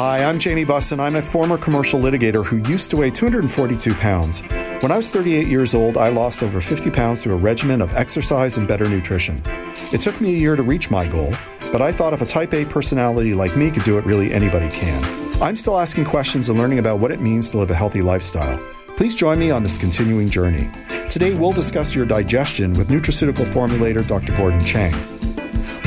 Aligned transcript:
Hi, 0.00 0.22
I'm 0.22 0.38
Jamie 0.38 0.64
Bussin. 0.64 1.00
I'm 1.00 1.16
a 1.16 1.22
former 1.22 1.58
commercial 1.58 1.98
litigator 1.98 2.46
who 2.46 2.58
used 2.70 2.88
to 2.92 2.96
weigh 2.98 3.10
242 3.10 3.94
pounds. 3.94 4.42
When 4.80 4.92
I 4.92 4.96
was 4.96 5.10
38 5.10 5.48
years 5.48 5.74
old, 5.74 5.96
I 5.96 6.08
lost 6.08 6.44
over 6.44 6.60
50 6.60 6.88
pounds 6.92 7.24
through 7.24 7.32
a 7.32 7.38
regimen 7.38 7.82
of 7.82 7.92
exercise 7.96 8.56
and 8.56 8.68
better 8.68 8.88
nutrition. 8.88 9.42
It 9.92 10.00
took 10.00 10.20
me 10.20 10.36
a 10.36 10.38
year 10.38 10.54
to 10.54 10.62
reach 10.62 10.88
my 10.88 11.08
goal, 11.08 11.34
but 11.72 11.82
I 11.82 11.90
thought 11.90 12.12
if 12.12 12.22
a 12.22 12.26
type 12.26 12.54
A 12.54 12.64
personality 12.64 13.34
like 13.34 13.56
me 13.56 13.72
could 13.72 13.82
do 13.82 13.98
it, 13.98 14.06
really 14.06 14.32
anybody 14.32 14.68
can. 14.68 15.02
I'm 15.42 15.56
still 15.56 15.80
asking 15.80 16.04
questions 16.04 16.48
and 16.48 16.56
learning 16.56 16.78
about 16.78 17.00
what 17.00 17.10
it 17.10 17.20
means 17.20 17.50
to 17.50 17.58
live 17.58 17.72
a 17.72 17.74
healthy 17.74 18.00
lifestyle. 18.00 18.60
Please 18.96 19.16
join 19.16 19.40
me 19.40 19.50
on 19.50 19.64
this 19.64 19.76
continuing 19.76 20.30
journey. 20.30 20.70
Today, 21.10 21.34
we'll 21.34 21.50
discuss 21.50 21.96
your 21.96 22.06
digestion 22.06 22.72
with 22.74 22.86
nutraceutical 22.86 23.46
formulator 23.46 24.06
Dr. 24.06 24.36
Gordon 24.36 24.64
Chang. 24.64 24.94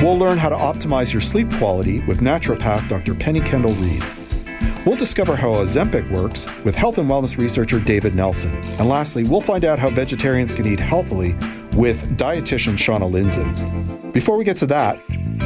We'll 0.01 0.17
learn 0.17 0.37
how 0.37 0.49
to 0.49 0.55
optimize 0.55 1.13
your 1.13 1.21
sleep 1.21 1.51
quality 1.53 1.99
with 2.01 2.19
naturopath 2.19 2.87
Dr. 2.87 3.13
Penny 3.15 3.41
Kendall 3.41 3.73
Reed. 3.73 4.03
We'll 4.85 4.95
discover 4.95 5.35
how 5.35 5.49
Ozempic 5.49 6.09
works 6.09 6.47
with 6.63 6.75
health 6.75 6.97
and 6.97 7.07
wellness 7.07 7.37
researcher 7.37 7.79
David 7.79 8.15
Nelson. 8.15 8.55
And 8.79 8.89
lastly, 8.89 9.23
we'll 9.23 9.41
find 9.41 9.63
out 9.63 9.77
how 9.77 9.89
vegetarians 9.89 10.53
can 10.53 10.65
eat 10.65 10.79
healthily 10.79 11.33
with 11.73 12.17
dietitian 12.17 12.77
Shauna 12.77 13.09
Lindzon. 13.09 14.11
Before 14.11 14.37
we 14.37 14.43
get 14.43 14.57
to 14.57 14.65
that, 14.67 14.99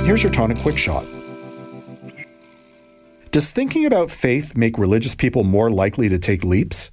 here's 0.06 0.24
your 0.24 0.32
tonic 0.32 0.58
quick 0.60 0.78
shot. 0.78 1.06
Does 3.32 3.52
thinking 3.52 3.86
about 3.86 4.10
faith 4.10 4.56
make 4.56 4.78
religious 4.78 5.16
people 5.16 5.44
more 5.44 5.70
likely 5.70 6.08
to 6.08 6.18
take 6.18 6.46
leaps? 6.46 6.92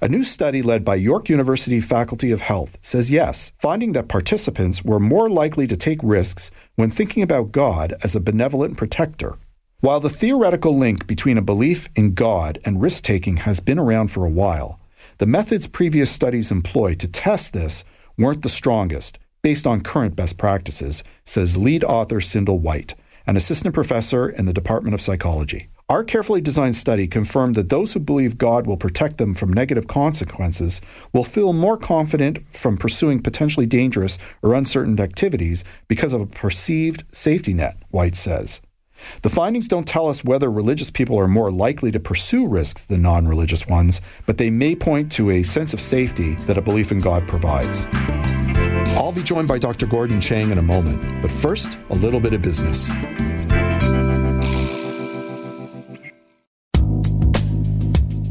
A 0.00 0.08
new 0.08 0.24
study 0.24 0.62
led 0.62 0.84
by 0.84 0.94
York 0.96 1.28
University 1.28 1.80
Faculty 1.80 2.30
of 2.30 2.40
Health 2.40 2.78
says 2.82 3.10
yes, 3.10 3.52
finding 3.56 3.92
that 3.92 4.08
participants 4.08 4.84
were 4.84 5.00
more 5.00 5.30
likely 5.30 5.66
to 5.66 5.76
take 5.76 6.00
risks 6.02 6.50
when 6.76 6.90
thinking 6.90 7.22
about 7.22 7.52
God 7.52 7.94
as 8.02 8.14
a 8.14 8.20
benevolent 8.20 8.76
protector. 8.76 9.38
While 9.80 10.00
the 10.00 10.10
theoretical 10.10 10.76
link 10.76 11.06
between 11.06 11.38
a 11.38 11.42
belief 11.42 11.88
in 11.96 12.12
God 12.12 12.60
and 12.64 12.82
risk 12.82 13.04
taking 13.04 13.38
has 13.38 13.60
been 13.60 13.78
around 13.78 14.08
for 14.08 14.26
a 14.26 14.30
while, 14.30 14.78
the 15.16 15.26
methods 15.26 15.66
previous 15.66 16.10
studies 16.10 16.50
employed 16.50 16.98
to 17.00 17.08
test 17.08 17.54
this 17.54 17.84
weren't 18.18 18.42
the 18.42 18.50
strongest, 18.50 19.18
based 19.42 19.66
on 19.66 19.80
current 19.80 20.14
best 20.14 20.36
practices, 20.36 21.02
says 21.24 21.56
lead 21.56 21.82
author 21.82 22.20
Cindel 22.20 22.60
White, 22.60 22.94
an 23.26 23.36
assistant 23.36 23.74
professor 23.74 24.28
in 24.28 24.44
the 24.44 24.52
Department 24.52 24.92
of 24.92 25.00
Psychology. 25.00 25.68
Our 25.90 26.04
carefully 26.04 26.40
designed 26.40 26.76
study 26.76 27.08
confirmed 27.08 27.56
that 27.56 27.68
those 27.68 27.94
who 27.94 27.98
believe 27.98 28.38
God 28.38 28.64
will 28.64 28.76
protect 28.76 29.18
them 29.18 29.34
from 29.34 29.52
negative 29.52 29.88
consequences 29.88 30.80
will 31.12 31.24
feel 31.24 31.52
more 31.52 31.76
confident 31.76 32.46
from 32.54 32.76
pursuing 32.76 33.20
potentially 33.20 33.66
dangerous 33.66 34.16
or 34.40 34.54
uncertain 34.54 35.00
activities 35.00 35.64
because 35.88 36.12
of 36.12 36.20
a 36.20 36.26
perceived 36.26 37.02
safety 37.10 37.52
net, 37.52 37.76
White 37.90 38.14
says. 38.14 38.62
The 39.22 39.30
findings 39.30 39.66
don't 39.66 39.88
tell 39.88 40.06
us 40.06 40.22
whether 40.22 40.48
religious 40.48 40.92
people 40.92 41.18
are 41.18 41.26
more 41.26 41.50
likely 41.50 41.90
to 41.90 41.98
pursue 41.98 42.46
risks 42.46 42.84
than 42.84 43.02
non 43.02 43.26
religious 43.26 43.66
ones, 43.66 44.00
but 44.26 44.38
they 44.38 44.48
may 44.48 44.76
point 44.76 45.10
to 45.12 45.30
a 45.30 45.42
sense 45.42 45.74
of 45.74 45.80
safety 45.80 46.34
that 46.46 46.56
a 46.56 46.62
belief 46.62 46.92
in 46.92 47.00
God 47.00 47.26
provides. 47.26 47.88
I'll 48.96 49.10
be 49.10 49.24
joined 49.24 49.48
by 49.48 49.58
Dr. 49.58 49.86
Gordon 49.86 50.20
Chang 50.20 50.52
in 50.52 50.58
a 50.58 50.62
moment, 50.62 51.02
but 51.20 51.32
first, 51.32 51.80
a 51.88 51.94
little 51.94 52.20
bit 52.20 52.32
of 52.32 52.42
business. 52.42 52.90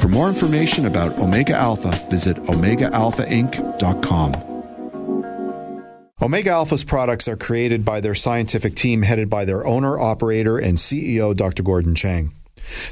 For 0.00 0.08
more 0.08 0.28
information 0.28 0.86
about 0.86 1.18
Omega 1.18 1.54
Alpha, 1.54 1.90
visit 2.08 2.36
OmegaAlphaInc.com. 2.44 4.44
Omega 6.20 6.50
Alpha's 6.50 6.82
products 6.82 7.28
are 7.28 7.36
created 7.36 7.84
by 7.84 8.00
their 8.00 8.14
scientific 8.14 8.74
team 8.74 9.02
headed 9.02 9.30
by 9.30 9.44
their 9.44 9.64
owner, 9.66 9.96
operator, 9.98 10.58
and 10.58 10.76
CEO, 10.76 11.36
Dr. 11.36 11.62
Gordon 11.62 11.94
Chang. 11.94 12.32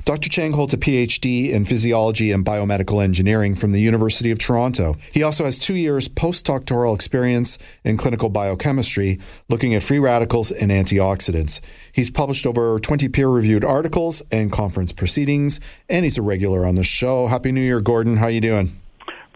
Dr. 0.05 0.29
Chang 0.29 0.53
holds 0.53 0.75
a 0.75 0.79
PhD 0.79 1.51
in 1.51 1.65
physiology 1.65 2.31
and 2.33 2.45
biomedical 2.45 3.03
engineering 3.03 3.55
from 3.55 3.73
the 3.73 3.81
University 3.81 4.31
of 4.31 4.39
Toronto. 4.39 4.97
He 5.13 5.23
also 5.23 5.45
has 5.45 5.59
two 5.59 5.75
years 5.75 6.09
postdoctoral 6.09 6.95
experience 6.95 7.59
in 7.85 7.97
clinical 7.97 8.29
biochemistry, 8.29 9.21
looking 9.49 9.75
at 9.75 9.83
free 9.83 9.99
radicals 9.99 10.51
and 10.51 10.71
antioxidants. 10.71 11.61
He's 11.93 12.11
published 12.11 12.47
over 12.47 12.79
20 12.79 13.09
peer 13.09 13.29
reviewed 13.29 13.65
articles 13.65 14.23
and 14.31 14.53
conference 14.53 14.93
proceedings, 14.93 15.61
and 15.89 16.05
he's 16.05 16.19
a 16.19 16.23
regular 16.23 16.65
on 16.65 16.75
the 16.75 16.85
show. 16.85 17.27
Happy 17.27 17.53
New 17.53 17.61
Year, 17.61 17.81
Gordon. 17.81 18.19
How 18.19 18.29
you 18.29 18.41
doing? 18.41 18.81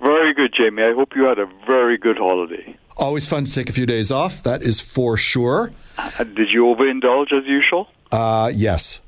Very 0.00 0.32
good, 0.32 0.52
Jamie. 0.52 0.82
I 0.82 0.92
hope 0.92 1.14
you 1.14 1.26
had 1.26 1.38
a 1.38 1.46
very 1.66 1.98
good 1.98 2.16
holiday. 2.16 2.76
Always 2.96 3.28
fun 3.28 3.44
to 3.44 3.52
take 3.52 3.68
a 3.68 3.72
few 3.72 3.86
days 3.86 4.10
off. 4.10 4.42
That 4.42 4.62
is 4.62 4.80
for 4.80 5.16
sure. 5.16 5.72
Uh, 5.98 6.24
did 6.24 6.52
you 6.52 6.64
overindulge 6.64 7.32
as 7.32 7.46
usual? 7.46 7.88
Uh, 8.12 8.50
yes. 8.54 9.00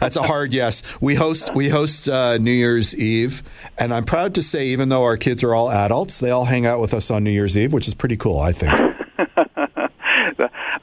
That's 0.00 0.16
a 0.16 0.22
hard 0.22 0.52
yes. 0.52 0.82
We 1.00 1.14
host 1.14 1.54
we 1.54 1.68
host 1.68 2.08
uh, 2.08 2.38
New 2.38 2.50
Year's 2.50 2.96
Eve, 2.96 3.42
and 3.78 3.94
I'm 3.94 4.04
proud 4.04 4.34
to 4.36 4.42
say, 4.42 4.68
even 4.68 4.88
though 4.88 5.04
our 5.04 5.16
kids 5.16 5.44
are 5.44 5.54
all 5.54 5.70
adults, 5.70 6.18
they 6.20 6.30
all 6.30 6.46
hang 6.46 6.66
out 6.66 6.80
with 6.80 6.94
us 6.94 7.10
on 7.10 7.24
New 7.24 7.30
Year's 7.30 7.56
Eve, 7.56 7.72
which 7.72 7.86
is 7.86 7.94
pretty 7.94 8.16
cool, 8.16 8.40
I 8.40 8.52
think. 8.52 8.72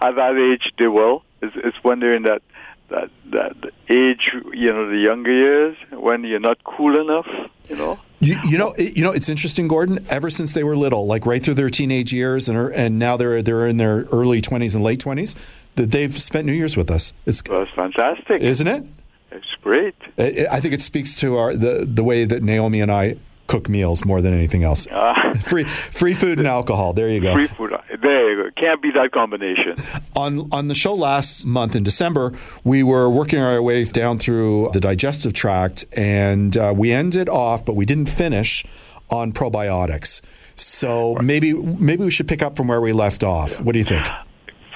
At 0.01 0.16
that 0.16 0.38
age, 0.38 0.72
they 0.78 0.88
will. 0.88 1.23
It's, 1.41 1.56
it's 1.57 1.78
when 1.83 2.00
they're 2.00 2.16
in 2.16 2.23
that 2.23 2.41
that 2.89 3.09
that 3.31 3.56
age, 3.89 4.31
you 4.53 4.72
know, 4.72 4.89
the 4.89 4.97
younger 4.97 5.31
years, 5.31 5.77
when 5.91 6.23
you're 6.23 6.39
not 6.39 6.63
cool 6.63 7.00
enough, 7.00 7.27
you 7.69 7.75
know. 7.75 8.00
You, 8.19 8.35
you 8.50 8.57
know, 8.57 8.73
you 8.77 9.03
know, 9.03 9.12
it's 9.12 9.29
interesting, 9.29 9.67
Gordon. 9.67 10.06
Ever 10.09 10.29
since 10.29 10.53
they 10.53 10.63
were 10.63 10.75
little, 10.75 11.06
like 11.06 11.25
right 11.25 11.44
through 11.44 11.56
their 11.56 11.69
teenage 11.69 12.13
years, 12.13 12.47
and 12.47 12.73
and 12.73 12.97
now 12.97 13.17
they're 13.17 13.41
they're 13.41 13.67
in 13.67 13.77
their 13.77 14.06
early 14.12 14.41
twenties 14.41 14.73
and 14.73 14.83
late 14.83 15.00
twenties, 15.00 15.35
that 15.75 15.91
they've 15.91 16.13
spent 16.13 16.46
New 16.46 16.53
Year's 16.53 16.78
with 16.78 16.90
us. 16.91 17.13
It's 17.25 17.41
That's 17.41 17.72
fantastic. 17.72 18.41
isn't 18.41 18.68
it? 18.68 18.84
It's 19.31 19.56
great. 19.62 19.96
I 20.18 20.47
I 20.52 20.59
think 20.59 20.74
it 20.74 20.81
speaks 20.81 21.19
to 21.22 21.36
our 21.38 21.56
the 21.56 21.86
the 21.88 22.03
way 22.03 22.25
that 22.25 22.41
Naomi 22.44 22.81
and 22.81 22.91
I 22.91 23.18
cook 23.47 23.69
meals 23.69 24.03
more 24.06 24.22
than 24.22 24.34
anything 24.34 24.63
else. 24.63 24.88
Ah. 24.91 25.34
free 25.41 25.66
free 25.66 26.13
food 26.13 26.40
and 26.40 26.47
alcohol. 26.47 26.94
There 26.94 27.09
you 27.09 27.19
go. 27.19 27.34
Free 27.34 27.47
food. 27.47 27.72
There 28.02 28.31
you 28.31 28.44
go. 28.44 28.50
Can't 28.56 28.81
be 28.81 28.91
that 28.91 29.12
combination. 29.12 29.75
On 30.16 30.47
on 30.52 30.68
the 30.69 30.75
show 30.75 30.96
last 30.96 31.46
month 31.46 31.75
in 31.75 31.84
December, 31.84 32.31
we 32.63 32.81
were 32.84 33.09
working 33.09 33.40
our 33.40 33.62
way 33.62 33.84
down 33.84 34.18
through 34.19 34.69
the 34.74 34.80
digestive 34.80 35.34
tract, 35.34 35.86
and 35.97 36.56
uh, 36.57 36.74
we 36.75 36.92
ended 36.92 37.28
off, 37.30 37.66
but 37.66 37.75
we 37.75 37.86
didn't 37.86 38.07
finish 38.09 38.66
on 39.09 39.31
probiotics. 39.34 40.22
So 40.56 41.16
maybe 41.22 41.53
maybe 41.53 42.04
we 42.06 42.12
should 42.12 42.28
pick 42.30 42.42
up 42.42 42.56
from 42.56 42.68
where 42.69 42.81
we 42.81 42.94
left 42.94 43.24
off. 43.24 43.62
What 43.62 43.74
do 43.74 43.80
you 43.80 43.86
think? 43.86 44.06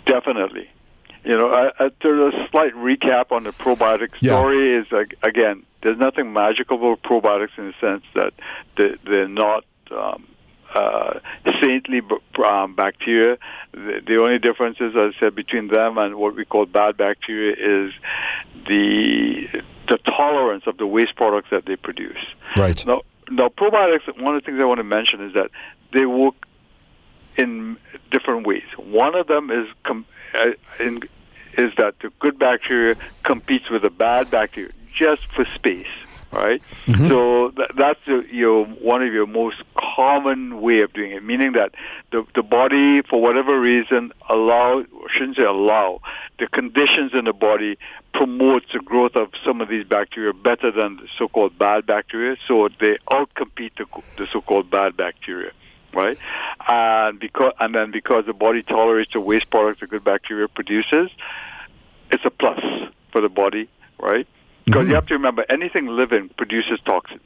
Definitely. 0.05 0.69
You 1.23 1.37
know, 1.37 1.49
I, 1.51 1.71
I, 1.85 1.91
there's 2.01 2.33
a 2.33 2.47
slight 2.49 2.73
recap 2.75 3.31
on 3.31 3.43
the 3.43 3.51
probiotic 3.51 4.11
Yeah. 4.21 4.37
story. 4.37 4.73
Is 4.73 4.91
like 4.91 5.15
again, 5.23 5.63
there's 5.81 5.97
nothing 5.97 6.31
magical 6.33 6.77
about 6.77 7.01
probiotics 7.03 7.57
in 7.57 7.67
the 7.67 7.73
sense 7.81 8.03
that 8.15 8.33
they, 8.77 8.95
they're 9.05 9.27
not 9.27 9.65
um, 9.91 10.27
uh, 10.73 11.19
saintly 11.61 11.99
b- 12.01 12.17
um, 12.45 12.73
bacteria. 12.75 13.37
The, 13.73 14.01
the 14.05 14.21
only 14.21 14.39
difference 14.39 14.77
is, 14.79 14.95
as 14.95 15.13
I 15.15 15.19
said, 15.19 15.35
between 15.35 15.67
them 15.67 15.97
and 15.97 16.15
what 16.15 16.35
we 16.35 16.45
call 16.45 16.65
bad 16.65 16.95
bacteria 16.97 17.53
is 17.53 17.93
the 18.67 19.47
the 19.87 19.97
tolerance 20.05 20.63
of 20.67 20.77
the 20.77 20.85
waste 20.85 21.15
products 21.15 21.49
that 21.51 21.65
they 21.65 21.75
produce. 21.75 22.17
Right. 22.55 22.85
Now, 22.85 23.01
now 23.29 23.49
probiotics. 23.49 24.07
One 24.21 24.35
of 24.35 24.41
the 24.41 24.45
things 24.45 24.61
I 24.61 24.65
want 24.65 24.77
to 24.79 24.83
mention 24.83 25.21
is 25.21 25.33
that 25.33 25.49
they 25.93 26.05
work 26.05 26.35
in 27.37 27.77
different 28.11 28.45
ways. 28.45 28.63
One 28.77 29.15
of 29.15 29.27
them 29.27 29.49
is 29.49 29.67
com- 29.83 30.05
is 31.57 31.73
that 31.77 31.99
the 31.99 32.11
good 32.19 32.39
bacteria 32.39 32.95
competes 33.23 33.69
with 33.69 33.81
the 33.81 33.89
bad 33.89 34.29
bacteria 34.31 34.71
just 34.93 35.25
for 35.27 35.45
space. 35.45 35.87
right? 36.31 36.61
Mm-hmm. 36.85 37.07
So 37.07 37.49
th- 37.51 37.71
that's 37.75 37.99
the, 38.05 38.25
your 38.31 38.65
one 38.65 39.01
of 39.01 39.11
your 39.13 39.25
most 39.25 39.61
common 39.75 40.61
way 40.61 40.81
of 40.81 40.93
doing 40.93 41.11
it, 41.11 41.23
meaning 41.23 41.53
that 41.53 41.73
the 42.11 42.25
the 42.35 42.43
body, 42.43 43.01
for 43.01 43.21
whatever 43.21 43.59
reason, 43.59 44.11
allow 44.29 44.83
shouldn't 45.11 45.37
say 45.37 45.43
allow 45.43 46.01
the 46.37 46.47
conditions 46.47 47.13
in 47.13 47.25
the 47.25 47.33
body 47.33 47.77
promotes 48.13 48.65
the 48.73 48.79
growth 48.79 49.15
of 49.15 49.29
some 49.43 49.61
of 49.61 49.69
these 49.69 49.85
bacteria 49.85 50.33
better 50.33 50.71
than 50.71 50.97
the 50.97 51.07
so-called 51.17 51.57
bad 51.57 51.85
bacteria, 51.85 52.35
so 52.47 52.67
they 52.79 52.97
outcompete 53.11 53.75
the, 53.77 53.85
the 54.17 54.27
so-called 54.31 54.69
bad 54.69 54.97
bacteria 54.97 55.51
right? 55.93 56.17
And 56.67 57.19
because 57.19 57.53
and 57.59 57.73
then 57.73 57.91
because 57.91 58.25
the 58.25 58.33
body 58.33 58.63
tolerates 58.63 59.13
the 59.13 59.19
waste 59.19 59.49
products 59.49 59.79
the 59.79 59.87
good 59.87 60.03
bacteria 60.03 60.47
produces, 60.47 61.09
it's 62.11 62.25
a 62.25 62.29
plus 62.29 62.59
for 63.11 63.21
the 63.21 63.29
body, 63.29 63.69
right? 63.99 64.27
Because 64.65 64.81
mm-hmm. 64.81 64.89
you 64.89 64.95
have 64.95 65.07
to 65.07 65.13
remember, 65.15 65.45
anything 65.49 65.87
living 65.87 66.29
produces 66.37 66.79
toxins. 66.85 67.21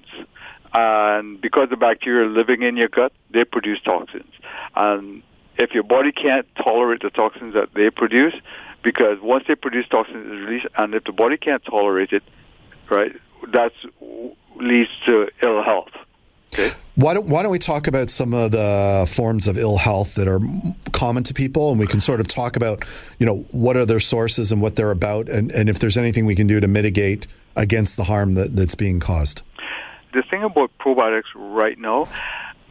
And 0.74 1.40
because 1.40 1.70
the 1.70 1.78
bacteria 1.78 2.26
are 2.26 2.30
living 2.30 2.64
in 2.64 2.78
your 2.78 2.88
gut, 2.88 3.12
they 3.30 3.44
produce 3.44 3.80
toxins. 3.82 4.32
And 4.76 5.22
if 5.58 5.72
your 5.72 5.84
body 5.84 6.12
can't 6.12 6.48
tolerate 6.56 7.02
the 7.02 7.10
toxins 7.10 7.54
that 7.54 7.74
they 7.74 7.90
produce, 7.90 8.34
because 8.82 9.20
once 9.22 9.46
they 9.48 9.56
produce 9.56 9.88
toxins, 9.88 10.26
it's 10.26 10.48
released, 10.48 10.68
and 10.78 10.96
if 10.96 11.04
the 11.04 11.12
body 11.12 11.38
can't 11.38 11.64
tolerate 11.64 12.12
it, 12.12 12.24
right, 12.90 13.16
that 13.52 13.72
leads 14.56 14.90
to 15.06 15.30
ill 15.44 15.64
health. 15.64 15.92
Okay. 16.54 16.70
Why 16.96 17.16
don't 17.16 17.28
Why 17.28 17.42
don't 17.42 17.52
we 17.52 17.60
talk 17.60 17.88
about 17.88 18.10
some 18.10 18.34
of 18.34 18.52
the 18.52 19.12
forms 19.12 19.48
of 19.48 19.58
ill 19.58 19.78
health 19.78 20.16
that 20.16 20.28
are 20.28 20.40
common 20.92 21.24
to 21.24 21.34
people, 21.34 21.72
and 21.72 21.80
we 21.80 21.88
can 21.88 22.00
sort 22.00 22.20
of 22.20 22.28
talk 22.28 22.56
about, 22.56 22.86
you 23.20 23.26
know, 23.26 23.38
what 23.52 23.76
are 23.76 23.86
their 23.86 24.00
sources 24.00 24.52
and 24.52 24.62
what 24.62 24.76
they're 24.76 24.92
about, 24.92 25.28
and, 25.28 25.52
and 25.52 25.70
if 25.70 25.80
there's 25.80 25.98
anything 25.98 26.26
we 26.26 26.36
can 26.36 26.48
do 26.48 26.60
to 26.60 26.68
mitigate 26.68 27.26
against 27.56 27.98
the 27.98 28.04
harm 28.04 28.34
that, 28.34 28.56
that's 28.56 28.76
being 28.76 29.00
caused. 29.00 29.42
The 30.14 30.24
thing 30.30 30.44
about 30.44 30.72
probiotics 30.80 31.34
right 31.36 31.78
now, 31.78 32.08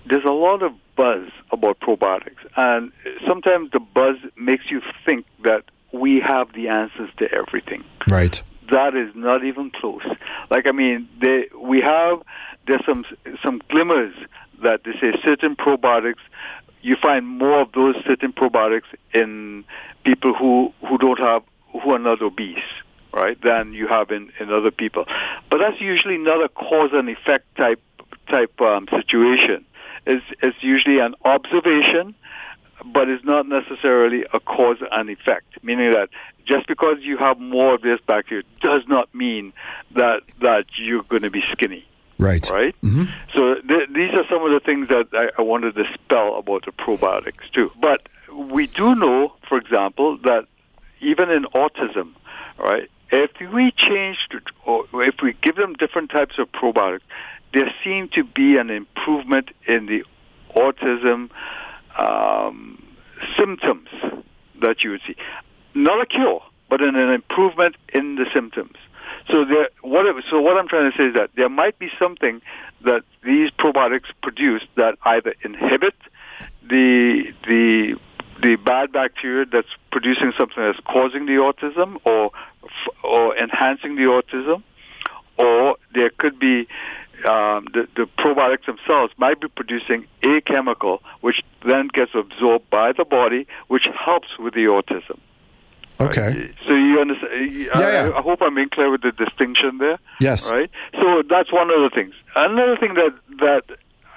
there's 0.08 0.24
a 0.24 0.32
lot 0.32 0.62
of 0.62 0.72
buzz 0.96 1.28
about 1.50 1.80
probiotics, 1.80 2.38
and 2.56 2.92
sometimes 3.26 3.72
the 3.72 3.80
buzz 3.80 4.16
makes 4.36 4.70
you 4.70 4.82
think 5.04 5.26
that 5.42 5.64
we 5.90 6.20
have 6.20 6.52
the 6.52 6.68
answers 6.68 7.10
to 7.18 7.30
everything. 7.32 7.84
Right. 8.06 8.40
That 8.70 8.94
is 8.94 9.14
not 9.14 9.44
even 9.44 9.70
close. 9.72 10.06
Like 10.48 10.66
I 10.66 10.72
mean, 10.72 11.08
they, 11.20 11.48
we 11.60 11.80
have 11.80 12.22
there's 12.66 12.84
some 12.84 13.04
some 13.42 13.60
glimmers 13.68 14.14
that 14.62 14.84
they 14.84 14.92
say 14.92 15.18
certain 15.24 15.56
probiotics. 15.56 16.20
You 16.82 16.96
find 17.00 17.26
more 17.26 17.60
of 17.60 17.72
those 17.72 17.96
certain 18.06 18.32
probiotics 18.32 18.90
in 19.12 19.64
people 20.04 20.34
who 20.34 20.72
who 20.86 20.98
don't 20.98 21.18
have 21.18 21.42
who 21.72 21.92
are 21.92 21.98
not 21.98 22.22
obese, 22.22 22.58
right? 23.12 23.40
Than 23.40 23.72
you 23.72 23.88
have 23.88 24.10
in 24.10 24.32
in 24.40 24.52
other 24.52 24.70
people. 24.70 25.06
But 25.50 25.58
that's 25.58 25.80
usually 25.80 26.18
not 26.18 26.42
a 26.42 26.48
cause 26.48 26.90
and 26.92 27.08
effect 27.08 27.56
type 27.56 27.80
type 28.28 28.60
um, 28.60 28.88
situation. 28.90 29.64
It's 30.06 30.24
it's 30.42 30.62
usually 30.62 30.98
an 30.98 31.14
observation, 31.24 32.14
but 32.84 33.08
it's 33.08 33.24
not 33.24 33.46
necessarily 33.46 34.24
a 34.32 34.40
cause 34.40 34.78
and 34.90 35.10
effect. 35.10 35.62
Meaning 35.62 35.92
that 35.92 36.08
just 36.44 36.66
because 36.66 36.98
you 37.00 37.16
have 37.18 37.38
more 37.38 37.74
of 37.74 37.82
this 37.82 38.00
bacteria 38.06 38.42
does 38.60 38.82
not 38.88 39.14
mean 39.14 39.52
that 39.92 40.22
that 40.40 40.66
you're 40.76 41.04
going 41.04 41.22
to 41.22 41.30
be 41.30 41.42
skinny. 41.52 41.86
Right. 42.22 42.48
Right? 42.50 42.74
Mm-hmm. 42.82 43.04
So 43.34 43.54
th- 43.56 43.88
these 43.94 44.12
are 44.14 44.24
some 44.30 44.44
of 44.44 44.52
the 44.52 44.60
things 44.64 44.88
that 44.88 45.08
I, 45.12 45.30
I 45.38 45.42
wanted 45.42 45.74
to 45.74 45.84
spell 45.94 46.36
about 46.38 46.64
the 46.64 46.72
probiotics, 46.72 47.50
too. 47.52 47.70
But 47.80 48.08
we 48.32 48.66
do 48.66 48.94
know, 48.94 49.34
for 49.48 49.58
example, 49.58 50.18
that 50.24 50.46
even 51.00 51.30
in 51.30 51.44
autism, 51.44 52.14
right, 52.58 52.88
if 53.10 53.30
we 53.52 53.72
change, 53.72 54.28
or 54.64 54.86
if 55.02 55.16
we 55.22 55.34
give 55.42 55.56
them 55.56 55.74
different 55.74 56.10
types 56.10 56.38
of 56.38 56.50
probiotics, 56.52 57.02
there 57.52 57.72
seems 57.84 58.10
to 58.12 58.24
be 58.24 58.56
an 58.56 58.70
improvement 58.70 59.50
in 59.66 59.86
the 59.86 60.04
autism 60.56 61.28
um, 61.98 62.82
symptoms 63.36 63.88
that 64.60 64.82
you 64.82 64.90
would 64.90 65.02
see. 65.06 65.16
Not 65.74 66.00
a 66.00 66.06
cure, 66.06 66.42
but 66.70 66.82
an, 66.82 66.96
an 66.96 67.10
improvement 67.10 67.76
in 67.92 68.14
the 68.14 68.26
symptoms. 68.32 68.76
So 69.30 69.44
there, 69.44 69.68
what 69.82 70.06
so 70.30 70.40
what 70.40 70.56
I'm 70.56 70.68
trying 70.68 70.90
to 70.90 70.96
say 70.96 71.04
is 71.04 71.14
that 71.14 71.30
there 71.36 71.48
might 71.48 71.78
be 71.78 71.90
something 71.98 72.40
that 72.84 73.02
these 73.22 73.50
probiotics 73.50 74.10
produce 74.22 74.62
that 74.76 74.98
either 75.04 75.34
inhibit 75.42 75.94
the 76.68 77.32
the 77.46 77.96
the 78.42 78.56
bad 78.56 78.92
bacteria 78.92 79.46
that's 79.46 79.68
producing 79.90 80.32
something 80.36 80.62
that's 80.62 80.80
causing 80.80 81.26
the 81.26 81.32
autism 81.32 82.00
or 82.04 82.30
or 83.04 83.36
enhancing 83.36 83.96
the 83.96 84.02
autism, 84.02 84.62
or 85.38 85.76
there 85.94 86.10
could 86.10 86.38
be 86.38 86.66
um, 87.28 87.68
the, 87.72 87.86
the 87.94 88.08
probiotics 88.18 88.66
themselves 88.66 89.12
might 89.16 89.40
be 89.40 89.48
producing 89.48 90.06
a 90.22 90.40
chemical 90.40 91.02
which 91.20 91.42
then 91.64 91.88
gets 91.92 92.12
absorbed 92.14 92.68
by 92.70 92.92
the 92.92 93.04
body, 93.04 93.46
which 93.68 93.86
helps 93.86 94.38
with 94.38 94.54
the 94.54 94.64
autism. 94.64 95.18
Okay. 96.06 96.52
So 96.66 96.74
you 96.74 97.00
understand? 97.00 97.50
Yeah, 97.50 97.70
yeah. 97.74 98.10
I, 98.14 98.18
I, 98.18 98.22
hope 98.22 98.42
I'm 98.42 98.54
being 98.54 98.68
clear 98.68 98.90
with 98.90 99.02
the 99.02 99.12
distinction 99.12 99.78
there. 99.78 99.98
Yes. 100.20 100.50
Right. 100.50 100.70
So 101.00 101.22
that's 101.28 101.52
one 101.52 101.70
of 101.70 101.80
the 101.80 101.90
things. 101.90 102.14
Another 102.36 102.76
thing 102.76 102.94
that 102.94 103.14
that 103.40 103.64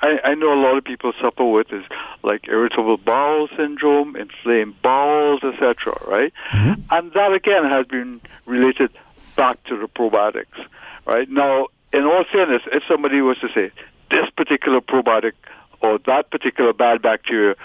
I, 0.02 0.20
I 0.24 0.36
know 0.36 0.54
a 0.54 0.62
lot 0.62 0.78
of 0.78 0.84
people 0.84 1.14
suffer 1.20 1.46
with 1.46 1.72
is 1.72 1.84
like 2.22 2.48
irritable 2.48 2.98
bowel 2.98 3.48
syndrome, 3.56 4.16
inflamed 4.16 4.82
bowels, 4.82 5.44
etc. 5.44 5.94
Right. 6.08 6.34
Mm-hmm. 6.54 6.82
And 6.92 7.14
that 7.14 7.34
again 7.34 7.66
has 7.66 7.86
been 7.88 8.22
related 8.46 8.92
back 9.36 9.64
to 9.66 9.78
the 9.78 9.88
probiotics. 9.88 10.66
Right. 11.06 11.30
Now, 11.30 11.68
in 11.94 12.04
all 12.04 12.24
fairness, 12.31 12.64
if 12.72 12.84
somebody 12.88 13.22
was 13.22 13.38
to 13.40 13.50
say 13.54 13.72
this 14.12 14.30
particular 14.31 14.81
probiotic 14.81 15.34
or 15.81 16.00
that 16.06 16.30
particular 16.31 16.74
bad 16.74 17.02
bacteria 17.02 17.56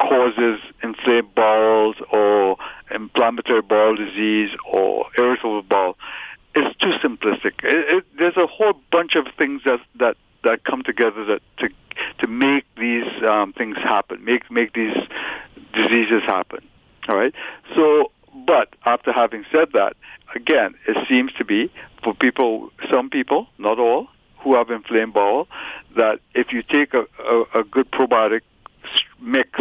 causes 0.00 0.60
inflamed 0.82 1.34
bowels 1.34 1.96
or 2.12 2.56
inflammatory 2.90 3.62
bowel 3.62 3.96
disease 3.96 4.50
or 4.66 5.06
irritable 5.18 5.62
bowel. 5.62 5.96
It's 6.54 6.76
too 6.78 6.92
simplistic. 7.06 7.62
It, 7.62 7.96
it, 7.96 8.06
there's 8.18 8.36
a 8.36 8.46
whole 8.46 8.74
bunch 8.90 9.14
of 9.14 9.26
things 9.38 9.62
that 9.64 9.80
that 9.96 10.16
that 10.42 10.64
come 10.64 10.82
together 10.82 11.24
that 11.26 11.42
to 11.58 11.68
to 12.18 12.26
make 12.26 12.64
these 12.76 13.06
um, 13.28 13.52
things 13.52 13.76
happen, 13.76 14.24
make 14.24 14.50
make 14.50 14.72
these 14.72 14.96
diseases 15.74 16.22
happen. 16.24 16.60
All 17.08 17.16
right. 17.16 17.34
So, 17.74 18.10
but 18.46 18.74
after 18.84 19.12
having 19.12 19.44
said 19.52 19.68
that, 19.74 19.96
again, 20.34 20.74
it 20.86 20.96
seems 21.08 21.32
to 21.34 21.44
be 21.44 21.70
for 22.02 22.14
people, 22.14 22.70
some 22.90 23.10
people, 23.10 23.48
not 23.58 23.78
all, 23.78 24.08
who 24.38 24.54
have 24.54 24.70
inflamed 24.70 25.12
bowel, 25.12 25.48
that 25.96 26.20
if 26.34 26.52
you 26.52 26.62
take 26.62 26.94
a, 26.94 27.06
a, 27.18 27.60
a 27.60 27.64
good 27.64 27.90
probiotic 27.90 28.40
mix, 29.20 29.60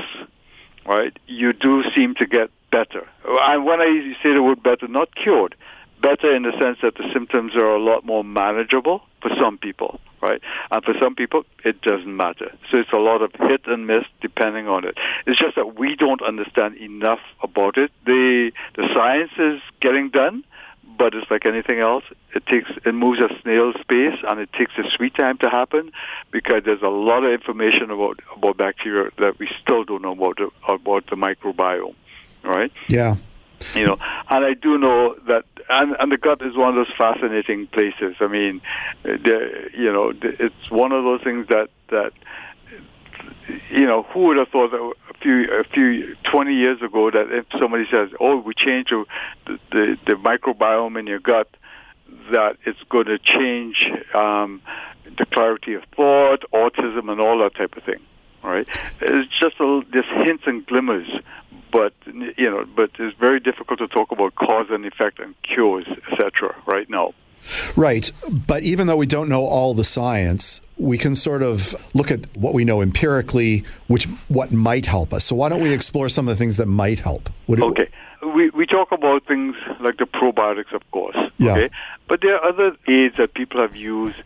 right, 0.86 1.18
you 1.28 1.54
do 1.54 1.84
seem 1.96 2.16
to 2.16 2.26
get 2.26 2.50
better. 2.72 3.08
And 3.26 3.66
when 3.66 3.82
I 3.82 4.14
say 4.22 4.34
the 4.34 4.44
word 4.44 4.62
better, 4.64 4.88
not 4.88 5.16
cured, 5.16 5.56
better 6.02 6.34
in 6.34 6.44
the 6.44 6.52
sense 6.60 6.80
that 6.82 6.96
the 6.96 7.10
symptoms 7.12 7.56
are 7.56 7.76
a 7.76 7.80
lot 7.80 8.06
more 8.06 8.24
manageable 8.24 9.02
for 9.22 9.30
some 9.36 9.58
people, 9.58 10.00
right? 10.22 10.42
And 10.72 10.84
for 10.84 10.94
some 11.00 11.16
people, 11.16 11.46
it 11.66 11.82
doesn't 11.82 12.16
matter. 12.16 12.52
So 12.70 12.78
it's 12.78 12.92
a 12.92 12.98
lot 12.98 13.22
of 13.22 13.32
hit 13.34 13.68
and 13.68 13.88
miss 13.88 14.06
depending 14.22 14.68
on 14.68 14.86
it. 14.86 14.98
It's 15.26 15.40
just 15.40 15.56
that 15.56 15.78
we 15.78 15.96
don't 15.96 16.22
understand 16.22 16.78
enough 16.78 17.20
about 17.44 17.78
it. 17.78 17.92
The 18.06 18.52
the 18.76 18.88
science 18.94 19.32
is 19.38 19.62
getting 19.82 20.10
done, 20.10 20.44
but 21.00 21.16
it's 21.16 21.32
like 21.32 21.46
anything 21.46 21.80
else. 21.80 22.04
It 22.36 22.46
takes 22.46 22.70
it 22.86 22.94
moves 22.94 23.20
at 23.22 23.32
snail's 23.42 23.78
pace, 23.88 24.20
and 24.28 24.40
it 24.40 24.52
takes 24.54 24.74
a 24.78 24.84
sweet 24.96 25.16
time 25.16 25.38
to 25.40 25.50
happen 25.50 25.92
because 26.30 26.64
there's 26.66 26.84
a 26.84 26.90
lot 26.90 27.24
of 27.24 27.32
information 27.32 27.90
about 27.90 28.20
about 28.36 28.58
bacteria 28.58 29.10
that 29.18 29.40
we 29.40 29.50
still 29.62 29.86
don't 29.86 30.04
know 30.04 30.12
about 30.12 30.38
the, 30.38 30.50
about 30.68 31.08
the 31.08 31.16
microbiome, 31.16 31.96
right? 32.44 32.72
Yeah. 32.90 33.16
You 33.76 33.88
know, 33.88 33.98
and 34.30 34.46
I 34.46 34.54
do 34.54 34.78
know 34.78 35.16
that, 35.28 35.44
and, 35.70 35.96
and 36.00 36.12
the 36.12 36.18
gut 36.18 36.42
is 36.42 36.56
one 36.56 36.70
of 36.70 36.76
those 36.76 36.96
fascinating 36.98 37.68
places. 37.68 38.16
I 38.20 38.28
mean, 38.28 38.62
the, 39.04 39.70
you 39.78 39.92
know, 39.92 40.14
it's 40.22 40.72
one 40.72 40.92
of 40.92 41.04
those 41.04 41.22
things 41.22 41.48
that 41.48 41.70
that 41.90 42.14
you 43.70 43.86
know, 43.86 44.04
who 44.04 44.28
would 44.28 44.38
have 44.38 44.50
thought 44.50 44.72
that 44.72 44.94
a 45.09 45.09
few, 45.22 45.44
a 45.60 45.64
few, 45.64 46.16
20 46.24 46.54
years 46.54 46.82
ago 46.82 47.12
that 47.12 47.32
if 47.32 47.46
somebody 47.60 47.86
says, 47.92 48.10
"Oh, 48.20 48.38
we 48.38 48.54
change 48.54 48.90
the, 48.90 49.06
the, 49.72 49.98
the 50.06 50.14
microbiome 50.14 51.00
in 51.00 51.08
your 51.08 51.20
gut," 51.20 51.50
that 52.32 52.58
it's 52.66 52.82
going 52.90 53.06
to 53.06 53.20
change 53.20 53.92
um, 54.14 54.62
the 55.18 55.26
clarity 55.26 55.74
of 55.74 55.84
thought, 55.96 56.44
autism, 56.54 57.12
and 57.12 57.20
all 57.22 57.40
that 57.40 57.56
type 57.56 57.76
of 57.78 57.84
thing. 57.84 58.00
Right? 58.44 58.68
It's 59.02 59.30
just 59.40 59.60
a, 59.60 59.82
just 59.92 60.08
hints 60.08 60.44
and 60.48 60.66
glimmers, 60.66 61.08
but 61.72 61.94
you 62.06 62.50
know, 62.50 62.66
but 62.76 62.92
it's 63.00 63.18
very 63.18 63.40
difficult 63.40 63.80
to 63.80 63.88
talk 63.88 64.12
about 64.12 64.36
cause 64.36 64.68
and 64.70 64.86
effect 64.86 65.20
and 65.20 65.36
cures, 65.44 65.88
etc. 65.88 66.56
Right 66.66 66.90
now. 66.90 67.14
Right. 67.76 68.12
But 68.48 68.64
even 68.64 68.88
though 68.88 68.98
we 68.98 69.06
don't 69.06 69.30
know 69.30 69.44
all 69.46 69.74
the 69.74 69.84
science, 69.84 70.62
we 70.78 70.98
can 70.98 71.16
sort 71.16 71.42
of 71.44 71.76
look 71.94 72.12
at 72.12 72.26
what 72.36 72.54
we 72.54 72.66
know 72.66 72.82
empirically, 72.82 73.64
which 73.88 74.06
what 74.28 74.52
might 74.52 74.86
help 74.86 75.14
us. 75.14 75.26
So 75.26 75.36
why 75.36 75.50
don't 75.50 75.62
we 75.62 75.74
explore 75.74 76.10
some 76.10 76.28
of 76.28 76.36
the 76.36 76.40
things 76.40 76.58
that 76.58 76.68
might 76.68 77.00
help? 77.00 77.30
Okay. 77.50 77.88
We, 78.36 78.50
we 78.50 78.66
talk 78.66 78.92
about 78.92 79.26
things 79.26 79.56
like 79.80 79.98
the 79.98 80.06
probiotics, 80.06 80.74
of 80.74 80.82
course. 80.92 81.16
Yeah. 81.38 81.52
Okay, 81.54 81.70
but 82.08 82.22
there 82.22 82.36
are 82.36 82.44
other 82.50 82.76
aids 82.88 83.16
that 83.18 83.34
people 83.34 83.62
have 83.62 83.76
used 83.76 84.18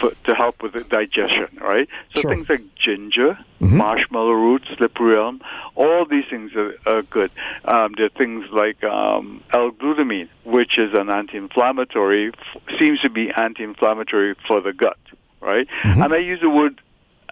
for, 0.00 0.10
to 0.24 0.34
help 0.34 0.62
with 0.62 0.74
the 0.74 0.84
digestion, 0.84 1.48
right? 1.60 1.88
So 2.14 2.20
Sure. 2.20 2.30
things 2.30 2.48
like 2.48 2.62
ginger, 2.76 3.38
marshmallow 3.60 4.32
root, 4.32 4.62
slippery 4.76 5.16
elm, 5.16 5.40
all 5.76 6.04
these 6.04 6.24
things 6.28 6.52
are, 6.54 6.74
are 6.86 7.02
good. 7.02 7.30
Um, 7.64 7.94
there 7.96 8.06
are 8.06 8.10
things 8.10 8.44
like 8.52 8.84
um, 8.84 9.42
L-glutamine, 9.54 10.28
which 10.44 10.78
is 10.78 10.92
an 10.94 11.08
anti-inflammatory, 11.08 12.28
f- 12.28 12.78
seems 12.78 13.00
to 13.00 13.08
be 13.10 13.30
anti-inflammatory 13.30 14.34
for 14.46 14.60
the 14.60 14.72
gut, 14.72 14.98
right? 15.40 15.66
And 15.84 16.12
I 16.12 16.18
use 16.18 16.40
the 16.40 16.50
word 16.50 16.80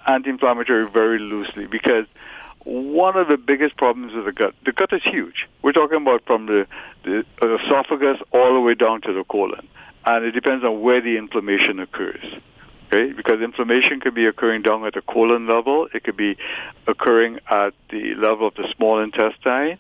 anti-inflammatory 0.07 0.89
very 0.91 1.19
loosely 1.19 1.67
because 1.67 2.07
one 2.65 3.17
of 3.17 3.29
the 3.29 3.37
biggest 3.37 3.77
problems 3.77 4.13
with 4.15 4.27
the 4.27 4.33
gut, 4.33 4.55
the 4.65 4.73
gut 4.73 4.93
is 4.93 5.03
huge. 5.03 5.49
We're 5.63 5.73
talking 5.73 5.97
about 5.97 6.25
from 6.27 6.47
the, 6.47 6.67
the 7.05 7.25
esophagus 7.43 8.19
all 8.33 8.55
the 8.55 8.61
way 8.61 8.75
down 8.75 9.01
to 9.03 9.13
the 9.13 9.25
colon. 9.25 9.67
And 10.05 10.25
it 10.25 10.33
depends 10.33 10.65
on 10.65 10.81
where 10.81 11.01
the 11.01 11.17
inflammation 11.17 11.79
occurs. 11.79 12.25
Okay? 12.87 13.13
Because 13.13 13.41
inflammation 13.41 14.01
could 14.01 14.15
be 14.15 14.27
occurring 14.27 14.63
down 14.63 14.85
at 14.85 14.95
the 14.95 15.03
colon 15.03 15.47
level. 15.47 15.89
It 15.95 16.05
could 16.05 16.17
be 16.17 16.37
occurring 16.87 17.39
at 17.49 17.73
the 17.91 18.15
level 18.15 18.49
of 18.49 18.55
the 18.55 18.73
small 18.77 19.01
intestine. 19.01 19.79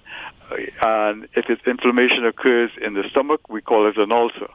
And 0.82 1.28
if 1.34 1.48
it's 1.48 1.62
inflammation 1.66 2.24
occurs 2.24 2.70
in 2.80 2.94
the 2.94 3.04
stomach, 3.10 3.48
we 3.48 3.60
call 3.60 3.88
it 3.88 3.96
an 3.98 4.12
ulcer. 4.12 4.48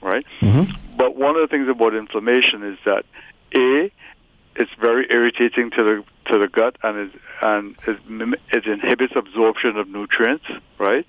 Right? 0.00 0.24
Mm-hmm. 0.40 0.96
But 0.96 1.16
one 1.16 1.36
of 1.36 1.42
the 1.42 1.48
things 1.48 1.68
about 1.68 1.94
inflammation 1.94 2.62
is 2.62 2.78
that 2.84 3.04
A, 3.56 3.90
it's 4.56 4.70
very 4.80 5.06
irritating 5.10 5.70
to 5.70 5.82
the 5.84 6.04
to 6.28 6.38
the 6.38 6.48
gut 6.48 6.76
and 6.82 6.98
is 7.08 7.20
and 7.42 7.76
it, 7.86 8.40
it 8.52 8.66
inhibits 8.66 9.14
absorption 9.16 9.76
of 9.76 9.88
nutrients, 9.88 10.44
right? 10.78 11.06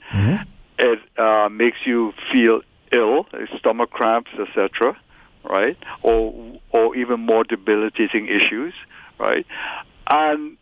It 0.78 1.00
uh, 1.18 1.50
makes 1.50 1.78
you 1.86 2.14
feel 2.32 2.62
ill, 2.92 3.28
stomach 3.58 3.90
cramps, 3.92 4.32
etc., 4.40 4.98
right? 5.44 5.78
Or 6.02 6.60
or 6.72 6.96
even 6.96 7.22
more 7.22 7.44
debilitating 7.44 8.28
issues, 8.28 8.74
right? 9.18 9.46
And 10.10 10.58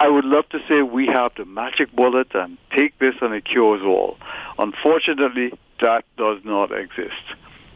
I 0.00 0.08
would 0.08 0.24
love 0.24 0.48
to 0.50 0.58
say 0.68 0.82
we 0.82 1.06
have 1.06 1.32
the 1.36 1.44
magic 1.44 1.92
bullet 1.92 2.34
and 2.34 2.58
take 2.76 2.98
this 2.98 3.14
and 3.20 3.32
it 3.34 3.44
cures 3.44 3.82
all. 3.82 4.16
Unfortunately, 4.58 5.52
that 5.80 6.04
does 6.16 6.38
not 6.44 6.72
exist. 6.72 7.22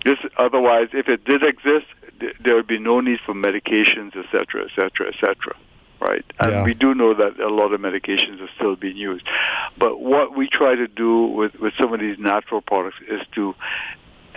This, 0.04 0.18
otherwise, 0.36 0.88
if 0.92 1.08
it 1.08 1.24
did 1.24 1.42
exist, 1.42 1.86
th- 2.20 2.36
there 2.42 2.54
would 2.54 2.66
be 2.66 2.78
no 2.78 3.00
need 3.00 3.20
for 3.24 3.34
medications, 3.34 4.16
etc., 4.16 4.64
etc., 4.64 4.66
et 4.66 4.70
cetera, 4.74 5.08
et 5.08 5.14
cetera. 5.20 5.56
Right? 6.06 6.24
And 6.38 6.52
Yeah. 6.52 6.64
we 6.64 6.74
do 6.74 6.94
know 6.94 7.14
that 7.14 7.38
a 7.40 7.48
lot 7.48 7.72
of 7.72 7.80
medications 7.80 8.40
are 8.40 8.50
still 8.56 8.76
being 8.76 8.96
used. 8.96 9.26
But 9.78 10.00
what 10.00 10.36
we 10.36 10.46
try 10.46 10.74
to 10.74 10.86
do 10.86 11.22
with, 11.22 11.58
with 11.58 11.74
some 11.80 11.92
of 11.92 12.00
these 12.00 12.18
natural 12.18 12.60
products 12.60 12.98
is 13.08 13.22
to 13.32 13.54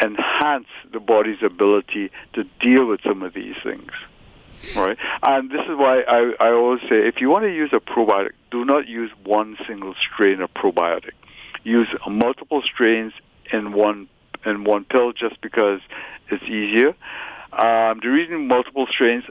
enhance 0.01 0.67
the 0.91 0.99
body's 0.99 1.43
ability 1.43 2.11
to 2.33 2.43
deal 2.59 2.85
with 2.85 3.01
some 3.03 3.21
of 3.21 3.33
these 3.33 3.55
things. 3.63 3.91
Right? 4.75 4.97
And 5.23 5.49
this 5.49 5.61
is 5.61 5.75
why 5.77 6.01
I, 6.01 6.33
I 6.39 6.51
always 6.51 6.81
say 6.89 7.07
if 7.07 7.21
you 7.21 7.29
want 7.29 7.43
to 7.43 7.53
use 7.53 7.71
a 7.71 7.79
probiotic, 7.79 8.33
do 8.51 8.65
not 8.65 8.88
use 8.88 9.11
one 9.23 9.57
single 9.67 9.95
strain 9.95 10.41
of 10.41 10.53
probiotic. 10.53 11.13
Use 11.63 11.88
multiple 12.07 12.61
strains 12.61 13.13
in 13.51 13.73
one 13.73 14.07
in 14.45 14.63
one 14.63 14.85
pill 14.85 15.11
just 15.11 15.39
because 15.41 15.81
it's 16.29 16.43
easier. 16.43 16.89
Um, 17.51 17.99
the 18.01 18.09
reason 18.09 18.47
multiple 18.47 18.88
strains, 18.88 19.25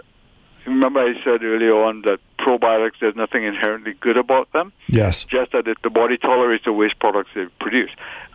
remember 0.68 1.00
I 1.00 1.14
said 1.24 1.42
earlier 1.42 1.74
on 1.74 2.02
that 2.02 2.20
probiotics, 2.38 3.00
there's 3.00 3.16
nothing 3.16 3.44
inherently 3.44 3.94
good 3.94 4.16
about 4.16 4.52
them 4.52 4.72
Yes. 4.86 5.24
just 5.24 5.52
that 5.52 5.66
if 5.68 5.80
the 5.82 5.90
body 5.90 6.16
tolerates 6.16 6.64
the 6.64 6.72
waste 6.72 6.98
products 6.98 7.30
they 7.34 7.46
produce. 7.60 7.90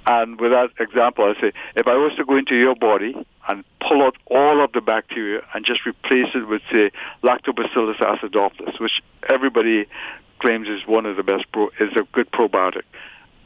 And 0.06 0.40
with 0.40 0.52
that 0.52 0.72
example, 0.80 1.24
I 1.26 1.40
say, 1.40 1.54
if 1.76 1.88
I 1.88 1.96
was 1.96 2.14
to 2.18 2.26
go 2.26 2.36
into 2.36 2.56
your 2.56 2.76
body 2.76 3.16
and 3.48 3.64
pull 3.80 4.02
out 4.02 4.18
all 4.26 4.64
of 4.64 4.74
the 4.74 4.82
bacteria 4.82 5.42
and 5.54 5.66
just 5.66 5.86
replace 5.86 6.28
it 6.36 6.48
with, 6.48 6.62
say, 6.72 6.92
Lactobacillus 7.24 7.98
acidophilus, 7.98 8.80
which 8.82 9.02
everybody 9.30 9.86
claims 10.40 10.68
is 10.68 10.86
one 10.86 11.06
of 11.06 11.16
the 11.16 11.24
best, 11.24 11.46
pro- 11.54 11.70
is 11.80 11.96
a 11.96 12.04
good 12.12 12.30
probiotic, 12.32 12.84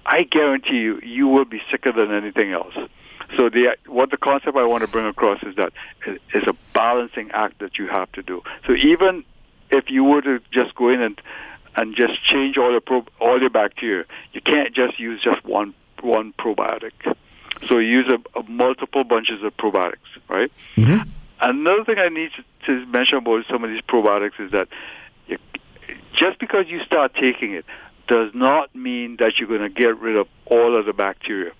I 0.05 0.23
guarantee 0.23 0.77
you, 0.79 0.99
you 1.03 1.27
will 1.27 1.45
be 1.45 1.61
sicker 1.69 1.91
than 1.91 2.11
anything 2.11 2.51
else. 2.53 2.73
So 3.35 3.49
the 3.49 3.75
what 3.87 4.11
the 4.11 4.17
concept 4.17 4.57
I 4.57 4.65
want 4.65 4.83
to 4.83 4.89
bring 4.89 5.05
across 5.05 5.43
is 5.43 5.55
that 5.55 5.73
it 6.05 6.21
is 6.33 6.47
a 6.47 6.53
balancing 6.73 7.31
act 7.31 7.59
that 7.59 7.77
you 7.77 7.87
have 7.87 8.11
to 8.13 8.23
do. 8.23 8.41
So 8.65 8.73
even 8.73 9.25
if 9.69 9.89
you 9.91 10.03
were 10.03 10.21
to 10.21 10.39
just 10.51 10.75
go 10.75 10.89
in 10.89 11.01
and 11.01 11.21
and 11.75 11.95
just 11.95 12.23
change 12.23 12.57
all 12.57 12.73
the 12.73 12.81
pro, 12.81 13.05
all 13.19 13.39
your 13.39 13.49
bacteria, 13.49 14.05
you 14.33 14.41
can't 14.41 14.73
just 14.73 14.99
use 14.99 15.21
just 15.21 15.43
one 15.45 15.73
one 16.01 16.33
probiotic. 16.33 16.91
So 17.67 17.79
you 17.79 17.89
use 17.89 18.07
a, 18.07 18.39
a 18.39 18.43
multiple 18.43 19.03
bunches 19.03 19.43
of 19.43 19.55
probiotics, 19.57 19.97
right? 20.29 20.51
Mm-hmm. 20.75 21.09
Another 21.39 21.83
thing 21.83 21.99
I 21.99 22.09
need 22.09 22.31
to, 22.33 22.43
to 22.65 22.85
mention 22.87 23.17
about 23.17 23.45
some 23.47 23.63
of 23.63 23.69
these 23.69 23.81
probiotics 23.81 24.39
is 24.39 24.51
that 24.51 24.67
you, 25.27 25.37
just 26.13 26.39
because 26.39 26.67
you 26.67 26.83
start 26.83 27.13
taking 27.13 27.53
it 27.53 27.65
does 28.07 28.33
not 28.33 28.73
mean 28.75 29.17
that 29.17 29.37
you're 29.37 29.47
going 29.47 29.61
to 29.61 29.69
get 29.69 29.99
rid 29.99 30.15
of 30.15 30.27
all 30.45 30.77
of 30.77 30.85
the 30.85 30.93
bacteria. 30.93 31.51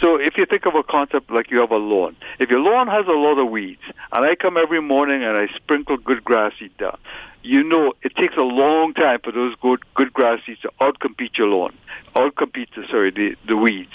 So 0.00 0.16
if 0.20 0.36
you 0.36 0.44
think 0.44 0.66
of 0.66 0.74
a 0.74 0.82
concept 0.82 1.30
like 1.30 1.50
you 1.50 1.60
have 1.60 1.70
a 1.70 1.76
lawn, 1.76 2.16
if 2.38 2.50
your 2.50 2.60
lawn 2.60 2.88
has 2.88 3.06
a 3.06 3.12
lot 3.12 3.38
of 3.38 3.48
weeds, 3.50 3.82
and 4.12 4.24
I 4.26 4.34
come 4.34 4.56
every 4.56 4.82
morning 4.82 5.22
and 5.22 5.36
I 5.38 5.46
sprinkle 5.54 5.96
good 5.96 6.24
grass 6.24 6.52
seed 6.58 6.76
down, 6.78 6.98
you 7.42 7.62
know 7.62 7.92
it 8.02 8.14
takes 8.16 8.36
a 8.36 8.42
long 8.42 8.92
time 8.94 9.20
for 9.22 9.30
those 9.32 9.54
good 9.62 9.80
good 9.94 10.12
grass 10.12 10.40
seeds 10.44 10.60
to 10.62 10.70
outcompete 10.80 11.38
your 11.38 11.48
lawn, 11.48 11.74
outcompete 12.16 12.68
the, 12.74 12.86
sorry 12.88 13.10
the 13.10 13.36
the 13.46 13.56
weeds, 13.56 13.92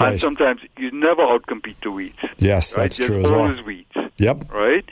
Right. 0.00 0.12
and 0.12 0.20
sometimes 0.20 0.60
you 0.76 0.90
never 0.90 1.22
outcompete 1.22 1.76
the 1.82 1.90
weeds. 1.90 2.18
Yes, 2.38 2.76
right? 2.76 2.82
that's 2.84 2.98
There's 2.98 3.08
true 3.10 3.22
as 3.24 3.30
well. 3.30 3.64
weeds 3.64 3.92
Yep. 4.18 4.52
right? 4.52 4.84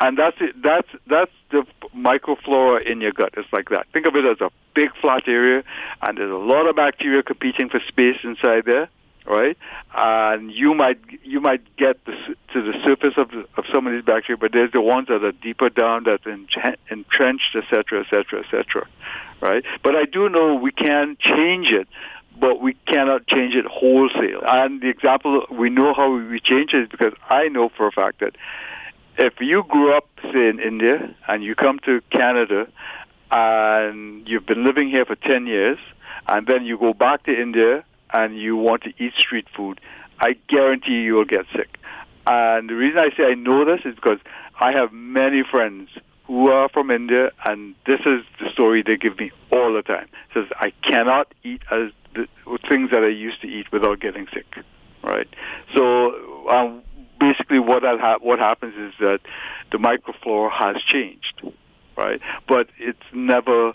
And 0.00 0.18
that's 0.18 0.36
it. 0.40 0.60
That's 0.62 0.88
that's 1.06 1.32
the 1.50 1.66
microflora 1.96 2.82
in 2.82 3.00
your 3.00 3.12
gut. 3.12 3.34
It's 3.36 3.50
like 3.52 3.68
that. 3.68 3.86
Think 3.92 4.06
of 4.06 4.16
it 4.16 4.24
as 4.24 4.40
a 4.40 4.50
big 4.74 4.90
flat 5.00 5.28
area, 5.28 5.62
and 6.02 6.18
there's 6.18 6.30
a 6.30 6.34
lot 6.34 6.66
of 6.66 6.76
bacteria 6.76 7.22
competing 7.22 7.68
for 7.68 7.80
space 7.86 8.16
inside 8.24 8.64
there, 8.64 8.88
right? 9.26 9.56
And 9.94 10.50
you 10.52 10.74
might 10.74 10.98
you 11.22 11.40
might 11.40 11.76
get 11.76 12.04
the, 12.04 12.12
to 12.52 12.62
the 12.62 12.72
surface 12.84 13.14
of 13.16 13.30
the, 13.30 13.46
of 13.56 13.64
some 13.72 13.86
of 13.86 13.92
these 13.92 14.04
bacteria, 14.04 14.36
but 14.36 14.52
there's 14.52 14.72
the 14.72 14.80
ones 14.80 15.08
that 15.08 15.24
are 15.24 15.32
deeper 15.32 15.68
down, 15.68 16.04
that 16.04 16.24
entren- 16.24 16.76
entrenched, 16.90 17.54
et 17.54 17.64
cetera, 17.70 18.00
et 18.00 18.06
cetera, 18.10 18.40
et 18.40 18.50
cetera, 18.50 18.86
right? 19.40 19.64
But 19.82 19.96
I 19.96 20.04
do 20.04 20.28
know 20.28 20.54
we 20.54 20.72
can 20.72 21.16
change 21.20 21.70
it 21.70 21.88
but 22.38 22.58
we 22.58 22.72
cannot 22.86 23.26
change 23.26 23.54
it 23.54 23.66
wholesale. 23.66 24.40
And 24.46 24.80
the 24.80 24.88
example 24.88 25.44
we 25.50 25.68
know 25.68 25.92
how 25.92 26.10
we 26.10 26.40
change 26.40 26.72
it 26.72 26.84
is 26.84 26.88
because 26.88 27.12
I 27.28 27.48
know 27.48 27.68
for 27.68 27.86
a 27.86 27.92
fact 27.92 28.20
that 28.20 28.34
if 29.18 29.40
you 29.40 29.64
grew 29.68 29.92
up, 29.92 30.08
say, 30.32 30.48
in 30.48 30.58
India 30.58 31.14
and 31.28 31.44
you 31.44 31.54
come 31.54 31.78
to 31.80 32.00
Canada 32.10 32.66
and 33.30 34.26
you've 34.26 34.46
been 34.46 34.64
living 34.64 34.88
here 34.88 35.04
for 35.04 35.16
10 35.16 35.46
years 35.46 35.78
and 36.26 36.46
then 36.46 36.64
you 36.64 36.78
go 36.78 36.94
back 36.94 37.24
to 37.24 37.38
India 37.38 37.84
and 38.12 38.38
you 38.38 38.56
want 38.56 38.82
to 38.82 38.92
eat 38.98 39.14
street 39.16 39.46
food, 39.54 39.80
I 40.20 40.36
guarantee 40.48 41.02
you 41.02 41.14
will 41.14 41.24
get 41.24 41.46
sick. 41.54 41.78
And 42.26 42.68
the 42.68 42.74
reason 42.74 42.98
I 42.98 43.10
say 43.16 43.24
I 43.24 43.34
know 43.34 43.64
this 43.64 43.80
is 43.84 43.94
because 43.94 44.18
I 44.58 44.72
have 44.72 44.92
many 44.92 45.42
friends 45.42 45.88
who 46.26 46.48
are 46.50 46.68
from 46.68 46.90
India, 46.90 47.32
and 47.44 47.74
this 47.86 48.00
is 48.00 48.22
the 48.38 48.50
story 48.52 48.82
they 48.82 48.96
give 48.96 49.18
me 49.18 49.32
all 49.50 49.72
the 49.72 49.82
time. 49.82 50.08
It 50.28 50.34
says 50.34 50.46
I 50.60 50.70
cannot 50.82 51.34
eat 51.42 51.62
as 51.70 51.90
the 52.14 52.28
things 52.68 52.90
that 52.90 53.02
I 53.02 53.08
used 53.08 53.40
to 53.42 53.48
eat 53.48 53.72
without 53.72 54.00
getting 54.00 54.26
sick. 54.32 54.46
Right. 55.02 55.28
So 55.74 56.48
um, 56.48 56.82
basically, 57.18 57.58
what 57.58 57.82
ha- 57.82 58.18
what 58.20 58.38
happens 58.38 58.74
is 58.76 58.92
that 59.00 59.20
the 59.72 59.78
microflora 59.78 60.52
has 60.52 60.82
changed. 60.82 61.42
Right. 61.96 62.20
But 62.46 62.68
it's 62.78 63.02
never 63.12 63.72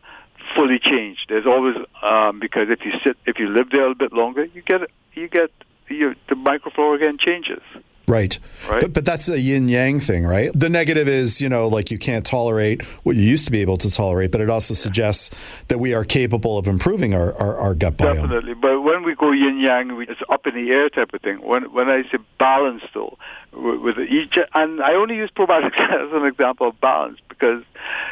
fully 0.56 0.80
changed. 0.80 1.26
There's 1.30 1.46
always 1.46 1.76
um, 2.02 2.40
because 2.40 2.70
if 2.70 2.86
you 2.86 2.94
sit 3.04 3.18
if 3.26 3.40
you 3.40 3.50
live 3.50 3.70
there 3.72 3.82
a 3.82 3.90
little 3.90 3.96
bit 3.96 4.14
longer, 4.14 4.46
you 4.46 4.62
get 4.62 4.82
you 5.14 5.28
get 5.28 5.52
you, 5.90 6.16
the 6.30 6.36
microflora 6.36 6.96
again 6.98 7.18
changes. 7.18 7.62
Right. 8.08 8.38
Right. 8.70 8.82
But, 8.82 8.94
but 8.94 9.06
that's 9.06 9.30
a 9.30 9.40
yin 9.40 9.70
yang 9.70 10.00
thing, 10.00 10.26
right? 10.26 10.52
The 10.54 10.70
negative 10.70 11.08
is, 11.08 11.42
you 11.42 11.50
know, 11.50 11.68
like 11.68 11.92
you 11.92 11.98
can't 11.98 12.26
tolerate 12.26 12.84
what 13.04 13.16
you 13.16 13.24
used 13.24 13.46
to 13.46 13.52
be 13.52 13.62
able 13.62 13.78
to 13.78 13.90
tolerate, 13.90 14.32
but 14.32 14.42
it 14.42 14.50
also 14.50 14.74
suggests 14.74 15.64
that 15.64 15.80
we 15.80 15.94
are 15.94 16.04
capable 16.04 16.58
of 16.58 16.68
improving 16.68 17.14
our, 17.14 17.34
our, 17.34 17.56
our 17.58 17.76
gut 17.76 17.98
biome. 17.98 18.16
Definitely, 18.16 18.54
but 18.54 18.82
when 18.82 19.04
we 19.04 19.16
go 19.16 19.32
yin 19.32 19.60
yang, 19.60 20.00
it's 20.02 20.22
up 20.30 20.46
in 20.46 20.54
the 20.56 20.72
air 20.72 20.90
type 20.90 21.14
of 21.14 21.22
thing. 21.22 21.38
When 21.42 21.72
when 21.74 21.90
I 21.90 22.04
say 22.04 22.18
balance, 22.38 22.84
though, 22.94 23.18
with, 23.54 23.98
each, 24.00 24.38
and 24.54 24.82
I 24.82 24.94
only 24.94 25.16
use 25.16 25.32
probiotics 25.32 25.80
as 25.80 26.14
an 26.14 26.26
example 26.26 26.68
of 26.70 26.80
balance 26.82 27.20
because 27.30 27.64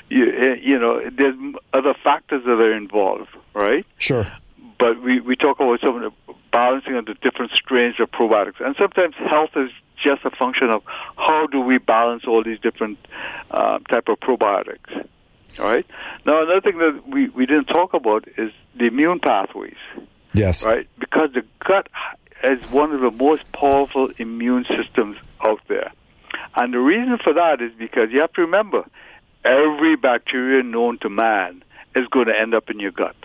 you 0.10 0.26
eh, 0.26 0.56
you 0.62 0.80
know 0.80 1.02
there's 1.02 1.36
other 1.74 1.94
factors 2.04 2.44
that 2.46 2.60
are 2.60 2.74
involved, 2.74 3.30
right? 3.54 3.86
Sure. 3.98 4.28
But 4.80 5.02
we 5.02 5.20
we 5.20 5.36
talk 5.36 5.60
about 5.60 5.80
some 5.82 6.02
of 6.02 6.02
the 6.02 6.34
balancing 6.52 6.96
of 6.96 7.06
the 7.06 7.16
different 7.16 7.52
strains 7.52 8.00
of 8.00 8.12
probiotics, 8.12 8.60
and 8.60 8.76
sometimes 8.76 9.16
health 9.16 9.52
is 9.56 9.72
just 9.96 10.26
a 10.26 10.32
function 10.32 10.70
of 10.70 10.84
how 11.18 11.48
do 11.48 11.60
we 11.60 11.78
balance 11.78 12.26
all 12.26 12.44
these 12.44 12.60
different 12.60 12.98
uh, 13.52 13.80
type 13.90 14.08
of 14.10 14.20
probiotics. 14.20 15.08
All 15.60 15.70
right. 15.70 15.86
Now 16.26 16.44
another 16.44 16.62
thing 16.62 16.80
that 16.80 17.08
we, 17.08 17.30
we 17.30 17.46
didn't 17.46 17.66
talk 17.66 17.94
about 17.94 18.28
is 18.38 18.52
the 18.76 18.86
immune 18.86 19.20
pathways 19.20 19.78
Yes. 20.34 20.66
right? 20.66 20.88
Because 21.00 21.14
because 21.14 21.34
the 21.34 21.46
gut 21.66 21.88
is 22.44 22.72
one 22.72 22.92
of 22.92 23.02
the 23.02 23.12
most 23.12 23.50
powerful 23.52 24.10
immune 24.18 24.66
systems 24.66 25.18
out 25.46 25.62
there. 25.68 25.92
And 26.56 26.74
the 26.74 26.80
reason 26.80 27.18
for 27.24 27.34
that 27.34 27.62
is 27.62 27.72
because 27.78 28.10
you 28.12 28.20
have 28.22 28.34
to 28.34 28.42
remember, 28.42 28.86
every 29.46 29.96
bacteria 29.96 30.64
known 30.64 30.98
to 31.00 31.10
man 31.10 31.64
is 31.96 32.08
going 32.08 32.28
to 32.28 32.40
end 32.40 32.54
up 32.54 32.70
in 32.70 32.80
your 32.80 32.92
gut. 32.92 33.16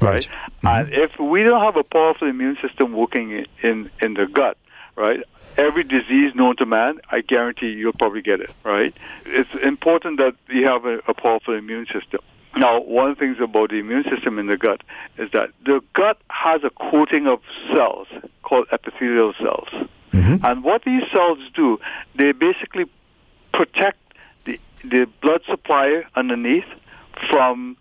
Right. 0.00 0.26
Mm-hmm. 0.26 0.66
And 0.66 0.92
if 0.92 1.18
we 1.18 1.42
don't 1.42 1.62
have 1.62 1.76
a 1.76 1.84
powerful 1.84 2.28
immune 2.28 2.56
system 2.62 2.92
working 2.92 3.46
in, 3.62 3.90
in 4.02 4.14
the 4.14 4.26
gut, 4.26 4.56
right, 4.96 5.22
every 5.56 5.84
disease 5.84 6.34
known 6.34 6.56
to 6.56 6.66
man, 6.66 7.00
I 7.10 7.20
guarantee 7.20 7.70
you'll 7.70 7.92
probably 7.92 8.22
get 8.22 8.40
it, 8.40 8.50
right? 8.64 8.94
It's 9.26 9.54
important 9.62 10.18
that 10.18 10.34
you 10.48 10.66
have 10.66 10.84
a, 10.84 11.00
a 11.06 11.14
powerful 11.14 11.54
immune 11.54 11.86
system. 11.86 12.20
Now, 12.56 12.80
one 12.80 13.10
of 13.10 13.16
the 13.16 13.20
things 13.20 13.38
about 13.40 13.70
the 13.70 13.76
immune 13.76 14.04
system 14.04 14.38
in 14.38 14.46
the 14.46 14.56
gut 14.56 14.82
is 15.18 15.30
that 15.32 15.50
the 15.64 15.82
gut 15.92 16.18
has 16.30 16.64
a 16.64 16.70
coating 16.70 17.26
of 17.28 17.40
cells 17.72 18.08
called 18.42 18.66
epithelial 18.72 19.34
cells. 19.34 19.68
Mm-hmm. 20.12 20.44
And 20.44 20.64
what 20.64 20.84
these 20.84 21.04
cells 21.12 21.38
do, 21.54 21.78
they 22.16 22.32
basically 22.32 22.86
protect 23.52 23.98
the, 24.44 24.58
the 24.84 25.06
blood 25.20 25.42
supply 25.46 26.04
underneath 26.16 26.64
from 27.28 27.76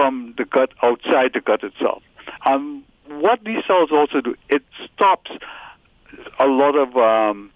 from 0.00 0.34
the 0.38 0.44
gut 0.46 0.72
outside 0.82 1.32
the 1.34 1.40
gut 1.40 1.62
itself. 1.62 2.02
And 2.46 2.82
what 3.08 3.44
these 3.44 3.62
cells 3.66 3.90
also 3.92 4.22
do, 4.22 4.34
it 4.48 4.62
stops 4.86 5.30
a 6.38 6.46
lot 6.46 6.74
of 6.74 6.96
um, 6.96 7.50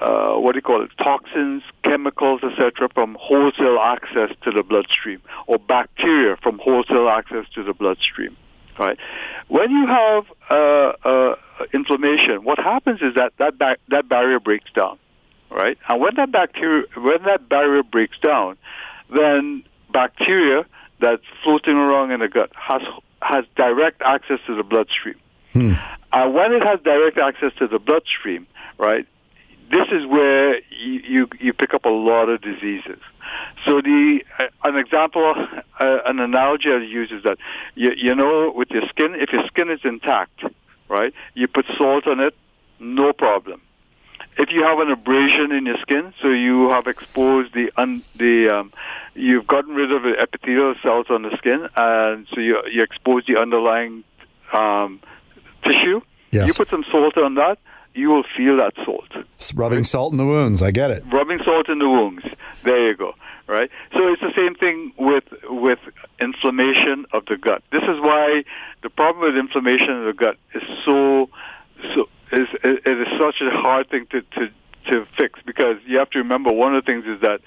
uh, 0.00 0.34
what 0.34 0.52
do 0.52 0.58
you 0.58 0.62
call 0.62 0.82
it, 0.82 0.90
toxins, 0.98 1.62
chemicals, 1.82 2.42
etc., 2.44 2.88
from 2.94 3.16
wholesale 3.18 3.78
access 3.78 4.30
to 4.42 4.50
the 4.50 4.62
bloodstream, 4.62 5.20
or 5.46 5.58
bacteria 5.58 6.36
from 6.36 6.58
wholesale 6.58 7.08
access 7.08 7.46
to 7.54 7.62
the 7.62 7.72
bloodstream. 7.72 8.36
Right? 8.78 8.98
When 9.48 9.70
you 9.70 9.86
have 9.86 10.24
uh, 10.50 10.92
uh, 11.04 11.34
inflammation, 11.72 12.44
what 12.44 12.58
happens 12.58 13.00
is 13.02 13.14
that 13.14 13.32
that, 13.38 13.58
ba- 13.58 13.78
that 13.88 14.08
barrier 14.08 14.38
breaks 14.38 14.70
down. 14.72 14.98
Right? 15.50 15.78
And 15.88 16.00
when 16.00 16.14
that 16.16 16.30
bacteria, 16.30 16.84
when 16.96 17.22
that 17.24 17.48
barrier 17.48 17.82
breaks 17.82 18.18
down, 18.18 18.58
then 19.10 19.64
bacteria 19.90 20.66
that's 21.00 21.22
floating 21.42 21.76
around 21.76 22.10
in 22.10 22.20
the 22.20 22.28
gut 22.28 22.50
has 22.54 22.82
has 23.20 23.44
direct 23.56 24.02
access 24.02 24.38
to 24.46 24.54
the 24.54 24.62
bloodstream. 24.62 25.16
Hmm. 25.52 25.72
And 26.12 26.34
when 26.34 26.52
it 26.52 26.62
has 26.62 26.80
direct 26.80 27.18
access 27.18 27.52
to 27.58 27.66
the 27.66 27.78
bloodstream, 27.78 28.46
right, 28.78 29.06
this 29.70 29.88
is 29.90 30.06
where 30.06 30.60
you, 30.70 31.00
you, 31.06 31.28
you 31.40 31.52
pick 31.52 31.74
up 31.74 31.84
a 31.84 31.90
lot 31.90 32.28
of 32.28 32.40
diseases. 32.40 33.00
So 33.64 33.80
the 33.80 34.24
uh, 34.38 34.44
an 34.64 34.76
example, 34.76 35.34
uh, 35.78 35.98
an 36.06 36.20
analogy 36.20 36.70
I 36.70 36.78
use 36.78 37.10
is 37.10 37.22
that 37.24 37.38
you, 37.74 37.92
you 37.96 38.14
know 38.14 38.52
with 38.54 38.70
your 38.70 38.86
skin, 38.88 39.14
if 39.14 39.32
your 39.32 39.46
skin 39.46 39.70
is 39.70 39.80
intact, 39.84 40.44
right, 40.88 41.12
you 41.34 41.48
put 41.48 41.66
salt 41.76 42.06
on 42.06 42.20
it, 42.20 42.34
no 42.78 43.12
problem. 43.12 43.60
If 44.36 44.52
you 44.52 44.62
have 44.62 44.78
an 44.78 44.90
abrasion 44.90 45.52
in 45.52 45.66
your 45.66 45.78
skin, 45.78 46.14
so 46.22 46.28
you 46.28 46.70
have 46.70 46.86
exposed 46.86 47.54
the 47.54 47.72
un, 47.76 48.02
the 48.16 48.48
um, 48.48 48.72
you've 49.14 49.46
gotten 49.46 49.74
rid 49.74 49.92
of 49.92 50.02
the 50.02 50.18
epithelial 50.20 50.74
cells 50.82 51.06
on 51.10 51.22
the 51.22 51.36
skin, 51.36 51.68
and 51.76 52.26
so 52.32 52.40
you 52.40 52.62
you 52.70 52.82
expose 52.82 53.24
the 53.26 53.36
underlying 53.36 54.04
um, 54.52 55.00
tissue. 55.64 56.00
Yes. 56.30 56.46
You 56.46 56.54
put 56.54 56.68
some 56.68 56.84
salt 56.90 57.16
on 57.16 57.34
that, 57.34 57.58
you 57.94 58.10
will 58.10 58.24
feel 58.36 58.56
that 58.58 58.74
salt. 58.84 59.08
It's 59.34 59.52
rubbing 59.54 59.84
salt 59.84 60.12
in 60.12 60.18
the 60.18 60.26
wounds. 60.26 60.62
I 60.62 60.70
get 60.70 60.90
it. 60.90 61.02
Rubbing 61.08 61.42
salt 61.42 61.68
in 61.68 61.78
the 61.78 61.88
wounds. 61.88 62.24
There 62.62 62.88
you 62.88 62.96
go. 62.96 63.14
Right. 63.46 63.70
So 63.94 64.12
it's 64.12 64.20
the 64.20 64.32
same 64.36 64.54
thing 64.54 64.92
with 64.98 65.24
with 65.44 65.78
inflammation 66.20 67.06
of 67.12 67.24
the 67.26 67.38
gut. 67.38 67.62
This 67.72 67.82
is 67.82 67.98
why 68.00 68.44
the 68.82 68.90
problem 68.90 69.24
with 69.24 69.38
inflammation 69.38 69.90
of 69.90 70.04
the 70.04 70.12
gut 70.12 70.36
is 70.54 70.62
so 70.84 71.30
so 71.94 72.08
is 72.32 72.48
it 72.62 72.86
is 72.86 73.20
such 73.20 73.40
a 73.40 73.50
hard 73.50 73.88
thing 73.90 74.06
to 74.10 74.22
to 74.22 74.50
to 74.86 75.06
fix 75.16 75.40
because 75.44 75.76
you 75.86 75.98
have 75.98 76.10
to 76.10 76.18
remember 76.18 76.52
one 76.52 76.74
of 76.74 76.84
the 76.84 76.90
things 76.90 77.04
is 77.06 77.20
that 77.20 77.40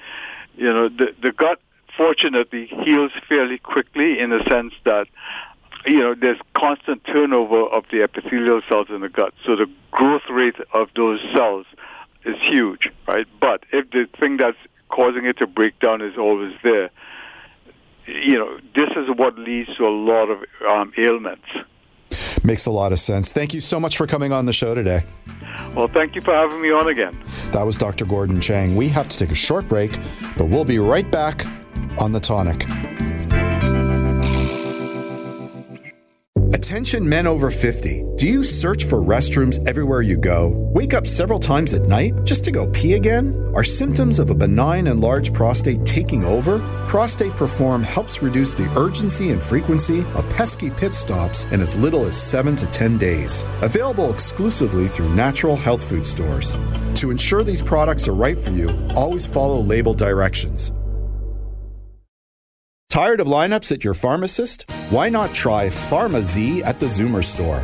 you 0.55 0.71
know 0.71 0.89
the 0.89 1.13
the 1.21 1.31
gut 1.31 1.59
fortunately 1.97 2.67
heals 2.67 3.11
fairly 3.27 3.57
quickly 3.57 4.19
in 4.19 4.29
the 4.29 4.43
sense 4.49 4.73
that 4.85 5.07
you 5.85 5.99
know, 5.99 6.15
there's 6.15 6.39
constant 6.53 7.03
turnover 7.05 7.63
of 7.63 7.85
the 7.91 8.03
epithelial 8.03 8.61
cells 8.69 8.87
in 8.89 9.01
the 9.01 9.09
gut. 9.09 9.33
So 9.45 9.55
the 9.55 9.69
growth 9.91 10.29
rate 10.29 10.55
of 10.73 10.89
those 10.95 11.19
cells 11.33 11.65
is 12.25 12.35
huge, 12.39 12.89
right? 13.07 13.27
But 13.39 13.65
if 13.71 13.89
the 13.91 14.07
thing 14.19 14.37
that's 14.37 14.57
causing 14.89 15.25
it 15.25 15.37
to 15.37 15.47
break 15.47 15.79
down 15.79 16.01
is 16.01 16.17
always 16.17 16.53
there, 16.63 16.91
you 18.05 18.37
know, 18.37 18.59
this 18.75 18.89
is 18.95 19.09
what 19.15 19.37
leads 19.37 19.75
to 19.77 19.87
a 19.87 19.89
lot 19.89 20.29
of 20.29 20.43
um, 20.67 20.93
ailments. 20.97 21.47
Makes 22.43 22.65
a 22.65 22.71
lot 22.71 22.91
of 22.91 22.99
sense. 22.99 23.31
Thank 23.31 23.53
you 23.53 23.61
so 23.61 23.79
much 23.79 23.97
for 23.97 24.07
coming 24.07 24.33
on 24.33 24.45
the 24.45 24.53
show 24.53 24.73
today. 24.73 25.03
Well, 25.75 25.87
thank 25.87 26.15
you 26.15 26.21
for 26.21 26.33
having 26.33 26.61
me 26.61 26.71
on 26.71 26.87
again. 26.89 27.17
That 27.51 27.63
was 27.63 27.77
Dr. 27.77 28.05
Gordon 28.05 28.41
Chang. 28.41 28.75
We 28.75 28.89
have 28.89 29.07
to 29.09 29.17
take 29.17 29.31
a 29.31 29.35
short 29.35 29.67
break, 29.67 29.91
but 30.37 30.45
we'll 30.45 30.65
be 30.65 30.79
right 30.79 31.09
back 31.09 31.45
on 31.99 32.11
the 32.11 32.19
tonic. 32.19 32.65
Attention 36.53 37.07
men 37.07 37.27
over 37.27 37.49
50. 37.49 38.03
Do 38.17 38.27
you 38.27 38.43
search 38.43 38.83
for 38.83 38.99
restrooms 38.99 39.65
everywhere 39.65 40.01
you 40.01 40.17
go? 40.17 40.49
Wake 40.73 40.93
up 40.93 41.07
several 41.07 41.39
times 41.39 41.73
at 41.73 41.83
night 41.83 42.13
just 42.25 42.43
to 42.43 42.51
go 42.51 42.67
pee 42.71 42.95
again? 42.95 43.51
Are 43.55 43.63
symptoms 43.63 44.19
of 44.19 44.31
a 44.31 44.35
benign 44.35 44.87
and 44.87 44.99
large 44.99 45.31
prostate 45.31 45.85
taking 45.85 46.25
over? 46.25 46.59
Prostate 46.89 47.37
Perform 47.37 47.83
helps 47.83 48.21
reduce 48.21 48.53
the 48.53 48.69
urgency 48.77 49.31
and 49.31 49.41
frequency 49.41 50.01
of 50.13 50.29
pesky 50.31 50.69
pit 50.69 50.93
stops 50.93 51.45
in 51.45 51.61
as 51.61 51.73
little 51.75 52.05
as 52.05 52.21
7 52.21 52.57
to 52.57 52.67
10 52.67 52.97
days. 52.97 53.45
Available 53.61 54.11
exclusively 54.11 54.89
through 54.89 55.13
natural 55.13 55.55
health 55.55 55.81
food 55.87 56.05
stores. 56.05 56.57
To 56.95 57.11
ensure 57.11 57.45
these 57.45 57.61
products 57.61 58.09
are 58.09 58.13
right 58.13 58.39
for 58.39 58.49
you, 58.49 58.69
always 58.93 59.25
follow 59.25 59.61
label 59.61 59.93
directions. 59.93 60.73
Tired 62.91 63.21
of 63.21 63.27
lineups 63.27 63.71
at 63.71 63.85
your 63.85 63.93
pharmacist? 63.93 64.69
Why 64.89 65.07
not 65.07 65.33
try 65.33 65.67
PharmaZ 65.67 66.61
at 66.65 66.77
the 66.77 66.87
Zoomer 66.87 67.23
store? 67.23 67.63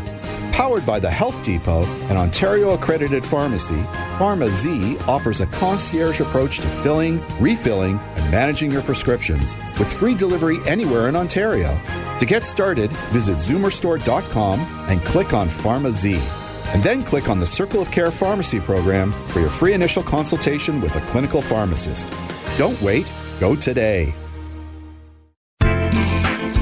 Powered 0.53 0.85
by 0.85 1.01
the 1.01 1.11
Health 1.11 1.43
Depot, 1.43 1.83
an 2.07 2.15
Ontario 2.15 2.71
accredited 2.75 3.25
pharmacy, 3.25 3.75
PharmaZ 4.19 5.05
offers 5.05 5.41
a 5.41 5.47
concierge 5.47 6.21
approach 6.21 6.59
to 6.59 6.67
filling, 6.67 7.21
refilling, 7.41 7.99
and 8.15 8.31
managing 8.31 8.71
your 8.71 8.81
prescriptions 8.83 9.57
with 9.77 9.91
free 9.91 10.15
delivery 10.15 10.59
anywhere 10.65 11.09
in 11.09 11.17
Ontario. 11.17 11.77
To 12.19 12.25
get 12.25 12.45
started, 12.45 12.89
visit 13.11 13.35
zoomerstore.com 13.35 14.61
and 14.87 15.01
click 15.01 15.33
on 15.33 15.49
PharmaZ. 15.49 16.73
And 16.73 16.81
then 16.81 17.03
click 17.03 17.27
on 17.27 17.41
the 17.41 17.45
Circle 17.45 17.81
of 17.81 17.91
Care 17.91 18.11
Pharmacy 18.11 18.61
program 18.61 19.11
for 19.11 19.41
your 19.41 19.49
free 19.49 19.73
initial 19.73 20.03
consultation 20.03 20.79
with 20.79 20.95
a 20.95 21.01
clinical 21.07 21.41
pharmacist. 21.41 22.09
Don't 22.57 22.81
wait, 22.81 23.11
go 23.41 23.57
today. 23.57 24.15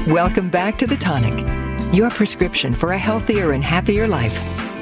Welcome 0.06 0.50
back 0.50 0.78
to 0.78 0.86
The 0.86 0.96
Tonic, 0.96 1.34
your 1.92 2.10
prescription 2.10 2.76
for 2.76 2.92
a 2.92 2.98
healthier 2.98 3.50
and 3.54 3.64
happier 3.64 4.06
life. 4.06 4.36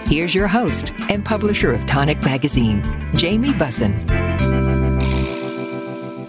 Here's 0.06 0.34
your 0.34 0.46
host 0.46 0.92
and 1.08 1.24
publisher 1.24 1.72
of 1.72 1.86
Tonic 1.86 2.20
Magazine, 2.20 2.82
Jamie 3.14 3.52
Bussin. 3.52 3.94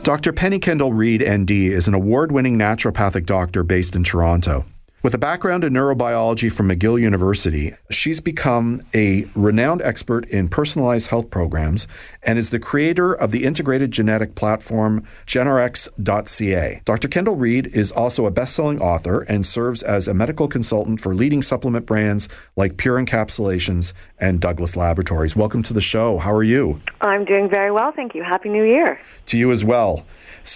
Dr. 0.04 0.32
Penny 0.32 0.60
Kendall 0.60 0.94
Reed, 0.94 1.22
ND, 1.22 1.52
is 1.52 1.90
an 1.90 1.94
award 1.94 2.32
winning 2.32 2.58
naturopathic 2.58 3.26
doctor 3.26 3.64
based 3.64 3.98
in 3.98 4.06
Toronto. 4.06 4.66
With 5.06 5.13
a 5.13 5.20
background 5.20 5.63
in 5.63 5.74
neurobiology 5.74 6.52
from 6.52 6.68
McGill 6.68 7.00
University, 7.00 7.76
she's 7.91 8.20
become 8.20 8.82
a 8.96 9.28
renowned 9.36 9.84
expert 9.84 10.26
in 10.30 10.50
personalized 10.50 11.12
health 11.12 11.30
programs 11.30 11.88
and 12.24 12.39
is 12.39 12.50
the 12.50 12.58
creator 12.58 13.13
of 13.13 13.30
the 13.30 13.44
integrated 13.44 13.91
genetic 13.91 14.34
platform 14.34 15.06
GenRx.ca. 15.28 16.82
Dr. 16.86 17.08
Kendall 17.08 17.36
Reed 17.36 17.68
is 17.68 17.91
also 17.91 18.26
a 18.26 18.32
best-selling 18.32 18.82
author 18.82 19.22
and 19.22 19.46
serves 19.46 19.84
as 19.84 20.08
a 20.08 20.13
medical 20.15 20.48
consultant 20.48 21.00
for 21.00 21.13
leading 21.13 21.44
supplement 21.44 21.86
brands 21.86 22.28
like 22.56 22.78
Pure 22.78 23.04
Encapsulations 23.04 23.94
and 24.20 24.39
Douglas 24.39 24.76
Laboratories. 24.76 25.36
Welcome 25.36 25.62
to 25.62 25.74
the 25.74 25.82
show. 25.82 26.18
How 26.18 26.34
are 26.34 26.41
you? 26.41 26.82
I'm 27.02 27.26
doing 27.26 27.48
very 27.48 27.70
well, 27.70 27.91
thank 27.91 28.15
you. 28.15 28.24
Happy 28.24 28.50
New 28.50 28.65
Year. 28.65 29.00
To 29.28 29.38
you 29.38 29.52
as 29.52 29.63
well. 29.63 30.04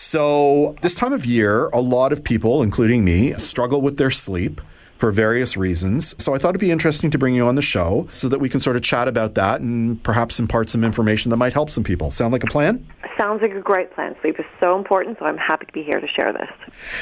So, 0.01 0.75
this 0.81 0.95
time 0.95 1.11
of 1.11 1.25
year, 1.25 1.67
a 1.67 1.81
lot 1.81 2.13
of 2.13 2.23
people, 2.23 2.63
including 2.63 3.03
me, 3.03 3.33
struggle 3.33 3.81
with 3.81 3.97
their 3.97 4.09
sleep 4.09 4.61
for 4.97 5.11
various 5.11 5.57
reasons. 5.57 6.15
So 6.23 6.33
I 6.33 6.37
thought 6.37 6.49
it'd 6.49 6.61
be 6.61 6.71
interesting 6.71 7.11
to 7.11 7.17
bring 7.17 7.35
you 7.35 7.45
on 7.45 7.55
the 7.55 7.61
show 7.61 8.07
so 8.09 8.29
that 8.29 8.39
we 8.39 8.47
can 8.47 8.61
sort 8.61 8.77
of 8.77 8.81
chat 8.81 9.09
about 9.09 9.35
that 9.35 9.59
and 9.59 10.01
perhaps 10.01 10.39
impart 10.39 10.69
some 10.69 10.85
information 10.85 11.31
that 11.31 11.37
might 11.37 11.51
help 11.51 11.69
some 11.69 11.83
people. 11.83 12.11
Sound 12.11 12.31
like 12.31 12.45
a 12.45 12.47
plan? 12.47 12.87
Sounds 13.17 13.41
like 13.41 13.51
a 13.51 13.59
great 13.59 13.93
plan. 13.93 14.15
Sleep 14.21 14.39
is 14.39 14.45
so 14.61 14.77
important, 14.77 15.19
so 15.19 15.25
I'm 15.25 15.37
happy 15.37 15.65
to 15.65 15.73
be 15.73 15.83
here 15.83 15.99
to 15.99 16.07
share 16.07 16.31
this. 16.31 16.49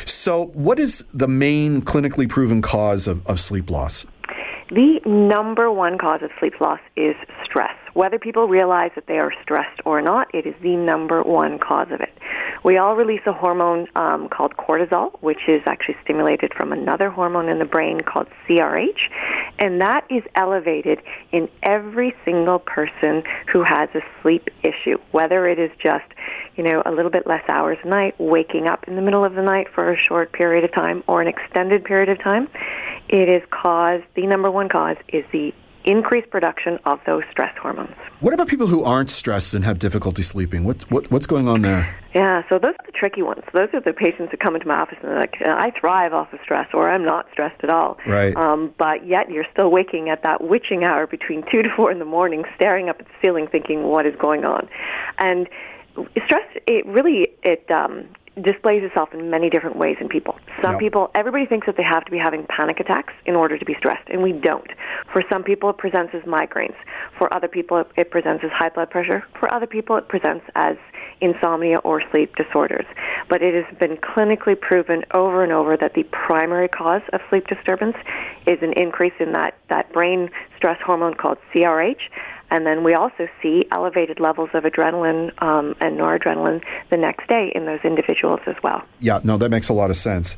So, 0.03 0.47
what 0.47 0.79
is 0.79 1.05
the 1.13 1.27
main 1.27 1.83
clinically 1.83 2.27
proven 2.27 2.63
cause 2.63 3.05
of, 3.05 3.25
of 3.27 3.39
sleep 3.39 3.69
loss? 3.69 4.07
The 4.69 4.99
number 5.05 5.71
one 5.71 5.99
cause 5.99 6.23
of 6.23 6.31
sleep 6.39 6.59
loss 6.59 6.79
is 6.95 7.15
stress. 7.45 7.75
Whether 7.97 8.19
people 8.19 8.47
realize 8.47 8.91
that 8.93 9.07
they 9.07 9.17
are 9.17 9.33
stressed 9.41 9.81
or 9.83 10.03
not, 10.03 10.27
it 10.31 10.45
is 10.45 10.53
the 10.61 10.75
number 10.75 11.23
one 11.23 11.57
cause 11.57 11.87
of 11.91 11.99
it. 11.99 12.15
We 12.63 12.77
all 12.77 12.95
release 12.95 13.21
a 13.25 13.33
hormone 13.33 13.87
um, 13.95 14.29
called 14.29 14.55
cortisol, 14.55 15.19
which 15.21 15.39
is 15.47 15.63
actually 15.65 15.95
stimulated 16.03 16.53
from 16.55 16.71
another 16.71 17.09
hormone 17.09 17.49
in 17.49 17.57
the 17.57 17.65
brain 17.65 17.99
called 18.01 18.27
CRH, 18.47 18.99
and 19.57 19.81
that 19.81 20.05
is 20.11 20.21
elevated 20.35 20.99
in 21.31 21.49
every 21.63 22.13
single 22.23 22.59
person 22.59 23.23
who 23.51 23.63
has 23.63 23.89
a 23.95 24.01
sleep 24.21 24.47
issue, 24.61 24.99
whether 25.09 25.47
it 25.47 25.57
is 25.57 25.71
just, 25.81 26.05
you 26.55 26.63
know, 26.63 26.83
a 26.85 26.91
little 26.91 27.09
bit 27.09 27.25
less 27.25 27.43
hours 27.49 27.79
a 27.83 27.87
night, 27.87 28.13
waking 28.19 28.67
up 28.67 28.87
in 28.87 28.95
the 28.95 29.01
middle 29.01 29.25
of 29.25 29.33
the 29.33 29.41
night 29.41 29.69
for 29.73 29.91
a 29.91 29.97
short 29.97 30.31
period 30.33 30.63
of 30.63 30.71
time 30.71 31.03
or 31.07 31.19
an 31.19 31.27
extended 31.27 31.83
period 31.83 32.09
of 32.09 32.19
time. 32.23 32.47
It 33.09 33.27
is 33.27 33.41
caused, 33.49 34.03
the 34.15 34.27
number 34.27 34.51
one 34.51 34.69
cause 34.69 34.97
is 35.07 35.25
the 35.31 35.51
increased 35.87 36.29
production 36.29 36.77
of 36.85 36.99
those 37.05 37.23
stress 37.31 37.55
hormones. 37.59 37.95
What 38.19 38.33
about 38.33 38.47
people 38.47 38.67
who 38.67 38.83
aren't 38.83 39.09
stressed 39.09 39.53
and 39.53 39.63
have 39.63 39.79
difficulty 39.79 40.21
sleeping? 40.21 40.63
What, 40.65 40.83
what, 40.91 41.09
what's 41.09 41.25
going 41.25 41.47
on 41.47 41.61
there? 41.61 41.95
Yeah, 42.13 42.41
so 42.49 42.59
those 42.59 42.73
are 42.79 42.85
the 42.85 42.91
tricky 42.91 43.21
ones. 43.21 43.43
Those 43.53 43.69
are 43.73 43.79
the 43.79 43.93
patients 43.93 44.31
who 44.31 44.37
come 44.37 44.55
into 44.55 44.67
my 44.67 44.79
office 44.79 44.97
and 45.01 45.11
they're 45.11 45.19
like, 45.19 45.35
I 45.45 45.71
thrive 45.79 46.13
off 46.13 46.33
of 46.33 46.39
stress 46.43 46.67
or 46.73 46.89
I'm 46.89 47.05
not 47.05 47.27
stressed 47.31 47.63
at 47.63 47.69
all. 47.69 47.97
Right. 48.05 48.35
Um, 48.35 48.73
but 48.77 49.07
yet 49.07 49.29
you're 49.29 49.45
still 49.51 49.71
waking 49.71 50.09
at 50.09 50.23
that 50.23 50.43
witching 50.43 50.83
hour 50.83 51.07
between 51.07 51.43
2 51.53 51.61
to 51.63 51.69
4 51.75 51.91
in 51.91 51.99
the 51.99 52.05
morning, 52.05 52.43
staring 52.55 52.89
up 52.89 52.97
at 52.99 53.05
the 53.05 53.13
ceiling 53.23 53.47
thinking, 53.51 53.83
what 53.83 54.05
is 54.05 54.15
going 54.19 54.45
on? 54.45 54.67
And 55.19 55.47
stress, 56.25 56.47
it 56.67 56.85
really, 56.85 57.29
it, 57.43 57.69
um, 57.71 58.07
displays 58.41 58.83
itself 58.83 59.13
in 59.13 59.29
many 59.29 59.49
different 59.49 59.77
ways 59.77 59.97
in 59.99 60.07
people. 60.07 60.35
Some 60.61 60.73
Yep. 60.73 60.79
people, 60.79 61.11
everybody 61.15 61.45
thinks 61.45 61.65
that 61.65 61.75
they 61.77 61.83
have 61.83 62.05
to 62.05 62.11
be 62.11 62.17
having 62.17 62.45
panic 62.45 62.79
attacks 62.79 63.13
in 63.25 63.35
order 63.35 63.57
to 63.57 63.65
be 63.65 63.75
stressed, 63.75 64.07
and 64.09 64.21
we 64.21 64.31
don't. 64.31 64.69
For 65.11 65.23
some 65.31 65.43
people, 65.43 65.69
it 65.69 65.77
presents 65.77 66.13
as 66.13 66.21
migraines. 66.23 66.75
For 67.17 67.33
other 67.33 67.47
people, 67.47 67.77
it, 67.77 67.87
it 67.95 68.11
presents 68.11 68.43
as 68.43 68.51
high 68.53 68.69
blood 68.69 68.89
pressure. 68.89 69.23
For 69.39 69.51
other 69.53 69.67
people, 69.67 69.97
it 69.97 70.07
presents 70.07 70.45
as 70.55 70.77
insomnia 71.21 71.77
or 71.83 72.01
sleep 72.11 72.35
disorders. 72.35 72.85
But 73.29 73.41
it 73.41 73.53
has 73.53 73.77
been 73.77 73.97
clinically 73.97 74.59
proven 74.59 75.03
over 75.13 75.43
and 75.43 75.51
over 75.51 75.75
that 75.77 75.93
the 75.93 76.03
primary 76.03 76.67
cause 76.67 77.01
of 77.13 77.21
sleep 77.29 77.47
disturbance 77.47 77.95
is 78.45 78.59
an 78.61 78.73
increase 78.73 79.13
in 79.19 79.31
that, 79.33 79.55
that 79.69 79.91
brain 79.93 80.29
stress 80.57 80.77
hormone 80.85 81.15
called 81.15 81.37
CRH. 81.53 82.01
And 82.49 82.65
then 82.65 82.83
we 82.83 82.93
also 82.93 83.27
see 83.41 83.65
elevated 83.71 84.19
levels 84.19 84.49
of 84.53 84.63
adrenaline 84.63 85.31
um, 85.41 85.75
and 85.81 85.97
noradrenaline 85.97 86.63
the 86.89 86.97
next 86.97 87.27
day 87.27 87.51
in 87.53 87.65
those 87.65 87.81
individuals 87.83 88.39
as 88.47 88.55
well. 88.63 88.83
Yeah, 88.99 89.19
no, 89.23 89.37
that 89.37 89.49
makes 89.49 89.69
a 89.69 89.73
lot 89.73 89.89
of 89.89 89.97
sense. 89.97 90.37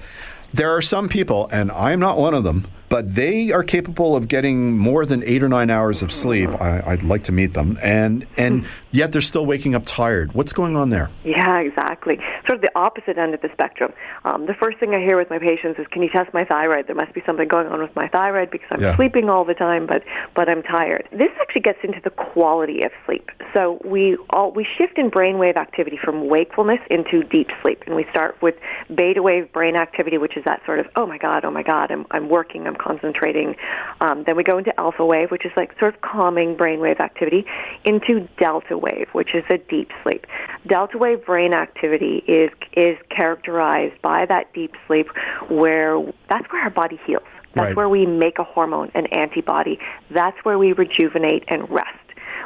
There 0.54 0.70
are 0.76 0.82
some 0.82 1.08
people, 1.10 1.48
and 1.52 1.72
I'm 1.72 2.00
not 2.00 2.18
one 2.18 2.34
of 2.34 2.44
them, 2.44 2.66
but 2.90 3.14
they 3.16 3.52
are 3.52 3.62
capable 3.62 4.16
of 4.16 4.28
getting 4.28 4.76
more 4.76 5.06
than 5.06 5.22
eight 5.24 5.44
or 5.44 5.48
nine 5.50 5.70
hours 5.70 6.02
of 6.02 6.12
sleep. 6.12 6.50
I, 6.60 6.82
I'd 6.88 7.04
like 7.04 7.24
to 7.26 7.32
meet 7.32 7.54
them, 7.54 7.78
and 7.84 8.26
and 8.36 8.66
yet 8.92 9.12
they're 9.12 9.22
still 9.22 9.46
waking 9.46 9.76
up 9.76 9.84
tired. 9.86 10.34
What's 10.34 10.54
going 10.54 10.76
on 10.76 10.90
there? 10.90 11.12
Yeah, 11.24 11.60
exactly. 11.60 12.18
Sort 12.48 12.56
of 12.56 12.62
the 12.62 12.72
opposite 12.76 13.20
end 13.20 13.36
of 13.36 13.42
the 13.42 13.50
spectrum. 13.54 13.94
Um, 14.26 14.48
the 14.48 14.56
first 14.56 14.80
thing 14.80 14.96
I 14.96 15.00
hear 15.02 15.18
with 15.18 15.30
my 15.30 15.38
patients 15.38 15.78
is, 15.78 15.86
"Can 15.92 16.02
you 16.02 16.10
test 16.10 16.34
my 16.34 16.44
thyroid? 16.46 16.88
There 16.88 16.96
must 16.96 17.14
be 17.14 17.22
something 17.28 17.48
going 17.48 17.68
on 17.68 17.80
with 17.80 17.96
my 17.96 18.08
thyroid 18.08 18.50
because 18.50 18.70
I'm 18.72 18.82
Yeah. 18.82 18.96
sleeping 18.96 19.30
all 19.30 19.46
the 19.46 19.54
time, 19.54 19.86
but 19.86 20.02
but 20.34 20.50
I'm 20.50 20.64
tired." 20.64 21.08
This 21.12 21.30
actually 21.40 21.62
gets 21.62 21.80
into 21.84 22.02
the 22.04 22.10
quality 22.10 22.82
of 22.84 22.92
sleep. 23.06 23.30
So 23.54 23.80
we 23.86 24.18
all 24.32 24.52
we 24.52 24.66
shift 24.80 24.98
in 24.98 25.12
brainwave 25.12 25.58
activity 25.58 26.00
from 26.04 26.28
wakefulness 26.28 26.80
into 26.90 27.22
deep 27.24 27.50
sleep, 27.62 27.84
and 27.86 27.96
we 27.96 28.06
start 28.10 28.36
with 28.42 28.56
beta 28.96 29.22
wave 29.22 29.52
brain 29.54 29.76
activity, 29.76 30.18
which 30.18 30.36
is 30.36 30.39
that 30.46 30.62
sort 30.66 30.80
of, 30.80 30.88
"Oh 30.96 31.06
my 31.06 31.18
god, 31.18 31.46
oh 31.46 31.52
my 31.52 31.64
god, 31.64 31.92
I'm 31.92 32.06
I'm 32.12 32.30
working, 32.30 32.68
I'm 32.68 32.76
concentrating." 32.76 33.56
Um, 34.02 34.24
then 34.26 34.36
we 34.36 34.44
go 34.44 34.58
into 34.58 34.78
alpha 34.80 35.06
wave, 35.06 35.32
which 35.32 35.46
is 35.46 35.52
like 35.58 35.78
sort 35.80 35.96
of 35.96 36.02
calming 36.02 36.56
brainwave 36.56 37.00
activity, 37.00 37.46
into 37.86 38.28
delta 38.38 38.78
wave, 38.78 39.08
which 39.14 39.34
is 39.34 39.44
a 39.50 39.58
deep 39.58 39.90
sleep. 40.04 40.26
Delta 40.68 40.98
wave 40.98 41.26
brain 41.26 41.54
activity 41.54 42.24
is 42.28 42.52
is 42.74 42.98
characterized 43.10 44.02
by 44.02 44.26
that 44.26 44.54
deep 44.54 44.74
sleep 44.88 45.08
where 45.50 46.02
that's 46.30 46.52
where 46.52 46.64
our 46.64 46.70
body 46.70 47.00
heals. 47.06 47.24
That's 47.54 47.70
Right. 47.70 47.76
where 47.76 47.90
we 47.90 48.06
make 48.06 48.38
a 48.38 48.44
hormone, 48.44 48.92
an 48.94 49.08
antibody. 49.08 49.80
That's 50.12 50.38
where 50.46 50.60
we 50.60 50.74
rejuvenate 50.74 51.46
and 51.48 51.68
rest. 51.70 51.98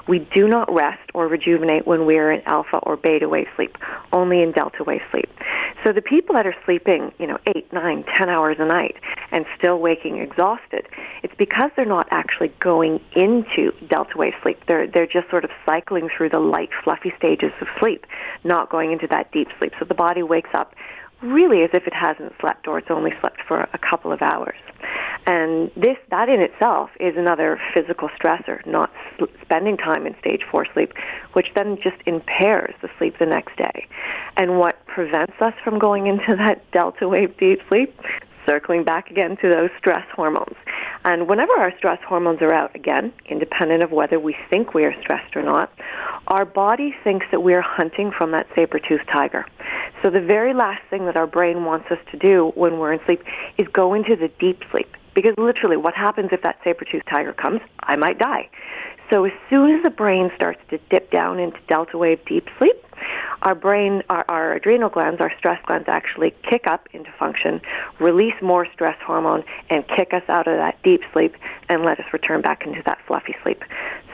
We 0.07 0.19
do 0.35 0.47
not 0.47 0.73
rest 0.73 1.09
or 1.13 1.27
rejuvenate 1.27 1.87
when 1.87 2.05
we 2.05 2.17
are 2.17 2.31
in 2.31 2.41
alpha 2.45 2.77
or 2.83 2.97
beta 2.97 3.29
wave 3.29 3.47
sleep, 3.55 3.77
only 4.11 4.41
in 4.41 4.51
delta 4.51 4.83
wave 4.83 5.01
sleep. 5.11 5.29
So 5.83 5.91
the 5.91 6.01
people 6.01 6.35
that 6.35 6.45
are 6.45 6.55
sleeping, 6.65 7.11
you 7.19 7.27
know, 7.27 7.37
eight, 7.47 7.71
nine, 7.73 8.03
ten 8.17 8.29
hours 8.29 8.57
a 8.59 8.65
night 8.65 8.95
and 9.31 9.45
still 9.57 9.79
waking 9.79 10.17
exhausted, 10.17 10.87
it's 11.23 11.33
because 11.37 11.71
they're 11.75 11.85
not 11.85 12.07
actually 12.11 12.53
going 12.59 12.99
into 13.15 13.71
delta 13.89 14.17
wave 14.17 14.33
sleep. 14.41 14.59
They're 14.67 14.87
they're 14.87 15.07
just 15.07 15.29
sort 15.29 15.43
of 15.43 15.51
cycling 15.65 16.09
through 16.15 16.29
the 16.29 16.39
light, 16.39 16.69
fluffy 16.83 17.13
stages 17.17 17.51
of 17.61 17.67
sleep, 17.79 18.05
not 18.43 18.69
going 18.69 18.91
into 18.91 19.07
that 19.07 19.31
deep 19.31 19.47
sleep. 19.59 19.73
So 19.79 19.85
the 19.85 19.95
body 19.95 20.23
wakes 20.23 20.51
up 20.53 20.73
really 21.23 21.63
as 21.63 21.69
if 21.73 21.87
it 21.87 21.93
hasn't 21.93 22.33
slept 22.39 22.67
or 22.67 22.77
it's 22.77 22.91
only 22.91 23.11
slept 23.21 23.41
for 23.47 23.61
a 23.73 23.79
couple 23.79 24.11
of 24.11 24.21
hours. 24.21 24.57
And 25.25 25.71
this, 25.75 25.97
that 26.09 26.27
in 26.27 26.41
itself 26.41 26.89
is 26.99 27.15
another 27.15 27.59
physical 27.73 28.09
stressor, 28.09 28.65
not 28.65 28.91
sl- 29.17 29.25
spending 29.41 29.77
time 29.77 30.05
in 30.05 30.15
stage 30.19 30.41
four 30.51 30.65
sleep, 30.73 30.93
which 31.31 31.47
then 31.55 31.77
just 31.77 31.95
impairs 32.05 32.75
the 32.81 32.89
sleep 32.97 33.17
the 33.19 33.25
next 33.25 33.55
day. 33.55 33.87
And 34.35 34.59
what 34.59 34.85
prevents 34.85 35.35
us 35.39 35.53
from 35.63 35.79
going 35.79 36.07
into 36.07 36.35
that 36.35 36.69
delta 36.71 37.07
wave 37.07 37.37
deep 37.37 37.61
sleep? 37.69 37.97
Circling 38.47 38.83
back 38.83 39.09
again 39.09 39.37
to 39.41 39.49
those 39.49 39.69
stress 39.77 40.05
hormones. 40.15 40.55
And 41.05 41.27
whenever 41.27 41.53
our 41.53 41.75
stress 41.77 41.99
hormones 42.07 42.41
are 42.41 42.53
out, 42.53 42.75
again, 42.75 43.13
independent 43.25 43.83
of 43.83 43.91
whether 43.91 44.19
we 44.19 44.35
think 44.49 44.73
we 44.73 44.83
are 44.85 44.93
stressed 45.01 45.35
or 45.35 45.43
not, 45.43 45.71
our 46.27 46.45
body 46.45 46.95
thinks 47.03 47.25
that 47.31 47.41
we 47.41 47.53
are 47.53 47.61
hunting 47.61 48.11
from 48.17 48.31
that 48.31 48.47
saber-toothed 48.55 49.07
tiger. 49.13 49.45
So 50.01 50.09
the 50.09 50.21
very 50.21 50.53
last 50.53 50.81
thing 50.89 51.05
that 51.05 51.17
our 51.17 51.27
brain 51.27 51.65
wants 51.65 51.89
us 51.91 51.99
to 52.11 52.17
do 52.17 52.51
when 52.55 52.79
we're 52.79 52.93
in 52.93 52.99
sleep 53.05 53.23
is 53.57 53.67
go 53.73 53.93
into 53.93 54.15
the 54.15 54.29
deep 54.39 54.61
sleep. 54.71 54.89
Because 55.13 55.33
literally, 55.37 55.77
what 55.77 55.93
happens 55.93 56.29
if 56.31 56.41
that 56.41 56.57
saber-toothed 56.63 57.07
tiger 57.07 57.33
comes? 57.33 57.61
I 57.81 57.95
might 57.95 58.17
die. 58.17 58.49
So 59.13 59.25
as 59.25 59.31
soon 59.47 59.77
as 59.77 59.83
the 59.83 59.91
brain 59.91 60.31
starts 60.35 60.59
to 60.71 60.79
dip 60.89 61.11
down 61.11 61.39
into 61.39 61.59
delta 61.67 61.99
wave 61.99 62.19
deep 62.25 62.49
sleep, 62.57 62.83
our 63.43 63.53
brain, 63.53 64.01
our, 64.09 64.25
our 64.27 64.53
adrenal 64.53 64.89
glands, 64.89 65.21
our 65.21 65.31
stress 65.37 65.61
glands 65.67 65.87
actually 65.87 66.33
kick 66.49 66.65
up 66.65 66.89
into 66.93 67.11
function, 67.19 67.61
release 67.99 68.33
more 68.41 68.65
stress 68.73 68.97
hormone, 69.05 69.43
and 69.69 69.87
kick 69.87 70.15
us 70.15 70.23
out 70.29 70.47
of 70.47 70.57
that 70.57 70.81
deep 70.81 71.01
sleep 71.13 71.35
and 71.69 71.83
let 71.83 71.99
us 71.99 72.07
return 72.11 72.41
back 72.41 72.65
into 72.65 72.81
that 72.87 72.97
fluffy 73.05 73.35
sleep. 73.43 73.63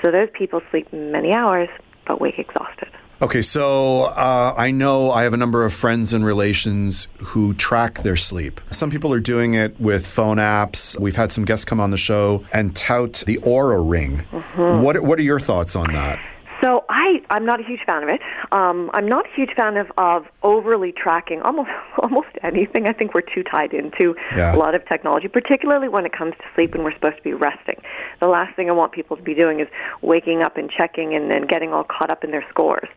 So 0.02 0.12
those 0.12 0.28
people 0.34 0.60
sleep 0.70 0.92
many 0.92 1.32
hours 1.32 1.70
but 2.06 2.20
wake 2.20 2.38
exhausted. 2.38 2.90
Okay, 3.22 3.42
so 3.42 4.04
uh, 4.16 4.54
I 4.56 4.72
know 4.72 5.12
I 5.12 5.24
have 5.24 5.34
a 5.34 5.38
number 5.38 5.66
of 5.66 5.74
friends 5.74 6.14
and 6.14 6.24
relations 6.24 7.10
who 7.20 7.54
track 7.54 8.00
their 8.00 8.16
sleep. 8.16 8.62
Some 8.72 8.90
people 8.90 9.14
are 9.14 9.20
doing 9.20 9.56
it 9.56 9.78
with 9.78 10.08
phone 10.08 10.38
apps. 10.38 10.98
We've 10.98 11.18
had 11.18 11.30
some 11.30 11.44
guests 11.44 11.66
come 11.66 11.82
on 11.82 11.92
the 11.92 11.98
show 11.98 12.46
and 12.54 12.74
tout 12.74 13.26
the 13.28 13.36
Oura 13.40 13.88
Ring. 13.88 14.20
What 14.56 15.02
What 15.04 15.20
are 15.20 15.24
your 15.24 15.40
thoughts 15.40 15.76
on 15.76 15.92
that? 15.92 16.26
So 16.62 16.84
I, 16.90 17.22
I'm 17.30 17.46
not 17.46 17.60
a 17.60 17.64
huge 17.64 17.82
fan 17.86 18.04
of 18.04 18.10
it. 18.10 18.22
Um, 18.52 18.90
I'm 18.94 19.08
not 19.08 19.26
a 19.26 19.36
huge 19.36 19.52
fan 19.56 19.78
of, 19.78 19.88
of 19.98 20.26
overly 20.44 20.92
tracking 20.92 21.42
almost 21.42 21.70
almost 22.00 22.28
anything. 22.44 22.88
I 22.88 22.94
think 22.94 23.14
we're 23.14 23.22
too 23.22 23.44
tied 23.44 23.74
into 23.74 24.16
Yeah. 24.36 24.56
a 24.56 24.58
lot 24.58 24.76
of 24.76 24.86
technology, 24.88 25.28
particularly 25.28 25.88
when 25.90 26.06
it 26.06 26.12
comes 26.12 26.34
to 26.38 26.44
sleep 26.56 26.74
and 26.74 26.84
we're 26.84 26.94
supposed 26.94 27.18
to 27.18 27.24
be 27.24 27.34
resting. 27.34 27.82
The 28.20 28.28
last 28.28 28.56
thing 28.56 28.70
I 28.70 28.74
want 28.74 28.92
people 28.92 29.16
to 29.18 29.24
be 29.24 29.34
doing 29.34 29.60
is 29.60 29.68
waking 30.02 30.42
up 30.44 30.58
and 30.58 30.70
checking 30.70 31.14
and 31.16 31.32
then 31.32 31.48
getting 31.48 31.74
all 31.74 31.84
caught 31.86 32.10
up 32.10 32.24
in 32.24 32.32
their 32.32 32.46
scores. 32.50 32.90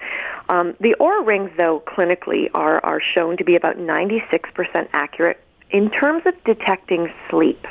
Um, 0.49 0.75
the 0.81 0.97
Oura 1.01 1.25
rings, 1.27 1.51
though, 1.57 1.83
clinically 1.87 2.51
are, 2.55 2.85
are 2.85 3.01
shown 3.17 3.37
to 3.37 3.45
be 3.45 3.55
about 3.57 3.77
96% 3.77 4.89
accurate 4.93 5.41
in 5.71 5.91
terms 5.91 6.23
of 6.27 6.35
detecting 6.45 7.13
sleep, 7.31 7.65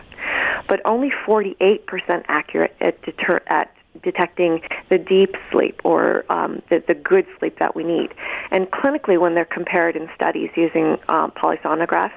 but 0.67 0.79
only 0.85 1.11
48% 1.27 1.79
accurate 2.27 2.75
at, 2.81 3.01
deter- 3.03 3.41
at 3.47 3.73
detecting 4.03 4.61
the 4.89 4.97
deep 4.97 5.35
sleep 5.51 5.81
or 5.83 6.25
um, 6.31 6.61
the, 6.69 6.83
the 6.87 6.93
good 6.93 7.25
sleep 7.39 7.59
that 7.59 7.75
we 7.75 7.83
need. 7.83 8.13
And 8.51 8.69
clinically, 8.71 9.19
when 9.19 9.35
they're 9.35 9.45
compared 9.45 9.95
in 9.95 10.09
studies 10.15 10.49
using 10.55 10.97
um, 11.09 11.31
polysomnographs, 11.31 12.11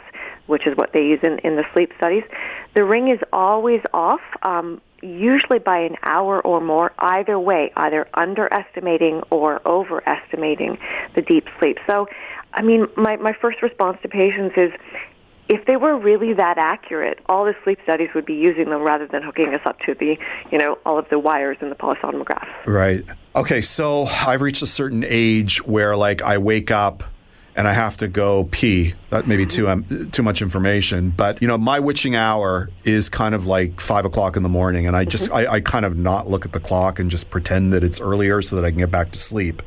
which 0.46 0.66
is 0.66 0.76
what 0.76 0.92
they 0.92 1.02
use 1.02 1.20
in, 1.22 1.38
in 1.40 1.56
the 1.56 1.64
sleep 1.72 1.92
studies, 1.96 2.24
the 2.74 2.84
ring 2.84 3.08
is 3.08 3.18
always 3.32 3.80
off, 3.92 4.20
um, 4.42 4.80
usually 5.02 5.58
by 5.58 5.78
an 5.78 5.96
hour 6.04 6.40
or 6.42 6.60
more, 6.60 6.92
either 6.98 7.38
way, 7.38 7.72
either 7.76 8.06
underestimating 8.14 9.22
or 9.30 9.60
overestimating 9.66 10.78
the 11.14 11.22
deep 11.22 11.46
sleep. 11.58 11.78
So, 11.86 12.08
I 12.52 12.62
mean, 12.62 12.86
my, 12.96 13.16
my 13.16 13.32
first 13.32 13.62
response 13.62 13.98
to 14.02 14.08
patients 14.08 14.54
is 14.56 14.70
if 15.48 15.66
they 15.66 15.76
were 15.76 15.96
really 15.96 16.32
that 16.34 16.58
accurate, 16.58 17.18
all 17.26 17.44
the 17.44 17.54
sleep 17.64 17.78
studies 17.84 18.08
would 18.14 18.24
be 18.24 18.34
using 18.34 18.70
them 18.70 18.82
rather 18.82 19.06
than 19.06 19.22
hooking 19.22 19.54
us 19.54 19.60
up 19.64 19.78
to 19.80 19.94
the, 19.94 20.18
you 20.50 20.58
know, 20.58 20.78
all 20.86 20.98
of 20.98 21.08
the 21.10 21.18
wires 21.18 21.58
in 21.60 21.68
the 21.68 21.74
polysomnographs. 21.74 22.48
Right. 22.66 23.04
Okay, 23.36 23.60
so 23.60 24.04
I've 24.04 24.40
reached 24.40 24.62
a 24.62 24.66
certain 24.66 25.04
age 25.06 25.64
where, 25.66 25.96
like, 25.96 26.22
I 26.22 26.38
wake 26.38 26.70
up 26.70 27.04
and 27.56 27.68
I 27.68 27.72
have 27.72 27.96
to 27.98 28.08
go 28.08 28.48
pee. 28.50 28.94
That 29.10 29.26
may 29.26 29.36
be 29.36 29.46
too 29.46 29.68
um, 29.68 29.84
too 30.10 30.22
much 30.22 30.42
information, 30.42 31.10
but 31.10 31.40
you 31.40 31.46
know, 31.46 31.56
my 31.56 31.78
witching 31.78 32.16
hour 32.16 32.68
is 32.84 33.08
kind 33.08 33.34
of 33.34 33.46
like 33.46 33.80
five 33.80 34.04
o'clock 34.04 34.36
in 34.36 34.42
the 34.42 34.48
morning, 34.48 34.86
and 34.86 34.96
I 34.96 35.04
just 35.04 35.30
I, 35.30 35.46
I, 35.46 35.60
kind 35.60 35.84
of 35.84 35.96
not 35.96 36.26
look 36.26 36.44
at 36.44 36.52
the 36.52 36.60
clock 36.60 36.98
and 36.98 37.10
just 37.10 37.30
pretend 37.30 37.72
that 37.72 37.84
it's 37.84 38.00
earlier 38.00 38.42
so 38.42 38.56
that 38.56 38.64
I 38.64 38.70
can 38.70 38.78
get 38.78 38.90
back 38.90 39.12
to 39.12 39.18
sleep. 39.18 39.62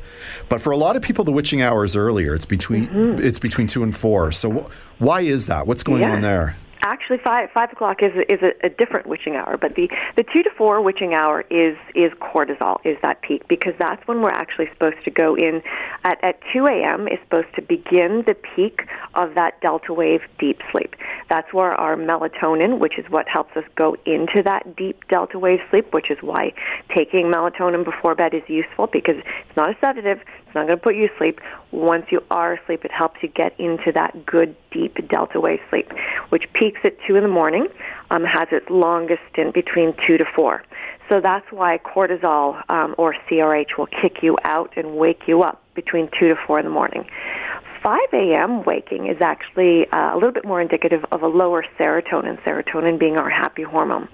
But 0.48 0.60
for 0.60 0.70
a 0.70 0.76
lot 0.76 0.96
of 0.96 1.02
people, 1.02 1.24
the 1.24 1.32
witching 1.32 1.62
hour 1.62 1.84
is 1.84 1.96
earlier. 1.96 2.34
It's 2.34 2.46
between 2.46 2.88
mm-hmm. 2.88 3.26
it's 3.26 3.38
between 3.38 3.66
two 3.66 3.82
and 3.82 3.96
four. 3.96 4.32
So 4.32 4.50
wh- 4.50 5.00
why 5.00 5.22
is 5.22 5.46
that? 5.46 5.66
What's 5.66 5.82
going 5.82 6.02
yeah. 6.02 6.12
on 6.12 6.20
there? 6.20 6.56
Actually 6.88 7.18
five 7.18 7.50
five 7.52 7.72
o'clock 7.72 8.02
is 8.02 8.12
is 8.28 8.40
a, 8.42 8.66
a, 8.66 8.70
different 8.70 9.06
witching 9.06 9.36
hour, 9.36 9.56
but 9.56 9.74
the 9.74 9.88
the 10.16 10.24
two 10.24 10.42
to 10.42 10.50
four 10.56 10.80
witching 10.80 11.14
hour 11.14 11.44
is 11.50 11.76
is 11.94 12.10
cortisol 12.20 12.78
is 12.84 12.96
that 13.02 13.20
peak 13.22 13.46
because 13.48 13.74
that's 13.78 14.06
when 14.08 14.22
we're 14.22 14.30
actually 14.30 14.68
supposed 14.72 15.02
to 15.04 15.10
go 15.10 15.36
in 15.36 15.62
at 16.04 16.22
at 16.24 16.40
two 16.52 16.66
a.m. 16.66 17.06
is 17.08 17.18
supposed 17.24 17.52
to 17.54 17.62
begin 17.62 18.24
the 18.26 18.34
peak 18.34 18.82
of 19.14 19.34
that 19.34 19.60
delta 19.60 19.92
wave 19.92 20.22
deep 20.38 20.60
sleep. 20.72 20.94
That's 21.28 21.52
where 21.52 21.72
our 21.72 21.96
melatonin, 21.96 22.78
which 22.78 22.98
is 22.98 23.04
what 23.10 23.28
helps 23.28 23.56
us 23.56 23.64
go 23.74 23.96
into 24.06 24.42
that 24.44 24.76
deep 24.76 25.06
delta 25.08 25.38
wave 25.38 25.60
sleep, 25.70 25.92
which 25.92 26.10
is 26.10 26.18
why 26.22 26.52
taking 26.96 27.26
melatonin 27.26 27.84
before 27.84 28.14
bed 28.14 28.34
is 28.34 28.42
useful 28.48 28.86
because 28.86 29.16
it's 29.16 29.56
not 29.56 29.70
a 29.70 29.76
sedative, 29.80 30.20
it's 30.48 30.54
not 30.54 30.66
going 30.66 30.78
to 30.78 30.82
put 30.82 30.96
you 30.96 31.08
to 31.08 31.14
sleep. 31.18 31.40
Once 31.72 32.06
you 32.10 32.22
are 32.30 32.54
asleep, 32.54 32.82
it 32.82 32.90
helps 32.90 33.22
you 33.22 33.28
get 33.28 33.58
into 33.60 33.92
that 33.92 34.24
good 34.24 34.56
deep 34.70 34.96
delta 35.08 35.38
wave 35.38 35.60
sleep, 35.68 35.92
which 36.30 36.44
peaks 36.54 36.80
at 36.84 36.96
2 37.06 37.16
in 37.16 37.22
the 37.22 37.28
morning, 37.28 37.68
um, 38.10 38.24
has 38.24 38.48
its 38.50 38.68
longest 38.70 39.20
stint 39.30 39.52
between 39.52 39.94
2 40.06 40.16
to 40.16 40.24
4. 40.34 40.62
So 41.10 41.20
that's 41.20 41.44
why 41.52 41.78
cortisol 41.78 42.62
um, 42.70 42.94
or 42.96 43.14
CRH 43.30 43.76
will 43.76 43.88
kick 43.88 44.22
you 44.22 44.38
out 44.42 44.72
and 44.76 44.96
wake 44.96 45.22
you 45.26 45.42
up 45.42 45.62
between 45.74 46.08
2 46.18 46.28
to 46.28 46.36
4 46.46 46.60
in 46.60 46.64
the 46.64 46.70
morning. 46.70 47.04
5 47.82 48.00
a.m. 48.12 48.62
waking 48.64 49.06
is 49.06 49.16
actually 49.20 49.86
uh, 49.90 50.12
a 50.12 50.14
little 50.14 50.32
bit 50.32 50.44
more 50.44 50.60
indicative 50.60 51.04
of 51.12 51.22
a 51.22 51.26
lower 51.26 51.64
serotonin, 51.78 52.40
serotonin 52.42 52.98
being 52.98 53.16
our 53.16 53.30
happy 53.30 53.62
hormone. 53.62 54.08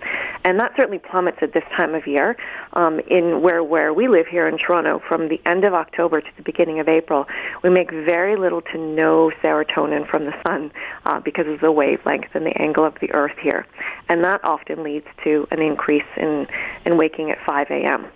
And 0.44 0.60
that 0.60 0.72
certainly 0.76 0.98
plummets 0.98 1.38
at 1.40 1.54
this 1.54 1.64
time 1.76 1.94
of 1.94 2.06
year. 2.06 2.36
Um, 2.74 3.00
in 3.08 3.40
where, 3.40 3.62
where 3.62 3.92
we 3.92 4.08
live 4.08 4.26
here 4.26 4.46
in 4.46 4.58
Toronto, 4.58 5.00
from 5.08 5.28
the 5.28 5.40
end 5.46 5.64
of 5.64 5.74
October 5.74 6.20
to 6.20 6.30
the 6.36 6.42
beginning 6.42 6.80
of 6.80 6.88
April, 6.88 7.26
we 7.62 7.70
make 7.70 7.90
very 7.90 8.36
little 8.36 8.60
to 8.60 8.78
no 8.78 9.30
serotonin 9.42 10.08
from 10.08 10.24
the 10.24 10.34
sun 10.46 10.70
uh, 11.06 11.20
because 11.20 11.46
of 11.46 11.60
the 11.60 11.72
wavelength 11.72 12.34
and 12.34 12.44
the 12.44 12.56
angle 12.60 12.84
of 12.84 12.94
the 13.00 13.14
earth 13.14 13.36
here. 13.42 13.66
And 14.08 14.22
that 14.24 14.44
often 14.44 14.82
leads 14.82 15.06
to 15.24 15.46
an 15.50 15.62
increase 15.62 16.02
in, 16.16 16.46
in 16.84 16.98
waking 16.98 17.30
at 17.30 17.38
5 17.46 17.68
a.m. 17.70 18.06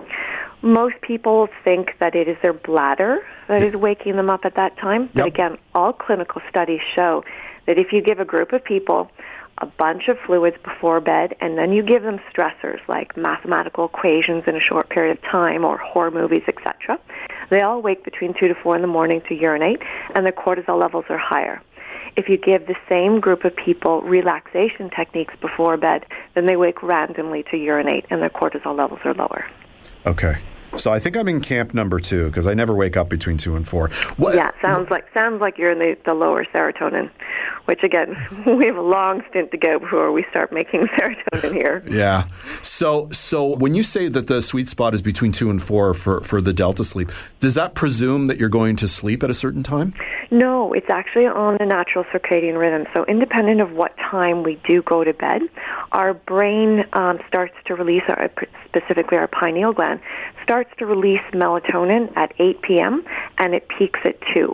Most 0.60 1.00
people 1.00 1.48
think 1.64 1.90
that 2.00 2.14
it 2.14 2.28
is 2.28 2.36
their 2.42 2.52
bladder 2.52 3.20
that 3.48 3.62
is 3.62 3.74
waking 3.74 4.16
them 4.16 4.30
up 4.30 4.44
at 4.44 4.54
that 4.56 4.76
time. 4.78 5.02
Yep. 5.02 5.12
But 5.14 5.26
again, 5.26 5.58
all 5.74 5.92
clinical 5.92 6.40
studies 6.48 6.80
show 6.94 7.24
that 7.66 7.78
if 7.78 7.92
you 7.92 8.00
give 8.00 8.20
a 8.20 8.24
group 8.24 8.52
of 8.52 8.64
people 8.64 9.10
a 9.60 9.66
bunch 9.66 10.08
of 10.08 10.16
fluids 10.24 10.56
before 10.62 11.00
bed 11.00 11.34
and 11.40 11.58
then 11.58 11.72
you 11.72 11.82
give 11.82 12.02
them 12.02 12.20
stressors 12.32 12.80
like 12.88 13.16
mathematical 13.16 13.86
equations 13.86 14.44
in 14.46 14.54
a 14.54 14.60
short 14.60 14.88
period 14.88 15.16
of 15.16 15.22
time 15.24 15.64
or 15.64 15.76
horror 15.78 16.10
movies, 16.10 16.42
etc., 16.46 16.98
they 17.50 17.62
all 17.62 17.80
wake 17.82 18.04
between 18.04 18.34
2 18.34 18.48
to 18.48 18.54
4 18.54 18.76
in 18.76 18.82
the 18.82 18.88
morning 18.88 19.22
to 19.28 19.34
urinate 19.34 19.80
and 20.14 20.24
their 20.24 20.32
cortisol 20.32 20.80
levels 20.80 21.06
are 21.08 21.18
higher. 21.18 21.62
If 22.16 22.28
you 22.28 22.36
give 22.36 22.66
the 22.66 22.76
same 22.88 23.20
group 23.20 23.44
of 23.44 23.54
people 23.56 24.02
relaxation 24.02 24.90
techniques 24.90 25.34
before 25.40 25.76
bed, 25.76 26.04
then 26.34 26.46
they 26.46 26.56
wake 26.56 26.82
randomly 26.82 27.44
to 27.50 27.56
urinate 27.56 28.06
and 28.10 28.20
their 28.20 28.30
cortisol 28.30 28.76
levels 28.76 29.00
are 29.04 29.14
lower. 29.14 29.46
Okay. 30.06 30.34
So 30.76 30.92
I 30.92 30.98
think 30.98 31.16
I'm 31.16 31.28
in 31.28 31.40
camp 31.40 31.74
number 31.74 31.98
two 31.98 32.26
because 32.26 32.46
I 32.46 32.54
never 32.54 32.74
wake 32.74 32.96
up 32.96 33.08
between 33.08 33.38
two 33.38 33.56
and 33.56 33.66
four. 33.66 33.88
What, 34.16 34.34
yeah, 34.34 34.50
sounds 34.60 34.90
like 34.90 35.06
sounds 35.14 35.40
like 35.40 35.58
you're 35.58 35.72
in 35.72 35.78
the, 35.78 35.96
the 36.04 36.14
lower 36.14 36.44
serotonin, 36.44 37.10
which 37.64 37.82
again 37.82 38.16
we 38.46 38.66
have 38.66 38.76
a 38.76 38.82
long 38.82 39.22
stint 39.30 39.50
to 39.52 39.56
go 39.56 39.78
before 39.78 40.12
we 40.12 40.24
start 40.30 40.52
making 40.52 40.86
serotonin 40.98 41.54
here. 41.54 41.82
Yeah. 41.88 42.28
So 42.62 43.08
so 43.10 43.56
when 43.56 43.74
you 43.74 43.82
say 43.82 44.08
that 44.08 44.26
the 44.26 44.42
sweet 44.42 44.68
spot 44.68 44.94
is 44.94 45.02
between 45.02 45.32
two 45.32 45.50
and 45.50 45.62
four 45.62 45.94
for 45.94 46.20
for 46.20 46.40
the 46.40 46.52
delta 46.52 46.84
sleep, 46.84 47.10
does 47.40 47.54
that 47.54 47.74
presume 47.74 48.26
that 48.26 48.38
you're 48.38 48.48
going 48.48 48.76
to 48.76 48.88
sleep 48.88 49.22
at 49.22 49.30
a 49.30 49.34
certain 49.34 49.62
time? 49.62 49.94
No, 50.30 50.74
it's 50.74 50.90
actually 50.90 51.26
on 51.26 51.56
a 51.60 51.66
natural 51.66 52.04
circadian 52.04 52.58
rhythm. 52.58 52.86
So 52.94 53.04
independent 53.06 53.62
of 53.62 53.72
what 53.72 53.96
time 53.96 54.42
we 54.42 54.60
do 54.68 54.82
go 54.82 55.02
to 55.02 55.14
bed, 55.14 55.42
our 55.92 56.12
brain 56.12 56.84
um, 56.92 57.18
starts 57.26 57.54
to 57.66 57.74
release, 57.74 58.02
our, 58.08 58.30
specifically 58.66 59.16
our 59.16 59.28
pineal 59.28 59.72
gland, 59.72 60.00
starts 60.58 60.76
to 60.76 60.86
release 60.86 61.20
melatonin 61.32 62.10
at 62.16 62.32
8 62.40 62.62
p.m. 62.62 63.04
and 63.38 63.54
it 63.54 63.68
peaks 63.78 64.00
at 64.04 64.16
2. 64.34 64.52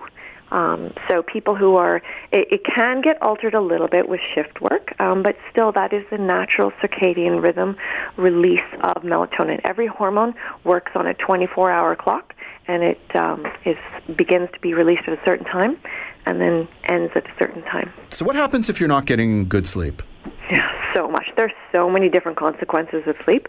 Um, 0.50 0.92
so 1.08 1.22
people 1.22 1.56
who 1.56 1.76
are, 1.76 1.96
it, 2.30 2.46
it, 2.50 2.60
can 2.76 3.00
get 3.00 3.20
altered 3.22 3.54
a 3.54 3.60
little 3.60 3.88
bit 3.88 4.06
with 4.06 4.20
shift 4.34 4.60
work, 4.60 4.94
um, 5.00 5.22
but 5.22 5.34
still 5.50 5.72
that 5.72 5.94
is 5.94 6.04
the 6.10 6.18
natural 6.18 6.72
circadian 6.72 7.42
rhythm 7.42 7.76
release 8.18 8.60
of 8.82 9.02
melatonin. 9.02 9.62
Every 9.64 9.86
hormone 9.86 10.34
works 10.62 10.92
on 10.94 11.06
a 11.06 11.14
24-hour 11.14 11.96
clock, 11.96 12.34
and 12.68 12.82
it 12.82 13.00
um, 13.16 13.46
is 13.64 13.76
begins 14.14 14.50
to 14.52 14.60
be 14.60 14.74
released 14.74 15.04
at 15.06 15.14
a 15.14 15.22
certain 15.24 15.46
time, 15.46 15.78
and 16.26 16.40
then 16.40 16.68
ends 16.84 17.12
at 17.14 17.26
a 17.26 17.32
certain 17.38 17.62
time. 17.62 17.92
So 18.10 18.24
what 18.24 18.36
happens 18.36 18.68
if 18.68 18.80
you're 18.80 18.88
not 18.88 19.06
getting 19.06 19.48
good 19.48 19.66
sleep? 19.66 20.02
Yeah, 20.50 20.70
so 20.94 21.08
much. 21.08 21.26
There's 21.36 21.52
so 21.72 21.88
many 21.88 22.08
different 22.08 22.36
consequences 22.36 23.02
of 23.06 23.16
sleep, 23.24 23.48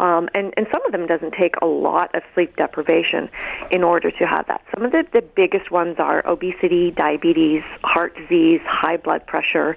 um, 0.00 0.28
and 0.34 0.52
and 0.56 0.66
some 0.72 0.84
of 0.84 0.92
them 0.92 1.06
doesn't 1.06 1.34
take 1.40 1.54
a 1.62 1.66
lot 1.66 2.12
of 2.16 2.22
sleep 2.34 2.56
deprivation 2.56 3.28
in 3.70 3.84
order 3.84 4.10
to 4.10 4.24
have 4.26 4.46
that. 4.48 4.60
Some 4.74 4.84
of 4.84 4.90
the 4.90 5.04
the 5.12 5.22
biggest 5.22 5.70
ones 5.70 5.96
are 5.98 6.26
obesity, 6.26 6.90
diabetes, 6.90 7.62
heart 7.84 8.16
disease, 8.16 8.60
high 8.66 8.96
blood 8.96 9.24
pressure, 9.26 9.76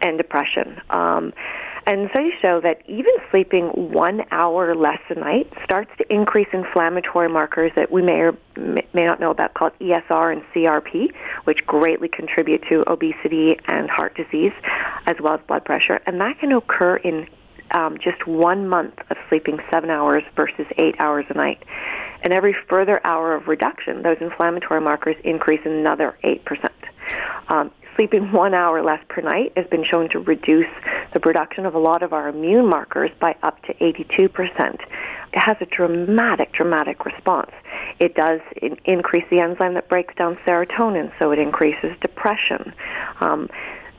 and 0.00 0.16
depression. 0.16 0.80
Um, 0.90 1.34
and 1.86 2.10
studies 2.10 2.32
show 2.42 2.60
that 2.60 2.82
even 2.88 3.12
sleeping 3.30 3.66
one 3.92 4.22
hour 4.32 4.74
less 4.74 5.00
a 5.08 5.14
night 5.14 5.52
starts 5.62 5.90
to 5.98 6.12
increase 6.12 6.48
inflammatory 6.52 7.28
markers 7.28 7.70
that 7.76 7.92
we 7.92 8.02
may 8.02 8.20
or 8.20 8.36
may 8.56 9.04
not 9.04 9.20
know 9.20 9.30
about 9.30 9.54
called 9.54 9.72
ESR 9.80 10.32
and 10.32 10.42
CRP, 10.52 11.12
which 11.44 11.64
greatly 11.64 12.08
contribute 12.08 12.62
to 12.68 12.82
obesity 12.90 13.56
and 13.68 13.88
heart 13.88 14.16
disease, 14.16 14.52
as 15.06 15.16
well 15.20 15.34
as 15.34 15.40
blood 15.46 15.64
pressure. 15.64 16.00
And 16.06 16.20
that 16.20 16.40
can 16.40 16.50
occur 16.52 16.96
in 16.96 17.28
um, 17.72 17.98
just 17.98 18.26
one 18.26 18.68
month 18.68 18.94
of 19.10 19.16
sleeping 19.28 19.58
seven 19.70 19.90
hours 19.90 20.22
versus 20.34 20.66
eight 20.78 20.96
hours 20.98 21.24
a 21.30 21.34
night. 21.34 21.62
And 22.22 22.32
every 22.32 22.56
further 22.68 23.00
hour 23.06 23.34
of 23.34 23.46
reduction, 23.46 24.02
those 24.02 24.16
inflammatory 24.20 24.80
markers 24.80 25.16
increase 25.22 25.60
another 25.64 26.18
8%. 26.24 26.40
Um, 27.48 27.70
sleeping 27.96 28.30
one 28.32 28.54
hour 28.54 28.82
less 28.82 29.02
per 29.08 29.22
night 29.22 29.52
has 29.56 29.66
been 29.66 29.84
shown 29.84 30.08
to 30.10 30.18
reduce 30.20 30.66
the 31.12 31.20
production 31.20 31.66
of 31.66 31.74
a 31.74 31.78
lot 31.78 32.02
of 32.02 32.12
our 32.12 32.28
immune 32.28 32.68
markers 32.68 33.10
by 33.20 33.34
up 33.42 33.60
to 33.62 33.74
82%. 33.74 34.30
It 35.32 35.40
has 35.44 35.56
a 35.60 35.66
dramatic, 35.66 36.52
dramatic 36.52 37.04
response. 37.04 37.50
It 37.98 38.14
does 38.14 38.40
in- 38.60 38.78
increase 38.84 39.24
the 39.30 39.40
enzyme 39.40 39.74
that 39.74 39.88
breaks 39.88 40.14
down 40.14 40.38
serotonin, 40.46 41.12
so 41.18 41.30
it 41.32 41.38
increases 41.38 41.96
depression. 42.00 42.72
Um, 43.20 43.48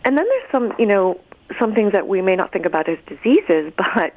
and 0.05 0.17
then 0.17 0.25
there's 0.25 0.51
some, 0.51 0.73
you 0.79 0.85
know, 0.85 1.19
some 1.59 1.73
things 1.73 1.93
that 1.93 2.07
we 2.07 2.21
may 2.21 2.35
not 2.35 2.51
think 2.51 2.65
about 2.65 2.89
as 2.89 2.97
diseases, 3.07 3.73
but 3.77 4.13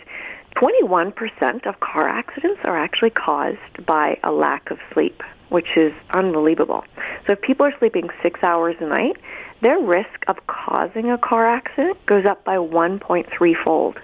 21% 0.56 1.66
of 1.66 1.80
car 1.80 2.08
accidents 2.08 2.60
are 2.64 2.76
actually 2.76 3.10
caused 3.10 3.86
by 3.86 4.18
a 4.24 4.32
lack 4.32 4.70
of 4.70 4.78
sleep, 4.92 5.22
which 5.48 5.76
is 5.76 5.92
unbelievable. 6.10 6.84
So 7.26 7.34
if 7.34 7.40
people 7.40 7.66
are 7.66 7.74
sleeping 7.78 8.08
six 8.22 8.40
hours 8.42 8.76
a 8.80 8.86
night, 8.86 9.16
their 9.62 9.78
risk 9.78 10.24
of 10.28 10.36
causing 10.46 11.10
a 11.10 11.18
car 11.18 11.46
accident 11.46 12.04
goes 12.06 12.24
up 12.26 12.44
by 12.44 12.56
1.3 12.56 13.54
fold. 13.64 13.98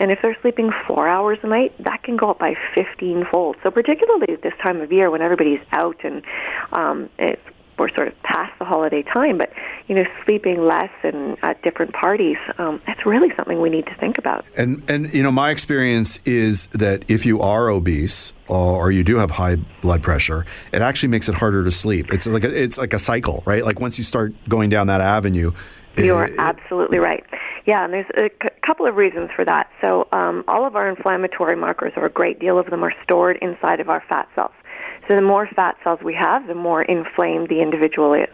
And 0.00 0.12
if 0.12 0.20
they're 0.22 0.36
sleeping 0.42 0.70
four 0.86 1.08
hours 1.08 1.38
a 1.42 1.48
night, 1.48 1.74
that 1.82 2.04
can 2.04 2.16
go 2.16 2.30
up 2.30 2.38
by 2.38 2.54
15 2.74 3.26
fold. 3.32 3.56
So 3.62 3.70
particularly 3.70 4.32
at 4.32 4.42
this 4.42 4.54
time 4.62 4.80
of 4.80 4.92
year 4.92 5.10
when 5.10 5.22
everybody's 5.22 5.60
out 5.72 6.04
and 6.04 6.22
um, 6.72 7.10
it's 7.18 7.42
we're 7.78 7.94
sort 7.94 8.08
of 8.08 8.22
past 8.22 8.52
the 8.58 8.64
holiday 8.64 9.02
time, 9.02 9.38
but 9.38 9.52
you 9.86 9.94
know, 9.94 10.04
sleeping 10.24 10.64
less 10.64 10.90
and 11.02 11.36
at 11.42 11.60
different 11.62 11.92
parties, 11.94 12.36
um, 12.58 12.80
that's 12.86 13.04
really 13.06 13.30
something 13.36 13.60
we 13.60 13.70
need 13.70 13.86
to 13.86 13.94
think 13.94 14.18
about. 14.18 14.44
And 14.56 14.88
and 14.90 15.12
you 15.12 15.22
know, 15.22 15.32
my 15.32 15.50
experience 15.50 16.20
is 16.24 16.66
that 16.68 17.10
if 17.10 17.24
you 17.24 17.40
are 17.40 17.68
obese 17.68 18.32
or 18.48 18.90
you 18.90 19.04
do 19.04 19.16
have 19.16 19.32
high 19.32 19.56
blood 19.80 20.02
pressure, 20.02 20.44
it 20.72 20.82
actually 20.82 21.08
makes 21.08 21.28
it 21.28 21.34
harder 21.36 21.64
to 21.64 21.72
sleep. 21.72 22.12
It's 22.12 22.26
like 22.26 22.44
a, 22.44 22.62
it's 22.62 22.78
like 22.78 22.92
a 22.92 22.98
cycle, 22.98 23.42
right? 23.46 23.64
Like 23.64 23.80
once 23.80 23.98
you 23.98 24.04
start 24.04 24.34
going 24.48 24.70
down 24.70 24.86
that 24.88 25.00
avenue. 25.00 25.52
You 25.96 26.14
are 26.14 26.30
absolutely 26.38 26.98
right. 26.98 27.24
Yeah, 27.66 27.84
and 27.84 27.92
there's 27.92 28.06
a 28.16 28.30
c- 28.42 28.54
couple 28.64 28.86
of 28.86 28.96
reasons 28.96 29.30
for 29.36 29.44
that. 29.44 29.68
So, 29.82 30.08
um, 30.12 30.42
all 30.48 30.64
of 30.64 30.74
our 30.74 30.88
inflammatory 30.88 31.54
markers, 31.54 31.92
or 31.96 32.04
a 32.04 32.08
great 32.08 32.38
deal 32.38 32.58
of 32.58 32.70
them, 32.70 32.82
are 32.82 32.94
stored 33.02 33.36
inside 33.42 33.80
of 33.80 33.90
our 33.90 34.02
fat 34.08 34.26
cells. 34.34 34.52
So 35.08 35.16
the 35.16 35.22
more 35.22 35.48
fat 35.56 35.76
cells 35.82 36.00
we 36.04 36.14
have, 36.14 36.46
the 36.46 36.54
more 36.54 36.82
inflamed 36.82 37.48
the 37.48 37.60
individual 37.62 38.14
is. 38.14 38.28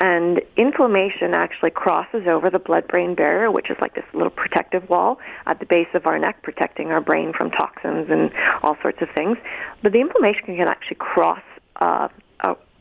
And 0.00 0.42
inflammation 0.56 1.34
actually 1.34 1.70
crosses 1.70 2.26
over 2.26 2.50
the 2.50 2.58
blood-brain 2.58 3.14
barrier, 3.14 3.50
which 3.50 3.70
is 3.70 3.76
like 3.80 3.94
this 3.94 4.04
little 4.12 4.30
protective 4.30 4.88
wall 4.88 5.18
at 5.46 5.60
the 5.60 5.66
base 5.66 5.88
of 5.94 6.06
our 6.06 6.18
neck, 6.18 6.42
protecting 6.42 6.88
our 6.88 7.00
brain 7.00 7.32
from 7.32 7.50
toxins 7.50 8.10
and 8.10 8.32
all 8.62 8.76
sorts 8.82 9.00
of 9.00 9.08
things. 9.14 9.38
But 9.82 9.92
the 9.92 10.00
inflammation 10.00 10.56
can 10.56 10.68
actually 10.68 10.96
cross 10.96 11.42
uh, 11.76 12.08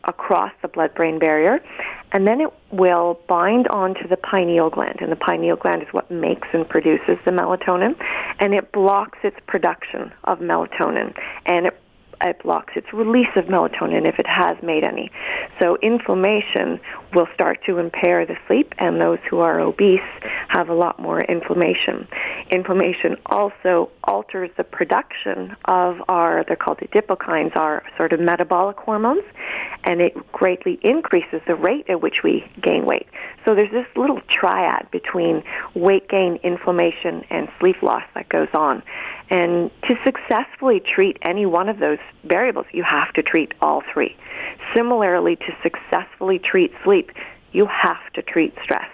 across 0.06 0.52
the 0.62 0.68
blood-brain 0.68 1.18
barrier, 1.18 1.62
and 2.12 2.28
then 2.28 2.42
it 2.42 2.50
will 2.72 3.20
bind 3.28 3.68
onto 3.70 4.08
the 4.08 4.18
pineal 4.18 4.70
gland, 4.70 4.98
and 5.00 5.12
the 5.12 5.16
pineal 5.16 5.56
gland 5.56 5.82
is 5.82 5.88
what 5.92 6.12
makes 6.12 6.48
and 6.52 6.68
produces 6.68 7.18
the 7.26 7.32
melatonin, 7.32 7.96
and 8.40 8.54
it 8.54 8.72
blocks 8.72 9.18
its 9.24 9.38
production 9.48 10.12
of 10.26 10.40
melatonin, 10.40 11.16
and 11.46 11.68
it 11.68 11.83
it 12.24 12.42
blocks 12.44 12.74
its 12.76 12.88
release 12.94 13.28
of 13.36 13.46
melatonin 13.46 14.08
if 14.08 14.20
it 14.20 14.28
has 14.28 14.58
made 14.64 14.84
any. 14.84 15.12
So 15.62 15.78
inflammation 15.82 16.80
will 17.14 17.28
start 17.34 17.60
to 17.66 17.78
impair 17.78 18.26
the 18.26 18.36
sleep, 18.48 18.74
and 18.80 19.00
those 19.00 19.20
who 19.30 19.40
are 19.40 19.60
obese 19.60 20.00
have 20.50 20.70
a 20.70 20.74
lot 20.74 21.00
more 21.00 21.22
inflammation. 21.22 22.08
Inflammation 22.50 23.18
also 23.28 23.90
alters 24.06 24.50
the 24.58 24.64
production 24.64 25.56
of 25.66 25.98
our, 26.08 26.44
they're 26.48 26.56
called 26.56 26.80
adipokines, 26.80 27.56
our 27.56 27.84
sort 27.98 28.14
of 28.14 28.20
metabolic 28.20 28.78
hormones, 28.78 29.24
and 29.84 30.02
it 30.02 30.14
greatly 30.32 30.80
increases 30.82 31.42
the 31.48 31.56
rate 31.56 31.86
at 31.90 32.02
which 32.02 32.24
we 32.24 32.44
gain 32.62 32.86
weight. 32.86 33.08
So 33.46 33.56
there's 33.56 33.72
this 33.72 33.88
little 33.96 34.22
triad 34.30 34.90
between 34.92 35.44
weight 35.76 36.08
gain, 36.10 36.40
inflammation, 36.44 37.24
and 37.30 37.50
sleep 37.60 37.82
loss 37.82 38.04
that 38.16 38.30
goes 38.30 38.48
on. 38.54 38.82
And 39.30 39.72
to 39.90 39.96
successfully 40.06 40.80
treat 40.80 41.18
any 41.22 41.46
one 41.46 41.70
of 41.70 41.80
those 41.80 41.98
variables, 42.24 42.66
you 42.72 42.84
have 42.84 43.14
to 43.14 43.24
treat 43.24 43.54
all 43.62 43.84
three. 43.94 44.16
Similarly, 44.76 45.36
to 45.38 45.56
successfully 45.62 46.40
treat 46.40 46.72
sleep, 46.84 47.12
you 47.52 47.66
have 47.68 48.12
to 48.14 48.22
treat 48.22 48.54
stress. 48.64 48.90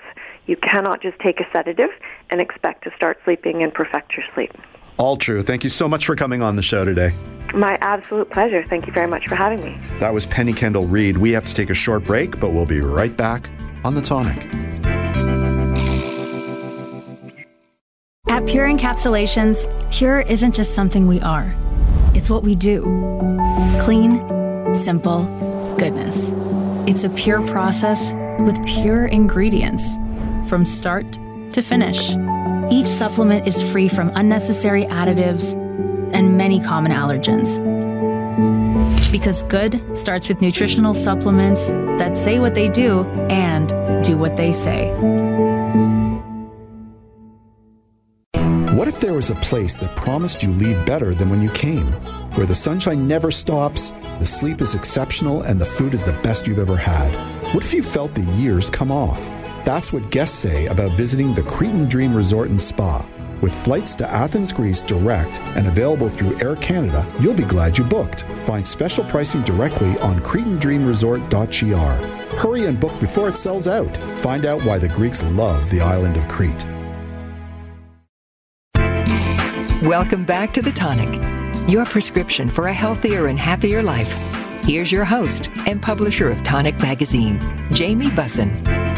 You 0.45 0.57
cannot 0.57 1.01
just 1.01 1.19
take 1.19 1.39
a 1.39 1.45
sedative 1.53 1.91
and 2.29 2.41
expect 2.41 2.83
to 2.85 2.91
start 2.95 3.19
sleeping 3.23 3.61
and 3.63 3.73
perfect 3.73 4.13
your 4.13 4.25
sleep. 4.33 4.51
All 4.97 5.15
true. 5.15 5.41
Thank 5.43 5.63
you 5.63 5.69
so 5.69 5.87
much 5.87 6.05
for 6.05 6.15
coming 6.15 6.41
on 6.41 6.55
the 6.55 6.61
show 6.61 6.83
today. 6.83 7.13
My 7.53 7.77
absolute 7.81 8.29
pleasure. 8.29 8.63
Thank 8.67 8.85
you 8.85 8.93
very 8.93 9.07
much 9.07 9.27
for 9.27 9.35
having 9.35 9.63
me. 9.63 9.79
That 9.99 10.13
was 10.13 10.25
Penny 10.25 10.53
Kendall 10.53 10.87
Reed. 10.87 11.17
We 11.17 11.31
have 11.31 11.45
to 11.45 11.53
take 11.53 11.69
a 11.69 11.73
short 11.73 12.03
break, 12.03 12.39
but 12.39 12.51
we'll 12.51 12.65
be 12.65 12.81
right 12.81 13.15
back 13.15 13.49
on 13.83 13.95
the 13.95 14.01
tonic. 14.01 14.45
At 18.27 18.45
Pure 18.45 18.67
Encapsulations, 18.67 19.67
Pure 19.91 20.21
isn't 20.21 20.53
just 20.53 20.75
something 20.75 21.07
we 21.07 21.19
are, 21.21 21.55
it's 22.13 22.29
what 22.29 22.43
we 22.43 22.55
do. 22.55 22.81
Clean, 23.79 24.15
simple, 24.75 25.23
goodness. 25.77 26.31
It's 26.87 27.03
a 27.03 27.09
pure 27.09 27.45
process 27.47 28.11
with 28.39 28.63
pure 28.65 29.05
ingredients 29.05 29.95
from 30.47 30.65
start 30.65 31.11
to 31.51 31.61
finish. 31.61 32.15
Each 32.71 32.87
supplement 32.87 33.47
is 33.47 33.61
free 33.71 33.87
from 33.87 34.11
unnecessary 34.15 34.85
additives 34.85 35.53
and 36.13 36.37
many 36.37 36.61
common 36.61 36.91
allergens. 36.91 37.59
Because 39.11 39.43
good 39.43 39.81
starts 39.97 40.29
with 40.29 40.41
nutritional 40.41 40.93
supplements 40.93 41.69
that 41.69 42.15
say 42.15 42.39
what 42.39 42.55
they 42.55 42.69
do 42.69 43.03
and 43.29 43.69
do 44.03 44.17
what 44.17 44.37
they 44.37 44.51
say. 44.51 44.89
What 48.79 48.87
if 48.87 49.01
there 49.01 49.13
was 49.13 49.29
a 49.29 49.35
place 49.35 49.75
that 49.75 49.93
promised 49.97 50.41
you 50.41 50.53
leave 50.53 50.85
better 50.85 51.13
than 51.13 51.29
when 51.29 51.41
you 51.41 51.49
came? 51.49 51.87
Where 52.35 52.45
the 52.45 52.55
sunshine 52.55 53.09
never 53.09 53.29
stops, 53.29 53.89
the 54.19 54.25
sleep 54.25 54.61
is 54.61 54.73
exceptional, 54.73 55.41
and 55.41 55.59
the 55.59 55.65
food 55.65 55.93
is 55.93 56.05
the 56.05 56.17
best 56.23 56.47
you've 56.47 56.59
ever 56.59 56.77
had? 56.77 57.11
What 57.53 57.65
if 57.65 57.73
you 57.73 57.83
felt 57.83 58.15
the 58.15 58.23
years 58.37 58.69
come 58.69 58.89
off? 58.89 59.27
That's 59.65 59.91
what 59.91 60.11
guests 60.11 60.37
say 60.37 60.67
about 60.67 60.91
visiting 60.91 61.33
the 61.33 61.43
Cretan 61.43 61.89
Dream 61.89 62.15
Resort 62.15 62.47
and 62.47 62.61
Spa. 62.61 63.05
With 63.41 63.53
flights 63.53 63.95
to 63.95 64.09
Athens, 64.09 64.53
Greece 64.53 64.81
direct 64.81 65.41
and 65.57 65.67
available 65.67 66.07
through 66.07 66.39
Air 66.39 66.55
Canada, 66.55 67.05
you'll 67.19 67.33
be 67.33 67.43
glad 67.43 67.77
you 67.77 67.83
booked. 67.83 68.21
Find 68.45 68.65
special 68.65 69.03
pricing 69.03 69.41
directly 69.41 69.99
on 69.99 70.21
CretanDreamResort.gr. 70.21 72.37
Hurry 72.37 72.67
and 72.67 72.79
book 72.79 72.97
before 73.01 73.27
it 73.27 73.35
sells 73.35 73.67
out. 73.67 73.97
Find 74.19 74.45
out 74.45 74.63
why 74.63 74.77
the 74.77 74.87
Greeks 74.87 75.21
love 75.33 75.69
the 75.69 75.81
island 75.81 76.15
of 76.15 76.29
Crete. 76.29 76.65
Welcome 79.83 80.25
back 80.25 80.51
to 80.55 80.61
The 80.61 80.73
Tonic, 80.73 81.69
your 81.69 81.85
prescription 81.85 82.49
for 82.49 82.67
a 82.67 82.73
healthier 82.73 83.27
and 83.27 83.39
happier 83.39 83.81
life. 83.81 84.11
Here's 84.65 84.91
your 84.91 85.05
host 85.05 85.49
and 85.67 85.81
publisher 85.81 86.29
of 86.29 86.43
Tonic 86.43 86.77
Magazine, 86.79 87.39
Jamie 87.71 88.09
Bussin. 88.09 88.88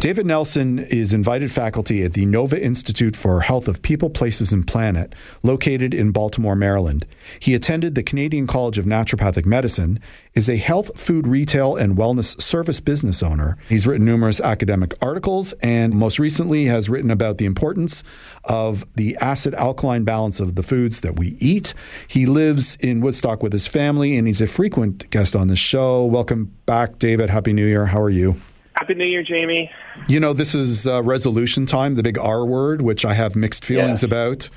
David 0.00 0.24
Nelson 0.24 0.78
is 0.78 1.12
invited 1.12 1.52
faculty 1.52 2.02
at 2.02 2.14
the 2.14 2.24
Nova 2.24 2.58
Institute 2.58 3.14
for 3.14 3.42
Health 3.42 3.68
of 3.68 3.82
People, 3.82 4.08
Places, 4.08 4.50
and 4.50 4.66
Planet, 4.66 5.14
located 5.42 5.92
in 5.92 6.10
Baltimore, 6.10 6.56
Maryland. 6.56 7.04
He 7.38 7.52
attended 7.52 7.94
the 7.94 8.02
Canadian 8.02 8.46
College 8.46 8.78
of 8.78 8.86
Naturopathic 8.86 9.44
Medicine, 9.44 10.00
is 10.32 10.48
a 10.48 10.56
health, 10.56 10.98
food, 10.98 11.26
retail, 11.26 11.76
and 11.76 11.98
wellness 11.98 12.40
service 12.40 12.80
business 12.80 13.22
owner. 13.22 13.58
He's 13.68 13.86
written 13.86 14.06
numerous 14.06 14.40
academic 14.40 14.94
articles 15.02 15.52
and 15.62 15.92
most 15.92 16.18
recently 16.18 16.64
has 16.64 16.88
written 16.88 17.10
about 17.10 17.36
the 17.36 17.44
importance 17.44 18.02
of 18.44 18.86
the 18.94 19.18
acid 19.20 19.54
alkaline 19.56 20.04
balance 20.04 20.40
of 20.40 20.54
the 20.54 20.62
foods 20.62 21.02
that 21.02 21.18
we 21.18 21.36
eat. 21.40 21.74
He 22.08 22.24
lives 22.24 22.76
in 22.76 23.02
Woodstock 23.02 23.42
with 23.42 23.52
his 23.52 23.66
family 23.66 24.16
and 24.16 24.26
he's 24.26 24.40
a 24.40 24.46
frequent 24.46 25.10
guest 25.10 25.36
on 25.36 25.48
the 25.48 25.56
show. 25.56 26.06
Welcome 26.06 26.56
back, 26.64 26.98
David. 26.98 27.28
Happy 27.28 27.52
New 27.52 27.66
Year. 27.66 27.84
How 27.84 28.00
are 28.00 28.08
you? 28.08 28.36
Happy 28.74 28.94
New 28.94 29.04
Year, 29.04 29.22
Jamie. 29.22 29.70
You 30.08 30.20
know, 30.20 30.32
this 30.32 30.54
is 30.54 30.86
uh, 30.86 31.02
resolution 31.02 31.66
time, 31.66 31.94
the 31.94 32.02
big 32.02 32.18
R 32.18 32.46
word, 32.46 32.80
which 32.82 33.04
I 33.04 33.14
have 33.14 33.36
mixed 33.36 33.64
feelings 33.64 34.02
about. 34.02 34.48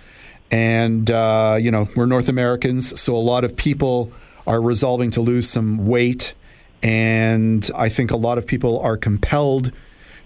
And, 0.51 1.09
uh, 1.09 1.57
you 1.59 1.71
know, 1.71 1.89
we're 1.95 2.05
North 2.05 2.29
Americans, 2.29 2.99
so 2.99 3.15
a 3.15 3.17
lot 3.17 3.43
of 3.43 3.55
people 3.55 4.11
are 4.45 4.61
resolving 4.61 5.09
to 5.11 5.21
lose 5.21 5.49
some 5.49 5.87
weight. 5.87 6.33
And 6.83 7.69
I 7.75 7.89
think 7.89 8.11
a 8.11 8.17
lot 8.17 8.37
of 8.37 8.45
people 8.45 8.79
are 8.81 8.97
compelled 8.97 9.71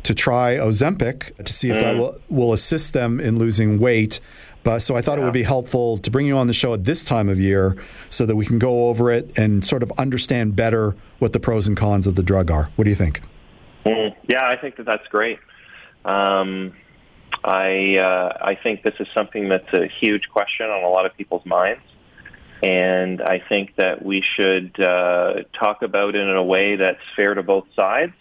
to 0.04 0.13
try 0.13 0.56
Ozempic 0.56 1.36
to 1.43 1.54
see 1.54 1.69
if 1.69 1.78
mm. 1.78 1.82
that 1.82 1.95
will, 1.95 2.15
will 2.30 2.54
assist 2.54 2.93
them 2.93 3.19
in 3.19 3.39
losing 3.39 3.80
weight. 3.80 4.19
But 4.63 4.80
so 4.80 4.95
I 4.95 5.02
thought 5.02 5.17
yeah. 5.17 5.23
it 5.23 5.26
would 5.26 5.34
be 5.34 5.43
helpful 5.43 5.97
to 6.00 6.12
bring 6.12 6.26
you 6.26 6.38
on 6.38 6.47
the 6.47 6.54
show 6.54 6.73
at 6.73 6.84
this 6.84 7.06
time 7.06 7.30
of 7.30 7.39
year 7.39 7.78
so 8.10 8.26
that 8.26 8.36
we 8.36 8.45
can 8.45 8.60
go 8.60 8.89
over 8.89 9.10
it 9.10 9.38
and 9.38 9.63
sort 9.63 9.82
of 9.82 9.91
understand 9.97 10.56
better 10.56 10.95
what 11.19 11.32
the 11.32 11.39
pros 11.39 11.67
and 11.67 11.78
cons 11.78 12.06
of 12.06 12.15
the 12.15 12.23
drug 12.23 12.52
are. 12.52 12.69
What 12.76 12.84
do 12.84 12.89
you 12.89 12.95
think? 12.95 13.21
Mm, 13.88 14.15
yeah, 14.28 14.47
I 14.47 14.58
think 14.58 14.76
that 14.78 14.86
that's 14.86 15.08
great. 15.08 15.39
Um, 16.04 16.73
I 17.43 17.97
uh, 17.97 18.38
I 18.41 18.56
think 18.56 18.84
this 18.84 18.95
is 19.00 19.08
something 19.13 19.50
that's 19.50 19.71
a 19.73 19.88
huge 19.88 20.30
question 20.30 20.67
on 20.67 20.84
a 20.84 20.89
lot 20.89 21.06
of 21.06 21.15
people's 21.15 21.45
minds, 21.45 21.84
and 22.63 23.21
I 23.21 23.41
think 23.47 23.76
that 23.76 24.04
we 24.04 24.21
should 24.21 24.80
uh, 24.80 25.43
talk 25.54 25.82
about 25.82 26.15
it 26.15 26.21
in 26.21 26.36
a 26.36 26.43
way 26.43 26.76
that's 26.76 27.02
fair 27.15 27.34
to 27.34 27.43
both 27.43 27.65
sides, 27.76 28.13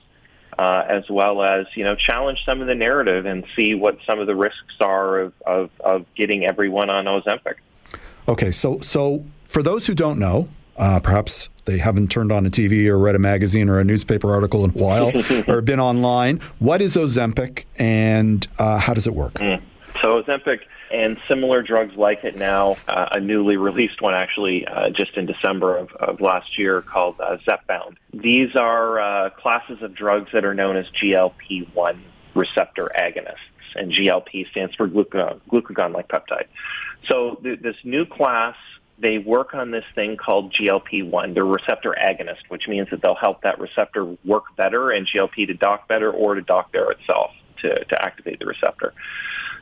uh, 0.59 0.85
as 0.89 1.09
well 1.09 1.43
as 1.43 1.67
you 1.75 1.85
know 1.85 1.95
challenge 1.95 2.45
some 2.45 2.61
of 2.61 2.67
the 2.67 2.75
narrative 2.75 3.27
and 3.27 3.45
see 3.57 3.75
what 3.75 3.99
some 4.07 4.21
of 4.21 4.27
the 4.27 4.37
risks 4.37 4.75
are 4.81 5.19
of 5.19 5.33
of, 5.47 5.71
of 5.81 6.07
getting 6.15 6.45
everyone 6.45 6.91
on 6.91 7.07
Ozempic. 7.07 7.57
Okay, 8.29 8.51
so 8.51 8.79
so 8.79 9.25
for 9.45 9.63
those 9.63 9.87
who 9.87 9.95
don't 9.95 10.19
know, 10.19 10.49
uh, 10.79 11.01
perhaps 11.01 11.49
they 11.65 11.79
haven't 11.79 12.11
turned 12.11 12.33
on 12.33 12.47
a 12.47 12.51
TV 12.51 12.87
or 12.87 12.99
read 12.99 13.15
a 13.15 13.19
magazine 13.19 13.69
or 13.69 13.79
a 13.79 13.85
newspaper 13.85 14.33
article 14.33 14.65
in 14.65 14.71
a 14.71 14.75
while 14.75 15.13
or 15.49 15.61
been 15.61 15.81
online. 15.81 16.39
What 16.59 16.81
is 16.81 16.97
Ozempic 16.97 17.65
and 17.79 18.47
uh, 18.59 18.79
how 18.79 18.95
does 18.95 19.07
it 19.07 19.15
work? 19.15 19.35
Mm. 19.35 19.63
So 20.01 20.23
Ozempic 20.23 20.61
and 20.91 21.19
similar 21.27 21.63
drugs 21.63 21.97
like 21.97 22.25
it 22.25 22.37
now, 22.37 22.77
uh, 22.87 23.09
a 23.13 23.21
newly 23.21 23.57
released 23.57 24.01
one 24.01 24.15
actually 24.15 24.67
uh, 24.67 24.91
just 24.91 25.17
in 25.17 25.27
December 25.27 25.77
of, 25.77 25.93
of 25.95 26.21
last 26.21 26.59
year 26.59 26.81
called 26.83 27.21
uh, 27.21 27.39
Zepbound. 27.39 27.97
These 28.13 28.55
are 28.55 29.01
uh, 29.01 29.31
classes 29.31 29.83
of 29.83 29.95
drugs 29.95 30.31
that 30.33 30.45
are 30.45 30.55
known 30.55 30.77
as 30.77 30.87
GLP-1 30.91 31.99
receptor 32.35 32.91
agonists, 32.97 33.37
and 33.75 33.91
GLP 33.91 34.49
stands 34.51 34.75
for 34.75 34.87
glucagon, 34.87 35.41
glucagon-like 35.51 36.09
peptide. 36.09 36.47
So 37.09 37.37
th- 37.43 37.61
this 37.61 37.77
new 37.83 38.05
class 38.05 38.57
they 38.99 39.19
work 39.19 39.55
on 39.55 39.71
this 39.71 39.85
thing 39.95 40.17
called 40.17 40.53
GLP-1. 40.53 41.35
They're 41.35 41.45
receptor 41.45 41.95
agonist, 42.01 42.49
which 42.49 42.67
means 42.69 42.89
that 42.91 43.03
they'll 43.03 43.15
help 43.15 43.43
that 43.43 43.59
receptor 43.59 44.17
work 44.25 44.45
better 44.57 44.91
and 44.91 45.07
GLP 45.07 45.47
to 45.49 45.55
dock 45.55 45.87
better 45.89 46.11
or 46.11 46.35
to 46.35 46.43
dock 46.43 46.73
there 46.73 46.91
itself 46.91 47.33
to, 47.59 47.85
to 47.85 48.05
activate 48.05 48.39
the 48.39 48.47
receptor. 48.47 48.95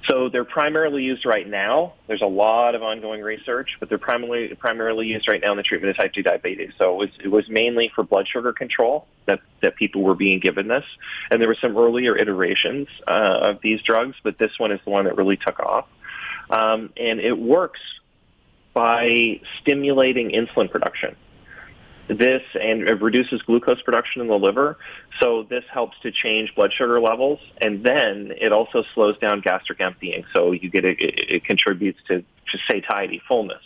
So 0.08 0.28
they're 0.28 0.44
primarily 0.44 1.02
used 1.02 1.24
right 1.24 1.48
now. 1.48 1.94
There's 2.06 2.20
a 2.20 2.26
lot 2.26 2.74
of 2.74 2.82
ongoing 2.82 3.22
research, 3.22 3.76
but 3.80 3.88
they're 3.88 3.98
primarily 3.98 4.54
primarily 4.54 5.06
used 5.06 5.28
right 5.28 5.40
now 5.40 5.52
in 5.52 5.56
the 5.56 5.62
treatment 5.62 5.90
of 5.90 5.96
type 5.96 6.12
2 6.12 6.22
diabetes. 6.22 6.72
So 6.78 6.92
it 6.92 6.96
was, 6.96 7.08
it 7.24 7.28
was 7.28 7.48
mainly 7.48 7.90
for 7.94 8.04
blood 8.04 8.28
sugar 8.28 8.52
control 8.52 9.06
that, 9.26 9.40
that 9.62 9.76
people 9.76 10.02
were 10.02 10.14
being 10.14 10.40
given 10.40 10.68
this. 10.68 10.84
And 11.30 11.40
there 11.40 11.48
were 11.48 11.56
some 11.60 11.76
earlier 11.76 12.16
iterations 12.16 12.88
uh, 13.08 13.38
of 13.42 13.60
these 13.62 13.80
drugs, 13.80 14.16
but 14.22 14.38
this 14.38 14.52
one 14.58 14.72
is 14.72 14.80
the 14.84 14.90
one 14.90 15.06
that 15.06 15.16
really 15.16 15.38
took 15.38 15.58
off. 15.58 15.86
Um, 16.50 16.92
and 16.98 17.20
it 17.20 17.38
works 17.38 17.80
by 18.74 19.40
stimulating 19.60 20.30
insulin 20.30 20.70
production. 20.70 21.16
This 22.06 22.42
and 22.60 22.82
it 22.82 23.00
reduces 23.00 23.40
glucose 23.40 23.80
production 23.80 24.20
in 24.20 24.26
the 24.28 24.38
liver, 24.38 24.76
so 25.20 25.44
this 25.48 25.64
helps 25.72 25.98
to 26.00 26.10
change 26.12 26.54
blood 26.54 26.70
sugar 26.70 27.00
levels, 27.00 27.40
and 27.62 27.82
then 27.82 28.34
it 28.38 28.52
also 28.52 28.84
slows 28.92 29.16
down 29.18 29.40
gastric 29.40 29.80
emptying. 29.80 30.24
So 30.34 30.52
you 30.52 30.68
get 30.68 30.84
it, 30.84 30.98
it 31.00 31.44
contributes 31.44 32.00
to, 32.08 32.20
to 32.20 32.58
satiety, 32.68 33.22
fullness. 33.26 33.62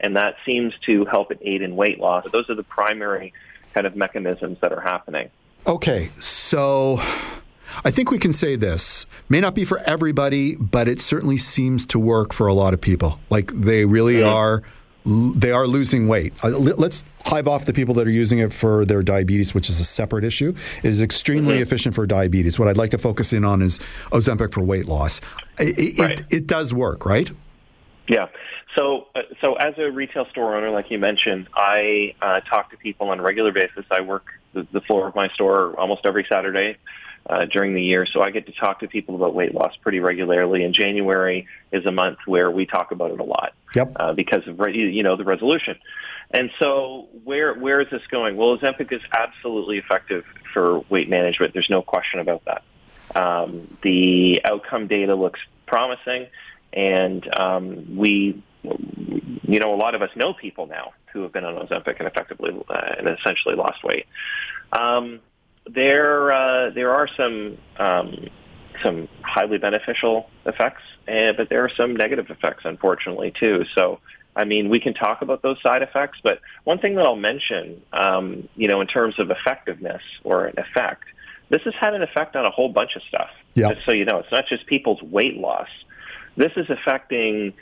and 0.00 0.16
that 0.16 0.36
seems 0.44 0.74
to 0.86 1.04
help 1.04 1.30
it 1.30 1.38
aid 1.42 1.62
in 1.62 1.76
weight 1.76 2.00
loss. 2.00 2.26
Those 2.32 2.48
are 2.50 2.54
the 2.54 2.62
primary 2.62 3.32
kind 3.74 3.86
of 3.86 3.94
mechanisms 3.94 4.58
that 4.62 4.72
are 4.72 4.80
happening. 4.80 5.30
Okay, 5.66 6.10
so 6.18 7.00
I 7.84 7.90
think 7.90 8.10
we 8.10 8.18
can 8.18 8.32
say 8.32 8.56
this 8.56 9.06
may 9.28 9.40
not 9.40 9.54
be 9.54 9.64
for 9.64 9.78
everybody, 9.80 10.56
but 10.56 10.88
it 10.88 11.00
certainly 11.00 11.36
seems 11.36 11.86
to 11.86 11.98
work 11.98 12.32
for 12.32 12.46
a 12.46 12.54
lot 12.54 12.74
of 12.74 12.80
people. 12.80 13.18
Like 13.30 13.52
they 13.52 13.84
really 13.84 14.16
mm-hmm. 14.16 14.28
are 14.28 14.62
they 15.04 15.50
are 15.50 15.66
losing 15.66 16.08
weight. 16.08 16.34
Uh, 16.44 16.50
let's 16.50 17.04
hive 17.24 17.48
off 17.48 17.64
the 17.64 17.72
people 17.72 17.94
that 17.94 18.06
are 18.06 18.10
using 18.10 18.38
it 18.38 18.52
for 18.52 18.84
their 18.84 19.02
diabetes, 19.02 19.54
which 19.54 19.70
is 19.70 19.80
a 19.80 19.84
separate 19.84 20.24
issue. 20.24 20.54
It 20.82 20.88
is 20.88 21.00
extremely 21.00 21.54
mm-hmm. 21.54 21.62
efficient 21.62 21.94
for 21.94 22.06
diabetes. 22.06 22.58
What 22.58 22.68
I'd 22.68 22.76
like 22.76 22.90
to 22.90 22.98
focus 22.98 23.32
in 23.32 23.44
on 23.44 23.62
is 23.62 23.78
Ozempic 24.12 24.52
for 24.52 24.62
weight 24.62 24.86
loss. 24.86 25.20
It, 25.58 25.98
right. 25.98 26.20
it, 26.20 26.26
it 26.30 26.46
does 26.46 26.74
work, 26.74 27.06
right? 27.06 27.30
Yeah. 28.08 28.28
So, 28.76 29.08
uh, 29.14 29.22
so 29.40 29.54
as 29.54 29.74
a 29.78 29.90
retail 29.90 30.26
store 30.26 30.56
owner, 30.56 30.68
like 30.68 30.90
you 30.90 30.98
mentioned, 30.98 31.48
I 31.54 32.14
uh, 32.20 32.40
talk 32.40 32.70
to 32.70 32.76
people 32.76 33.08
on 33.08 33.18
a 33.20 33.22
regular 33.22 33.52
basis. 33.52 33.84
I 33.90 34.02
work 34.02 34.26
the, 34.52 34.66
the 34.70 34.80
floor 34.82 35.08
of 35.08 35.14
my 35.14 35.28
store 35.28 35.78
almost 35.78 36.04
every 36.04 36.26
Saturday 36.28 36.76
uh, 37.30 37.44
during 37.44 37.74
the 37.74 37.82
year. 37.82 38.06
So 38.06 38.20
I 38.20 38.30
get 38.30 38.46
to 38.46 38.52
talk 38.52 38.80
to 38.80 38.88
people 38.88 39.14
about 39.14 39.34
weight 39.34 39.54
loss 39.54 39.76
pretty 39.76 40.00
regularly. 40.00 40.64
And 40.64 40.74
January 40.74 41.46
is 41.70 41.86
a 41.86 41.92
month 41.92 42.18
where 42.26 42.50
we 42.50 42.66
talk 42.66 42.90
about 42.90 43.12
it 43.12 43.20
a 43.20 43.24
lot 43.24 43.54
yep. 43.74 43.92
uh, 43.94 44.12
because 44.12 44.46
of 44.48 44.58
you 44.74 45.02
know 45.04 45.16
the 45.16 45.24
resolution. 45.24 45.78
And 46.32 46.50
so 46.58 47.08
where 47.24 47.54
where 47.54 47.80
is 47.80 47.88
this 47.90 48.02
going? 48.08 48.36
Well, 48.36 48.58
Ozempic 48.58 48.92
is 48.92 49.02
absolutely 49.12 49.78
effective 49.78 50.24
for 50.52 50.80
weight 50.88 51.08
management. 51.08 51.52
There's 51.52 51.70
no 51.70 51.82
question 51.82 52.18
about 52.18 52.44
that. 52.46 52.62
Um, 53.14 53.68
the 53.82 54.40
outcome 54.44 54.88
data 54.88 55.14
looks 55.14 55.40
promising, 55.66 56.26
and 56.72 57.28
um, 57.38 57.96
we, 57.96 58.42
you 58.62 59.60
know, 59.60 59.72
a 59.72 59.76
lot 59.76 59.94
of 59.94 60.02
us 60.02 60.10
know 60.16 60.34
people 60.34 60.66
now 60.66 60.92
who 61.12 61.22
have 61.22 61.32
been 61.32 61.44
on 61.44 61.66
Ozempic 61.66 61.98
and 61.98 62.08
effectively 62.08 62.50
uh, 62.68 62.94
and 62.98 63.08
essentially 63.08 63.54
lost 63.54 63.84
weight. 63.84 64.06
Um, 64.72 65.20
there 65.74 66.32
uh, 66.32 66.70
there 66.70 66.92
are 66.92 67.08
some 67.16 67.58
um, 67.78 68.28
some 68.82 69.08
highly 69.22 69.58
beneficial 69.58 70.28
effects, 70.46 70.82
and, 71.06 71.36
but 71.36 71.48
there 71.48 71.64
are 71.64 71.70
some 71.76 71.94
negative 71.94 72.30
effects, 72.30 72.64
unfortunately, 72.64 73.32
too. 73.38 73.64
So, 73.74 74.00
I 74.34 74.44
mean, 74.44 74.68
we 74.68 74.80
can 74.80 74.94
talk 74.94 75.22
about 75.22 75.42
those 75.42 75.60
side 75.62 75.82
effects, 75.82 76.18
but 76.22 76.40
one 76.64 76.78
thing 76.78 76.94
that 76.94 77.04
I'll 77.04 77.16
mention, 77.16 77.82
um, 77.92 78.48
you 78.56 78.68
know, 78.68 78.80
in 78.80 78.86
terms 78.86 79.18
of 79.18 79.30
effectiveness 79.30 80.02
or 80.24 80.46
an 80.46 80.58
effect, 80.58 81.04
this 81.50 81.62
has 81.62 81.74
had 81.78 81.94
an 81.94 82.02
effect 82.02 82.36
on 82.36 82.46
a 82.46 82.50
whole 82.50 82.68
bunch 82.68 82.96
of 82.96 83.02
stuff. 83.02 83.30
Yeah. 83.54 83.72
Just 83.72 83.84
so 83.84 83.92
you 83.92 84.04
know, 84.04 84.18
it's 84.18 84.32
not 84.32 84.46
just 84.46 84.66
people's 84.66 85.02
weight 85.02 85.36
loss. 85.36 85.68
This 86.36 86.52
is 86.56 86.70
affecting 86.70 87.52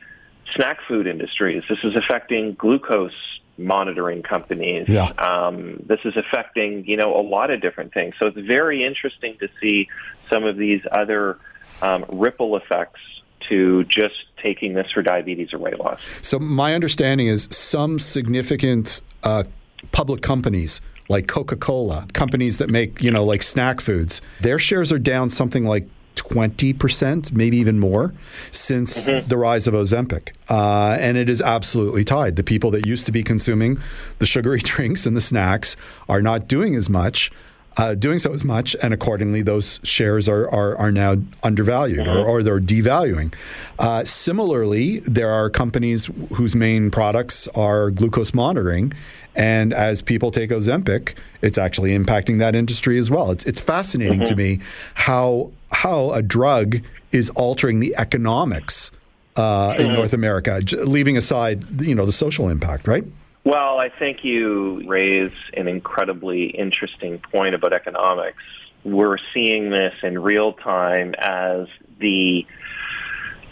snack 0.55 0.79
food 0.87 1.07
industries. 1.07 1.63
This 1.69 1.79
is 1.83 1.97
affecting 1.97 2.55
glucose 2.55 3.13
monitoring 3.59 4.23
companies. 4.23 4.89
Yeah. 4.89 5.07
Um, 5.19 5.83
this 5.85 6.01
is 6.05 6.17
affecting, 6.17 6.87
you 6.87 6.97
know, 6.97 7.19
a 7.19 7.23
lot 7.23 7.51
of 7.51 7.61
different 7.61 7.93
things. 7.93 8.15
So 8.19 8.27
it's 8.27 8.39
very 8.39 8.85
interesting 8.85 9.37
to 9.39 9.49
see 9.61 9.89
some 10.31 10.45
of 10.45 10.57
these 10.57 10.83
other 10.91 11.39
um, 11.83 12.05
ripple 12.09 12.57
effects 12.57 13.01
to 13.49 13.85
just 13.85 14.27
taking 14.43 14.75
this 14.75 14.91
for 14.93 15.03
diabetes 15.03 15.53
or 15.53 15.59
weight 15.59 15.79
loss. 15.79 16.01
So 16.23 16.39
my 16.39 16.75
understanding 16.75 17.27
is 17.27 17.49
some 17.51 17.99
significant 17.99 19.03
uh, 19.23 19.45
public 19.93 20.23
companies 20.23 20.81
like 21.09 21.27
Coca-Cola, 21.27 22.07
companies 22.13 22.59
that 22.59 22.69
make, 22.69 23.03
you 23.03 23.11
know, 23.11 23.25
like 23.25 23.43
snack 23.43 23.81
foods, 23.81 24.21
their 24.41 24.59
shares 24.59 24.93
are 24.93 24.99
down 24.99 25.31
something 25.31 25.65
like 25.65 25.89
20%, 26.31 27.33
maybe 27.33 27.57
even 27.57 27.79
more, 27.79 28.15
since 28.51 29.09
mm-hmm. 29.09 29.27
the 29.29 29.37
rise 29.37 29.67
of 29.67 29.75
Ozempic. 29.75 30.33
Uh, 30.49 30.97
and 31.01 31.17
it 31.17 31.29
is 31.29 31.41
absolutely 31.41 32.05
tied. 32.05 32.37
The 32.37 32.43
people 32.43 32.71
that 32.73 32.87
used 32.87 33.07
to 33.07 33.13
be 33.13 33.23
consuming 33.23 33.79
the 34.19 34.27
sugary 34.27 34.59
drinks 34.63 35.07
and 35.07 35.17
the 35.17 35.21
snacks 35.21 35.77
are 36.09 36.23
not 36.23 36.49
doing 36.49 36.75
as 36.75 36.89
much. 36.89 37.31
Uh, 37.77 37.95
doing 37.95 38.19
so 38.19 38.33
as 38.33 38.45
much, 38.45 38.75
and 38.83 38.93
accordingly, 38.93 39.41
those 39.41 39.79
shares 39.85 40.29
are 40.29 40.51
are, 40.53 40.77
are 40.79 40.91
now 40.91 41.15
undervalued 41.45 42.07
mm-hmm. 42.07 42.19
or, 42.19 42.27
or, 42.27 42.43
they're 42.43 42.59
devaluing. 42.59 43.33
Uh, 43.79 44.03
similarly, 44.03 44.99
there 45.01 45.31
are 45.31 45.49
companies 45.49 46.11
whose 46.35 46.57
main 46.57 46.91
products 46.91 47.47
are 47.49 47.93
glucose 47.93 48.35
monitoring, 48.35 48.93
and 49.37 49.73
as 49.73 50.03
people 50.03 50.33
take 50.33 50.51
Ozempic, 50.51 51.15
it's 51.41 51.57
actually 51.57 51.97
impacting 51.97 52.41
that 52.41 52.57
industry 52.57 52.99
as 52.99 53.13
well. 53.13 53.31
It's 53.31 53.45
it's 53.45 53.61
fascinating 53.61 54.21
mm-hmm. 54.21 54.35
to 54.35 54.35
me 54.35 54.61
how 54.95 55.53
how 55.71 56.13
a 56.13 56.23
drug 56.23 56.81
is 57.13 57.31
altering 57.31 57.81
the 57.81 57.95
economics 57.97 58.91
uh, 59.37 59.75
in 59.79 59.93
North 59.93 60.13
America, 60.13 60.61
leaving 60.85 61.17
aside 61.17 61.81
you 61.81 61.95
know 61.95 62.07
the 62.07 62.13
social 62.13 62.49
impact, 62.49 62.89
right? 62.89 63.05
Well, 63.45 63.79
I 63.79 63.89
think 63.89 64.25
you 64.25 64.83
raise 64.87 65.33
an 65.55 65.69
incredibly 65.69 66.47
interesting 66.47 67.19
point 67.19 67.55
about 67.55 67.73
economics. 67.73 68.43
We're 68.85 69.19
seeing 69.33 69.71
this 69.71 69.95
in 70.03 70.19
real 70.19 70.53
time 70.53 71.15
as 71.19 71.69
the 71.99 72.47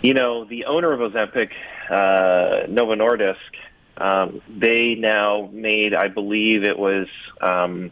you 0.02 0.14
know 0.14 0.44
the 0.44 0.64
owner 0.64 0.92
of 0.92 1.12
Ozempic, 1.12 1.52
uh, 1.88 2.66
Novo 2.68 2.94
Nordisk 2.94 3.36
um, 3.98 4.42
they 4.48 4.94
now 4.94 5.48
made, 5.52 5.94
I 5.94 6.08
believe 6.08 6.64
it 6.64 6.78
was 6.78 7.08
um, 7.40 7.90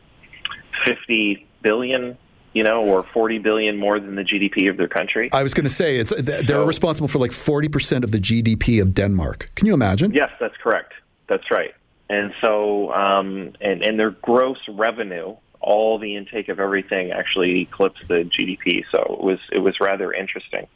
50 0.84 1.46
billion 1.62 2.18
you 2.54 2.62
know, 2.62 2.84
or 2.84 3.02
40 3.12 3.38
billion 3.38 3.76
more 3.76 3.98
than 3.98 4.14
the 4.14 4.22
GDP 4.22 4.70
of 4.70 4.76
their 4.76 4.88
country. 4.88 5.28
I 5.32 5.42
was 5.42 5.52
going 5.52 5.64
to 5.64 5.70
say 5.70 5.98
it's 5.98 6.14
they're 6.16 6.44
so, 6.44 6.64
responsible 6.64 7.08
for 7.08 7.18
like 7.18 7.32
40% 7.32 8.04
of 8.04 8.12
the 8.12 8.18
GDP 8.18 8.80
of 8.80 8.94
Denmark. 8.94 9.50
Can 9.56 9.66
you 9.66 9.74
imagine? 9.74 10.12
Yes, 10.12 10.30
that's 10.40 10.56
correct. 10.56 10.94
That's 11.28 11.50
right. 11.50 11.74
And 12.08 12.32
so, 12.40 12.92
um, 12.92 13.54
and 13.60 13.82
and 13.82 13.98
their 13.98 14.10
gross 14.10 14.58
revenue, 14.68 15.36
all 15.60 15.98
the 15.98 16.16
intake 16.16 16.48
of 16.48 16.60
everything, 16.60 17.10
actually 17.10 17.62
eclipsed 17.62 18.06
the 18.08 18.24
GDP. 18.24 18.84
So 18.92 19.16
it 19.18 19.24
was 19.24 19.38
it 19.50 19.58
was 19.58 19.80
rather 19.80 20.12
interesting 20.12 20.66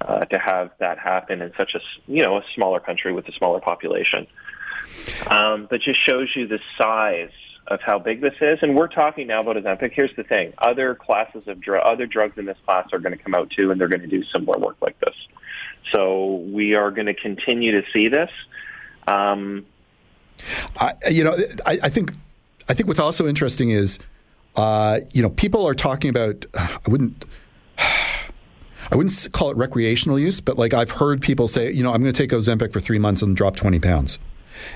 uh, 0.00 0.24
to 0.26 0.38
have 0.38 0.72
that 0.80 0.98
happen 0.98 1.40
in 1.40 1.52
such 1.56 1.74
a 1.74 1.80
you 2.06 2.22
know 2.22 2.38
a 2.38 2.42
smaller 2.54 2.80
country 2.80 3.12
with 3.12 3.26
a 3.28 3.32
smaller 3.32 3.60
population. 3.60 4.26
Um, 5.28 5.68
but 5.70 5.80
just 5.80 6.04
shows 6.04 6.28
you 6.34 6.48
the 6.48 6.60
size 6.76 7.30
of 7.68 7.80
how 7.80 7.98
big 7.98 8.20
this 8.20 8.34
is. 8.40 8.58
And 8.62 8.76
we're 8.76 8.88
talking 8.88 9.26
now 9.26 9.40
about 9.40 9.56
Ozempic. 9.56 9.92
Here's 9.92 10.14
the 10.16 10.24
thing: 10.24 10.52
other 10.58 10.94
classes 10.94 11.48
of 11.48 11.62
other 11.68 12.06
drugs 12.06 12.36
in 12.38 12.44
this 12.44 12.58
class 12.64 12.88
are 12.92 12.98
going 12.98 13.16
to 13.16 13.22
come 13.22 13.34
out 13.34 13.50
too, 13.50 13.70
and 13.70 13.80
they're 13.80 13.88
going 13.88 14.02
to 14.02 14.06
do 14.06 14.22
similar 14.24 14.58
work 14.58 14.76
like 14.80 14.98
this. 15.00 15.14
So 15.92 16.36
we 16.36 16.74
are 16.74 16.90
going 16.90 17.06
to 17.06 17.14
continue 17.14 17.80
to 17.80 17.90
see 17.92 18.08
this. 18.08 18.30
Um, 19.06 19.66
I, 20.78 20.94
you 21.10 21.24
know, 21.24 21.36
I, 21.64 21.78
I, 21.84 21.88
think 21.88 22.12
I 22.68 22.74
think 22.74 22.88
what's 22.88 22.98
also 22.98 23.26
interesting 23.26 23.70
is, 23.70 23.98
uh, 24.56 25.00
you 25.12 25.22
know, 25.22 25.30
people 25.30 25.66
are 25.66 25.74
talking 25.74 26.10
about. 26.10 26.46
I 26.54 26.78
wouldn't. 26.88 27.24
I 28.92 28.96
wouldn't 28.96 29.32
call 29.32 29.50
it 29.50 29.56
recreational 29.56 30.18
use, 30.18 30.40
but 30.42 30.58
like 30.58 30.74
I've 30.74 30.90
heard 30.90 31.22
people 31.22 31.48
say, 31.48 31.72
you 31.72 31.82
know, 31.82 31.92
I'm 31.92 32.02
going 32.02 32.12
to 32.12 32.22
take 32.22 32.30
Ozempic 32.30 32.70
for 32.70 32.80
three 32.80 32.98
months 32.98 33.22
and 33.22 33.34
drop 33.34 33.56
20 33.56 33.80
pounds 33.80 34.18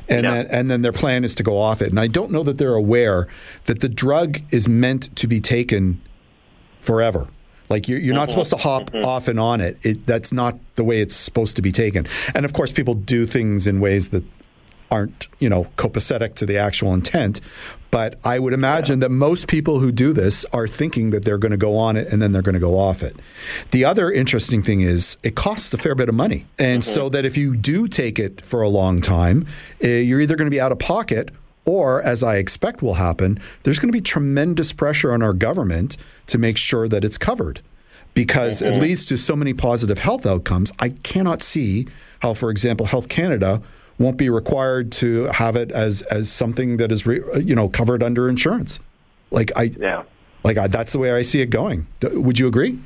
and 0.08 0.26
then, 0.26 0.46
and 0.50 0.70
then 0.70 0.82
their 0.82 0.92
plan 0.92 1.24
is 1.24 1.34
to 1.36 1.42
go 1.42 1.58
off 1.58 1.82
it. 1.82 1.90
And 1.90 2.00
I 2.00 2.06
don't 2.06 2.30
know 2.30 2.42
that 2.42 2.58
they're 2.58 2.74
aware 2.74 3.28
that 3.64 3.80
the 3.80 3.88
drug 3.88 4.40
is 4.50 4.68
meant 4.68 5.14
to 5.16 5.26
be 5.26 5.40
taken 5.40 6.00
forever. 6.80 7.28
Like 7.68 7.88
you're, 7.88 7.98
you're 7.98 8.14
not 8.14 8.28
mm-hmm. 8.28 8.30
supposed 8.30 8.50
to 8.50 8.56
hop 8.56 8.90
mm-hmm. 8.90 9.04
off 9.04 9.28
and 9.28 9.38
on 9.38 9.60
it. 9.60 9.78
it. 9.82 10.06
That's 10.06 10.32
not 10.32 10.58
the 10.76 10.84
way 10.84 11.00
it's 11.00 11.14
supposed 11.14 11.56
to 11.56 11.62
be 11.62 11.72
taken. 11.72 12.06
And 12.34 12.44
of 12.44 12.52
course, 12.52 12.72
people 12.72 12.94
do 12.94 13.26
things 13.26 13.66
in 13.66 13.80
ways 13.80 14.08
that 14.10 14.24
aren't 14.90 15.28
you 15.38 15.50
know 15.50 15.64
copacetic 15.76 16.34
to 16.36 16.46
the 16.46 16.56
actual 16.56 16.94
intent. 16.94 17.40
But 17.91 18.18
I 18.24 18.39
would 18.39 18.53
imagine 18.53 18.99
yeah. 18.99 19.09
that 19.09 19.11
most 19.11 19.49
people 19.49 19.80
who 19.80 19.91
do 19.91 20.12
this 20.12 20.45
are 20.53 20.68
thinking 20.68 21.11
that 21.11 21.24
they're 21.24 21.39
going 21.39 21.53
to 21.53 21.57
go 21.57 21.76
on 21.76 21.97
it 21.97 22.09
and 22.09 22.20
then 22.20 22.32
they're 22.32 22.43
going 22.43 22.55
to 22.55 22.61
go 22.61 22.78
off 22.78 23.03
it. 23.03 23.16
The 23.70 23.84
other 23.84 24.11
interesting 24.11 24.62
thing 24.62 24.82
is 24.82 25.16
it 25.22 25.34
costs 25.34 25.72
a 25.72 25.78
fair 25.78 25.95
bit 25.95 26.09
of 26.09 26.14
money. 26.14 26.47
And 26.59 26.82
mm-hmm. 26.82 26.95
so 26.95 27.09
that 27.09 27.24
if 27.24 27.36
you 27.36 27.57
do 27.57 27.89
take 27.89 28.18
it 28.18 28.45
for 28.45 28.61
a 28.61 28.68
long 28.68 29.01
time, 29.01 29.47
uh, 29.82 29.89
you're 29.89 30.20
either 30.20 30.36
going 30.36 30.47
to 30.47 30.55
be 30.55 30.61
out 30.61 30.72
of 30.72 30.78
pocket 30.78 31.30
or, 31.64 32.03
as 32.03 32.22
I 32.22 32.36
expect 32.36 32.80
will 32.82 32.95
happen, 32.95 33.39
there's 33.62 33.78
going 33.78 33.91
to 33.91 33.97
be 33.97 34.01
tremendous 34.01 34.72
pressure 34.72 35.12
on 35.12 35.22
our 35.22 35.34
government 35.34 35.99
to 36.28 36.39
make 36.39 36.57
sure 36.57 36.89
that 36.89 37.05
it's 37.05 37.18
covered. 37.18 37.61
Because 38.14 38.62
mm-hmm. 38.62 38.74
it 38.74 38.80
leads 38.80 39.07
to 39.09 39.18
so 39.18 39.36
many 39.36 39.53
positive 39.53 39.99
health 39.99 40.24
outcomes. 40.24 40.72
I 40.78 40.89
cannot 40.89 41.43
see 41.43 41.86
how, 42.20 42.32
for 42.34 42.51
example, 42.51 42.86
Health 42.86 43.09
Canada 43.09 43.61
won't 43.99 44.16
be 44.16 44.30
required 44.30 44.92
to 44.92 45.24
have 45.24 45.57
it 45.57 45.70
as 45.72 46.03
as 46.03 46.30
something 46.30 46.76
that 46.76 46.92
is 46.92 47.07
re, 47.07 47.20
you 47.42 47.55
know 47.55 47.68
covered 47.68 48.03
under 48.03 48.28
insurance. 48.28 48.80
Like 49.30 49.51
I 49.57 49.64
yeah. 49.78 50.05
Like 50.44 50.57
I, 50.57 50.68
that's 50.68 50.92
the 50.92 50.99
way 50.99 51.12
I 51.12 51.22
see 51.22 51.40
it 51.40 51.51
going. 51.51 51.86
Would 52.03 52.38
you 52.38 52.46
agree? 52.46 52.78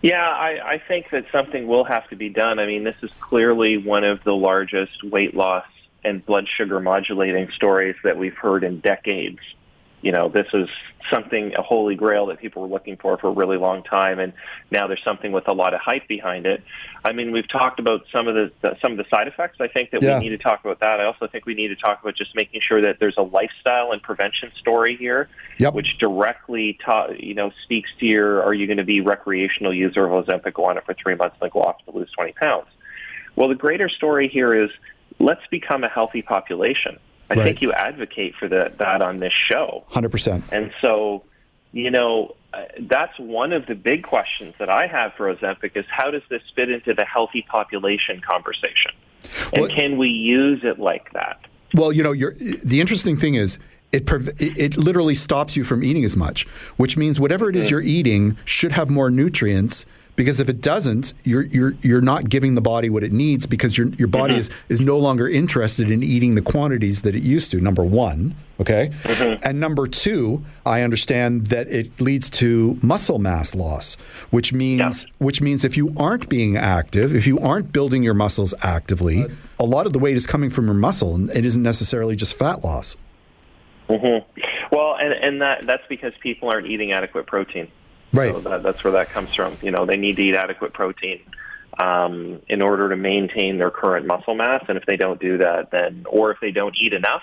Yeah, 0.00 0.26
I, 0.26 0.74
I 0.74 0.82
think 0.86 1.10
that 1.10 1.26
something 1.32 1.66
will 1.66 1.84
have 1.84 2.08
to 2.08 2.16
be 2.16 2.28
done. 2.28 2.58
I 2.58 2.66
mean, 2.66 2.84
this 2.84 2.96
is 3.02 3.10
clearly 3.20 3.76
one 3.76 4.04
of 4.04 4.22
the 4.24 4.34
largest 4.34 5.02
weight 5.04 5.34
loss 5.34 5.66
and 6.04 6.24
blood 6.24 6.48
sugar 6.48 6.80
modulating 6.80 7.50
stories 7.50 7.96
that 8.04 8.16
we've 8.16 8.36
heard 8.36 8.62
in 8.62 8.80
decades. 8.80 9.40
You 10.00 10.12
know, 10.12 10.28
this 10.28 10.46
is 10.54 10.68
something, 11.10 11.54
a 11.56 11.62
holy 11.62 11.96
grail 11.96 12.26
that 12.26 12.38
people 12.38 12.62
were 12.62 12.68
looking 12.68 12.96
for 12.96 13.18
for 13.18 13.28
a 13.28 13.32
really 13.32 13.56
long 13.56 13.82
time, 13.82 14.20
and 14.20 14.32
now 14.70 14.86
there's 14.86 15.02
something 15.02 15.32
with 15.32 15.48
a 15.48 15.52
lot 15.52 15.74
of 15.74 15.80
hype 15.80 16.06
behind 16.06 16.46
it. 16.46 16.62
I 17.04 17.12
mean, 17.12 17.32
we've 17.32 17.48
talked 17.48 17.80
about 17.80 18.02
some 18.12 18.28
of 18.28 18.34
the, 18.36 18.52
the 18.60 18.76
some 18.80 18.92
of 18.92 18.98
the 18.98 19.06
side 19.10 19.26
effects. 19.26 19.56
I 19.60 19.66
think 19.66 19.90
that 19.90 20.02
Yeah. 20.02 20.18
we 20.20 20.28
need 20.28 20.36
to 20.36 20.42
talk 20.42 20.64
about 20.64 20.80
that. 20.80 21.00
I 21.00 21.04
also 21.04 21.26
think 21.26 21.46
we 21.46 21.54
need 21.54 21.68
to 21.68 21.76
talk 21.76 22.00
about 22.00 22.14
just 22.14 22.34
making 22.36 22.60
sure 22.60 22.80
that 22.82 23.00
there's 23.00 23.16
a 23.16 23.22
lifestyle 23.22 23.90
and 23.90 24.00
prevention 24.00 24.52
story 24.58 24.96
here, 24.96 25.28
Yep. 25.58 25.74
which 25.74 25.98
directly, 25.98 26.78
ta- 26.84 27.08
you 27.18 27.34
know, 27.34 27.50
speaks 27.64 27.90
to 27.98 28.06
your: 28.06 28.42
Are 28.44 28.54
you 28.54 28.66
going 28.68 28.78
to 28.78 28.84
be 28.84 29.00
recreational 29.00 29.74
user 29.74 30.06
of 30.06 30.26
Ozempic, 30.26 30.54
go 30.54 30.66
on 30.66 30.78
it 30.78 30.84
for 30.84 30.94
three 30.94 31.16
months, 31.16 31.34
and 31.40 31.46
then 31.46 31.50
go 31.52 31.62
off 31.62 31.84
to 31.86 31.90
lose 31.90 32.10
20 32.12 32.32
pounds? 32.32 32.66
Well, 33.34 33.48
the 33.48 33.54
greater 33.56 33.88
story 33.88 34.28
here 34.28 34.54
is 34.54 34.70
let's 35.18 35.44
become 35.50 35.82
a 35.82 35.88
healthy 35.88 36.22
population. 36.22 36.98
I 37.30 37.34
Right. 37.34 37.44
think 37.44 37.62
you 37.62 37.72
advocate 37.72 38.34
for 38.36 38.48
the, 38.48 38.72
that 38.78 39.02
on 39.02 39.18
this 39.18 39.32
show. 39.32 39.84
100%. 39.92 40.42
And 40.50 40.72
so, 40.80 41.24
you 41.72 41.90
know, 41.90 42.34
uh, 42.54 42.62
that's 42.80 43.18
one 43.18 43.52
of 43.52 43.66
the 43.66 43.74
big 43.74 44.02
questions 44.02 44.54
that 44.58 44.70
I 44.70 44.86
have 44.86 45.12
for 45.14 45.34
Ozempic 45.34 45.72
is 45.76 45.84
how 45.90 46.10
does 46.10 46.22
this 46.30 46.42
fit 46.56 46.70
into 46.70 46.94
the 46.94 47.04
healthy 47.04 47.42
population 47.42 48.20
conversation? 48.20 48.92
And 49.52 49.62
Well- 49.62 49.70
can 49.70 49.98
we 49.98 50.08
use 50.08 50.64
it 50.64 50.78
like 50.78 51.12
that? 51.12 51.40
Well, 51.74 51.92
you 51.92 52.02
know, 52.02 52.12
you're, 52.12 52.32
the 52.64 52.80
interesting 52.80 53.18
thing 53.18 53.34
is 53.34 53.58
it, 53.92 54.10
it 54.38 54.58
it 54.58 54.76
literally 54.78 55.14
stops 55.14 55.54
you 55.56 55.64
from 55.64 55.84
eating 55.84 56.04
as 56.04 56.16
much, 56.16 56.46
which 56.78 56.96
means 56.96 57.20
whatever 57.20 57.50
it 57.50 57.56
is 57.56 57.70
you're 57.70 57.82
eating 57.82 58.38
should 58.46 58.72
have 58.72 58.88
more 58.88 59.10
nutrients. 59.10 59.84
Because 60.18 60.40
if 60.40 60.48
it 60.48 60.60
doesn't, 60.60 61.12
you're 61.22 61.44
you're 61.44 61.74
you're 61.80 62.00
not 62.00 62.28
giving 62.28 62.56
the 62.56 62.60
body 62.60 62.90
what 62.90 63.04
it 63.04 63.12
needs 63.12 63.46
because 63.46 63.78
your 63.78 63.86
your 63.90 64.08
body 64.08 64.34
is 64.34 64.50
is 64.68 64.80
no 64.80 64.98
longer 64.98 65.28
interested 65.28 65.92
in 65.92 66.02
eating 66.02 66.34
the 66.34 66.42
quantities 66.42 67.02
that 67.02 67.14
it 67.14 67.22
used 67.22 67.52
to. 67.52 67.60
Number 67.60 67.84
one, 67.84 68.34
okay, 68.58 68.90
and 69.44 69.60
number 69.60 69.86
two, 69.86 70.44
I 70.66 70.82
understand 70.82 71.46
that 71.46 71.68
it 71.68 72.00
leads 72.00 72.30
to 72.30 72.78
muscle 72.82 73.20
mass 73.20 73.54
loss, 73.54 73.94
which 74.30 74.52
means 74.52 75.06
which 75.18 75.40
means 75.40 75.64
if 75.64 75.76
you 75.76 75.94
aren't 75.96 76.28
being 76.28 76.56
active, 76.56 77.14
if 77.14 77.28
you 77.28 77.38
aren't 77.38 77.70
building 77.72 78.02
your 78.02 78.14
muscles 78.14 78.54
actively, 78.60 79.24
a 79.60 79.64
lot 79.64 79.86
of 79.86 79.92
the 79.92 80.00
weight 80.00 80.16
is 80.16 80.26
coming 80.26 80.50
from 80.50 80.64
your 80.64 80.74
muscle, 80.74 81.14
and 81.14 81.30
it 81.30 81.44
isn't 81.44 81.62
necessarily 81.62 82.16
just 82.16 82.36
fat 82.36 82.64
loss. 82.64 82.96
hmm 83.88 84.18
Well, 84.72 84.96
and, 85.00 85.12
and 85.12 85.42
that, 85.42 85.64
that's 85.64 85.86
because 85.88 86.12
people 86.20 86.48
aren't 86.50 86.66
eating 86.66 86.90
adequate 86.90 87.26
protein. 87.26 87.68
Right. 88.12 88.32
So 88.32 88.40
that, 88.40 88.62
that's 88.62 88.82
where 88.82 88.94
that 88.94 89.10
comes 89.10 89.34
from. 89.34 89.56
You 89.62 89.70
know, 89.70 89.86
they 89.86 89.96
need 89.96 90.16
to 90.16 90.22
eat 90.22 90.34
adequate 90.34 90.72
protein 90.72 91.20
um, 91.78 92.40
in 92.48 92.62
order 92.62 92.88
to 92.88 92.96
maintain 92.96 93.58
their 93.58 93.70
current 93.70 94.06
muscle 94.06 94.34
mass. 94.34 94.64
And 94.68 94.78
if 94.78 94.86
they 94.86 94.96
don't 94.96 95.20
do 95.20 95.38
that, 95.38 95.70
then, 95.70 96.06
or 96.08 96.30
if 96.30 96.40
they 96.40 96.50
don't 96.50 96.76
eat 96.76 96.92
enough, 96.92 97.22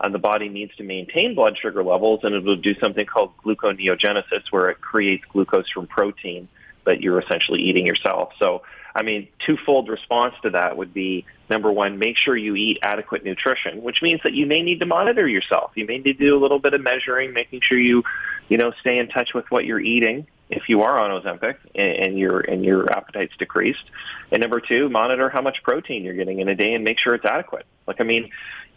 uh, 0.00 0.08
the 0.08 0.18
body 0.18 0.48
needs 0.48 0.74
to 0.76 0.82
maintain 0.82 1.34
blood 1.34 1.56
sugar 1.56 1.84
levels, 1.84 2.20
and 2.24 2.34
it 2.34 2.42
will 2.42 2.56
do 2.56 2.74
something 2.80 3.06
called 3.06 3.36
gluconeogenesis, 3.44 4.50
where 4.50 4.70
it 4.70 4.80
creates 4.80 5.24
glucose 5.32 5.70
from 5.70 5.86
protein 5.86 6.48
that 6.84 7.00
you're 7.00 7.20
essentially 7.20 7.62
eating 7.62 7.86
yourself. 7.86 8.32
So, 8.38 8.62
I 8.94 9.02
mean, 9.02 9.28
twofold 9.46 9.88
response 9.88 10.34
to 10.42 10.50
that 10.50 10.76
would 10.76 10.92
be 10.92 11.24
number 11.50 11.70
one, 11.70 11.98
make 11.98 12.16
sure 12.16 12.36
you 12.36 12.54
eat 12.56 12.78
adequate 12.82 13.24
nutrition, 13.24 13.82
which 13.82 14.02
means 14.02 14.20
that 14.24 14.34
you 14.34 14.46
may 14.46 14.62
need 14.62 14.80
to 14.80 14.86
monitor 14.86 15.26
yourself. 15.28 15.72
You 15.74 15.86
may 15.86 15.98
need 15.98 16.18
to 16.18 16.24
do 16.24 16.36
a 16.36 16.40
little 16.40 16.58
bit 16.58 16.74
of 16.74 16.82
measuring, 16.82 17.32
making 17.32 17.60
sure 17.62 17.78
you, 17.78 18.02
you 18.48 18.58
know, 18.58 18.72
stay 18.80 18.98
in 18.98 19.08
touch 19.08 19.34
with 19.34 19.50
what 19.50 19.64
you're 19.64 19.80
eating 19.80 20.26
if 20.50 20.68
you 20.68 20.82
are 20.82 20.98
on 20.98 21.22
Ozempic 21.22 21.56
and, 21.74 21.96
and 21.96 22.18
your 22.18 22.40
and 22.40 22.64
your 22.64 22.90
appetite's 22.92 23.36
decreased. 23.38 23.84
And 24.30 24.40
number 24.40 24.60
two, 24.60 24.88
monitor 24.88 25.28
how 25.28 25.40
much 25.40 25.62
protein 25.62 26.04
you're 26.04 26.14
getting 26.14 26.40
in 26.40 26.48
a 26.48 26.54
day 26.54 26.74
and 26.74 26.84
make 26.84 26.98
sure 26.98 27.14
it's 27.14 27.24
adequate. 27.24 27.66
Like, 27.86 28.00
I 28.00 28.04
mean, 28.04 28.30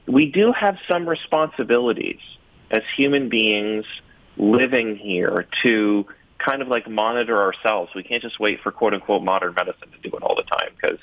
we 0.05 0.31
do 0.31 0.51
have 0.51 0.77
some 0.87 1.07
responsibilities 1.07 2.19
as 2.71 2.81
human 2.95 3.29
beings 3.29 3.85
living 4.37 4.95
here 4.95 5.47
to 5.63 6.05
kind 6.37 6.61
of 6.61 6.67
like 6.67 6.87
monitor 6.89 7.41
ourselves. 7.41 7.91
We 7.95 8.03
can't 8.03 8.21
just 8.21 8.39
wait 8.39 8.61
for 8.61 8.71
quote 8.71 8.93
unquote 8.93 9.23
modern 9.23 9.53
medicine 9.53 9.89
to 9.91 10.09
do 10.09 10.15
it 10.15 10.23
all 10.23 10.35
the 10.35 10.43
time 10.43 10.69
because 10.79 10.99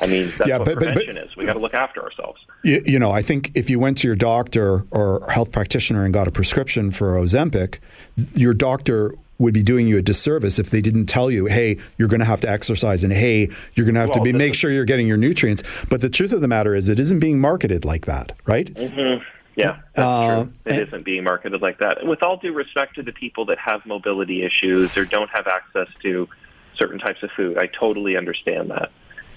I 0.00 0.06
mean 0.06 0.26
that's 0.36 0.48
Yeah, 0.48 0.58
what 0.58 0.64
but- 0.66 0.74
but- 0.74 0.80
but- 0.80 0.94
prevention 0.94 1.16
is. 1.18 1.36
We 1.36 1.46
got 1.46 1.54
to 1.54 1.58
look 1.58 1.74
after 1.74 2.02
ourselves. 2.02 2.40
You, 2.64 2.82
you 2.84 2.98
know, 2.98 3.10
I 3.10 3.22
think 3.22 3.52
if 3.54 3.68
you 3.70 3.78
went 3.78 3.98
to 3.98 4.06
your 4.08 4.16
doctor 4.16 4.84
or 4.90 5.28
health 5.30 5.52
practitioner 5.52 6.04
and 6.04 6.12
got 6.12 6.26
a 6.28 6.30
prescription 6.30 6.90
for 6.90 7.14
Ozempic, 7.16 7.78
your 8.34 8.54
doctor 8.54 9.14
would 9.38 9.52
be 9.54 9.62
doing 9.62 9.86
you 9.88 9.98
a 9.98 10.02
disservice 10.02 10.58
if 10.58 10.70
they 10.70 10.80
didn't 10.80 11.06
tell 11.06 11.30
you, 11.30 11.46
"Hey, 11.46 11.76
you're 11.98 12.08
going 12.08 12.20
to 12.20 12.26
have 12.26 12.40
to 12.42 12.48
exercise," 12.50 13.02
and 13.04 13.12
"Hey, 13.12 13.48
you're 13.74 13.84
going 13.84 13.94
to 13.96 14.00
have 14.00 14.12
to 14.12 14.20
be 14.20 14.32
make 14.32 14.54
sure 14.54 14.70
you're 14.70 14.84
getting 14.84 15.06
your 15.08 15.16
nutrients." 15.16 15.62
But 15.90 16.00
the 16.00 16.08
truth 16.08 16.32
of 16.32 16.40
the 16.40 16.48
matter 16.48 16.74
is, 16.74 16.88
it 16.88 17.00
isn't 17.00 17.18
being 17.18 17.40
marketed 17.40 17.84
like 17.84 18.06
that, 18.06 18.32
right? 18.46 18.70
Yeah, 19.56 19.76
that's 19.94 19.98
Uh, 19.98 20.44
true. 20.44 20.52
It 20.66 20.92
not 20.92 21.04
being 21.04 21.22
marketed 21.24 21.62
like 21.62 21.78
that. 21.78 22.04
With 22.06 22.22
all 22.22 22.36
due 22.36 22.52
respect 22.52 22.96
to 22.96 23.02
the 23.02 23.12
people 23.12 23.44
that 23.46 23.58
have 23.58 23.84
mobility 23.86 24.42
issues 24.44 24.96
or 24.96 25.04
don't 25.04 25.30
have 25.30 25.46
access 25.46 25.86
to 26.02 26.28
certain 26.76 26.98
types 26.98 27.22
of 27.22 27.30
food, 27.36 27.56
I 27.58 27.66
totally 27.66 28.16
understand 28.16 28.70
that 28.70 28.90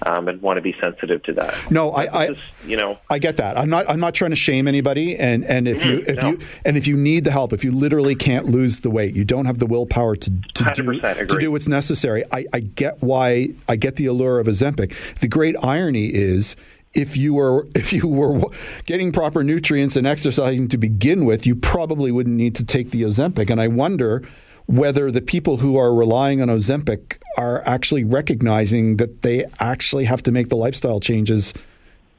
um, 0.04 0.28
and 0.28 0.41
want 0.41 0.58
to 0.58 0.62
be 0.62 0.76
sensitive 0.82 1.24
to 1.24 1.34
that. 1.34 1.72
No, 1.72 1.91
I- 1.91 2.06
I- 2.06 2.26
is, 2.28 2.39
you 2.66 2.78
know, 2.78 3.00
I 3.10 3.20
get 3.20 3.38
that. 3.38 3.58
I'm 3.58 3.70
not. 3.70 3.89
I'm 3.89 4.00
not 4.00 4.14
trying 4.14 4.32
to 4.32 4.36
shame 4.36 4.68
anybody. 4.68 5.16
And 5.16 5.43
and 5.45 5.68
if 5.68 5.86
you 5.86 6.04
if 6.08 6.22
no. 6.22 6.32
you 6.32 6.39
and 6.66 6.78
if 6.78 6.88
you 6.88 6.98
need 6.98 7.24
the 7.24 7.32
help, 7.32 7.54
if 7.54 7.64
you 7.64 7.72
literally 7.72 8.16
can't 8.16 8.45
lose 8.45 8.82
the 8.82 8.89
weight, 8.89 9.16
you 9.16 9.26
don't 9.26 9.45
have 9.45 9.58
the 9.58 9.66
willpower 9.66 10.16
to 10.16 10.30
to 10.30 10.64
do 10.74 10.84
100% 10.84 11.28
to 11.28 11.38
do 11.38 11.52
what's 11.52 11.68
necessary. 11.68 12.24
I, 12.32 12.45
I 12.54 12.60
get 12.60 13.02
why. 13.02 13.50
I 13.68 13.76
get 13.76 13.95
the 13.95 14.06
allure 14.06 14.39
of 14.39 14.48
Ozempic. 14.48 15.20
The 15.20 15.28
great 15.28 15.56
irony 15.64 16.08
is. 16.08 16.56
If 16.93 17.18
you 17.18 17.34
were 17.36 17.68
if 17.76 17.93
you 17.93 18.08
were 18.08 18.41
getting 18.86 19.12
proper 19.12 19.43
nutrients 19.43 19.95
and 19.95 20.08
exercising 20.08 20.68
to 20.70 20.78
begin 20.78 21.26
with, 21.26 21.45
you 21.45 21.56
probably 21.56 22.12
wouldn't 22.12 22.36
need 22.36 22.56
to 22.56 22.66
take 22.66 22.91
the 22.91 23.04
Ozempic. 23.04 23.50
And 23.50 23.60
I 23.60 23.68
wonder 23.68 24.24
whether 24.68 25.09
the 25.11 25.22
people 25.22 25.57
who 25.57 25.78
are 25.78 25.93
relying 25.93 26.41
on 26.41 26.49
Ozempic 26.49 27.18
are 27.38 27.65
actually 27.65 28.03
recognizing 28.03 28.97
that 28.97 29.22
they 29.22 29.45
actually 29.59 30.05
have 30.05 30.22
to 30.24 30.32
make 30.32 30.49
the 30.49 30.57
lifestyle 30.57 30.99
changes 30.99 31.53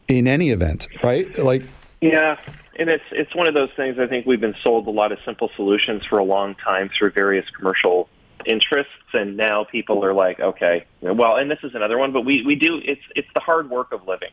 in 0.09 0.26
any 0.26 0.51
event, 0.51 0.88
right? 1.03 1.38
Like, 1.38 1.64
Yeah, 2.01 2.40
and 2.78 2.88
it's 2.88 3.05
it's 3.11 3.34
one 3.34 3.49
of 3.49 3.55
those 3.55 3.70
things. 3.76 3.99
I 3.99 4.07
think 4.07 4.26
we've 4.26 4.40
been 4.40 4.57
sold 4.62 4.86
a 4.86 4.90
lot 4.90 5.12
of 5.12 5.18
simple 5.24 5.51
solutions 5.57 6.07
for 6.07 6.18
a 6.18 6.24
long 6.24 6.55
time 6.55 6.88
through 6.96 7.11
various 7.11 7.49
commercial 7.51 8.09
interests, 8.46 8.92
and 9.12 9.36
now 9.36 9.64
people 9.64 10.05
are 10.05 10.14
like, 10.14 10.40
okay, 10.40 10.86
well, 11.03 11.36
and 11.36 11.51
this 11.51 11.59
is 11.62 11.74
another 11.74 11.99
one, 11.99 12.12
but 12.12 12.24
we 12.24 12.42
we 12.42 12.55
do 12.55 12.80
it's 12.82 13.03
it's 13.14 13.28
the 13.34 13.40
hard 13.40 13.68
work 13.68 13.92
of 13.92 14.07
living. 14.07 14.30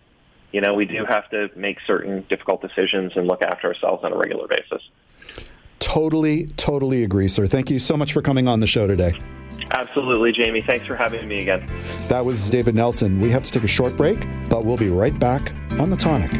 You 0.51 0.61
know, 0.61 0.73
we 0.73 0.85
do 0.85 1.03
have 1.03 1.29
to 1.31 1.49
make 1.55 1.79
certain 1.85 2.25
difficult 2.29 2.61
decisions 2.61 3.13
and 3.17 3.27
look 3.27 3.41
after 3.41 3.67
ourselves 3.67 4.05
on 4.05 4.13
a 4.13 4.17
regular 4.17 4.47
basis. 4.47 4.81
Totally, 5.85 6.47
totally 6.57 7.03
agree, 7.03 7.27
sir. 7.27 7.45
Thank 7.45 7.69
you 7.69 7.77
so 7.77 7.95
much 7.95 8.11
for 8.11 8.21
coming 8.23 8.47
on 8.47 8.59
the 8.59 8.65
show 8.67 8.87
today. 8.87 9.13
Absolutely, 9.69 10.31
Jamie. 10.31 10.63
Thanks 10.67 10.87
for 10.87 10.95
having 10.95 11.27
me 11.27 11.41
again. 11.41 11.65
That 12.07 12.25
was 12.25 12.49
David 12.49 12.73
Nelson. 12.75 13.21
We 13.21 13.29
have 13.29 13.43
to 13.43 13.51
take 13.51 13.63
a 13.63 13.67
short 13.67 13.95
break, 13.95 14.25
but 14.49 14.65
we'll 14.65 14.77
be 14.77 14.89
right 14.89 15.17
back 15.19 15.53
on 15.79 15.91
the 15.91 15.95
tonic. 15.95 16.31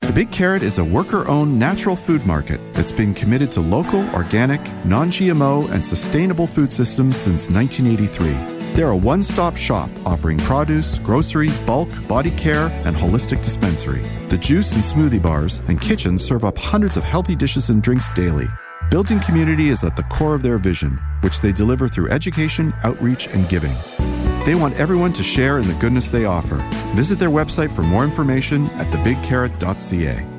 The 0.00 0.12
Big 0.14 0.30
Carrot 0.30 0.62
is 0.62 0.78
a 0.78 0.84
worker 0.84 1.26
owned 1.28 1.58
natural 1.58 1.96
food 1.96 2.24
market 2.24 2.60
that's 2.72 2.92
been 2.92 3.12
committed 3.12 3.50
to 3.52 3.60
local, 3.60 4.08
organic, 4.14 4.60
non 4.84 5.10
GMO, 5.10 5.70
and 5.72 5.84
sustainable 5.84 6.46
food 6.46 6.72
systems 6.72 7.16
since 7.16 7.50
1983. 7.50 8.57
They're 8.78 8.90
a 8.90 8.96
one 8.96 9.24
stop 9.24 9.56
shop 9.56 9.90
offering 10.06 10.38
produce, 10.38 11.00
grocery, 11.00 11.48
bulk, 11.66 11.88
body 12.06 12.30
care, 12.30 12.68
and 12.86 12.94
holistic 12.94 13.42
dispensary. 13.42 14.02
The 14.28 14.38
juice 14.38 14.72
and 14.76 14.84
smoothie 14.84 15.20
bars 15.20 15.60
and 15.66 15.80
kitchen 15.80 16.16
serve 16.16 16.44
up 16.44 16.56
hundreds 16.56 16.96
of 16.96 17.02
healthy 17.02 17.34
dishes 17.34 17.70
and 17.70 17.82
drinks 17.82 18.08
daily. 18.10 18.46
Building 18.88 19.18
community 19.18 19.70
is 19.70 19.82
at 19.82 19.96
the 19.96 20.04
core 20.04 20.36
of 20.36 20.44
their 20.44 20.58
vision, 20.58 20.96
which 21.22 21.40
they 21.40 21.50
deliver 21.50 21.88
through 21.88 22.10
education, 22.10 22.72
outreach, 22.84 23.26
and 23.26 23.48
giving. 23.48 23.74
They 24.44 24.54
want 24.54 24.76
everyone 24.76 25.12
to 25.14 25.24
share 25.24 25.58
in 25.58 25.66
the 25.66 25.74
goodness 25.74 26.08
they 26.08 26.26
offer. 26.26 26.64
Visit 26.94 27.18
their 27.18 27.30
website 27.30 27.72
for 27.72 27.82
more 27.82 28.04
information 28.04 28.66
at 28.76 28.86
thebigcarrot.ca. 28.92 30.37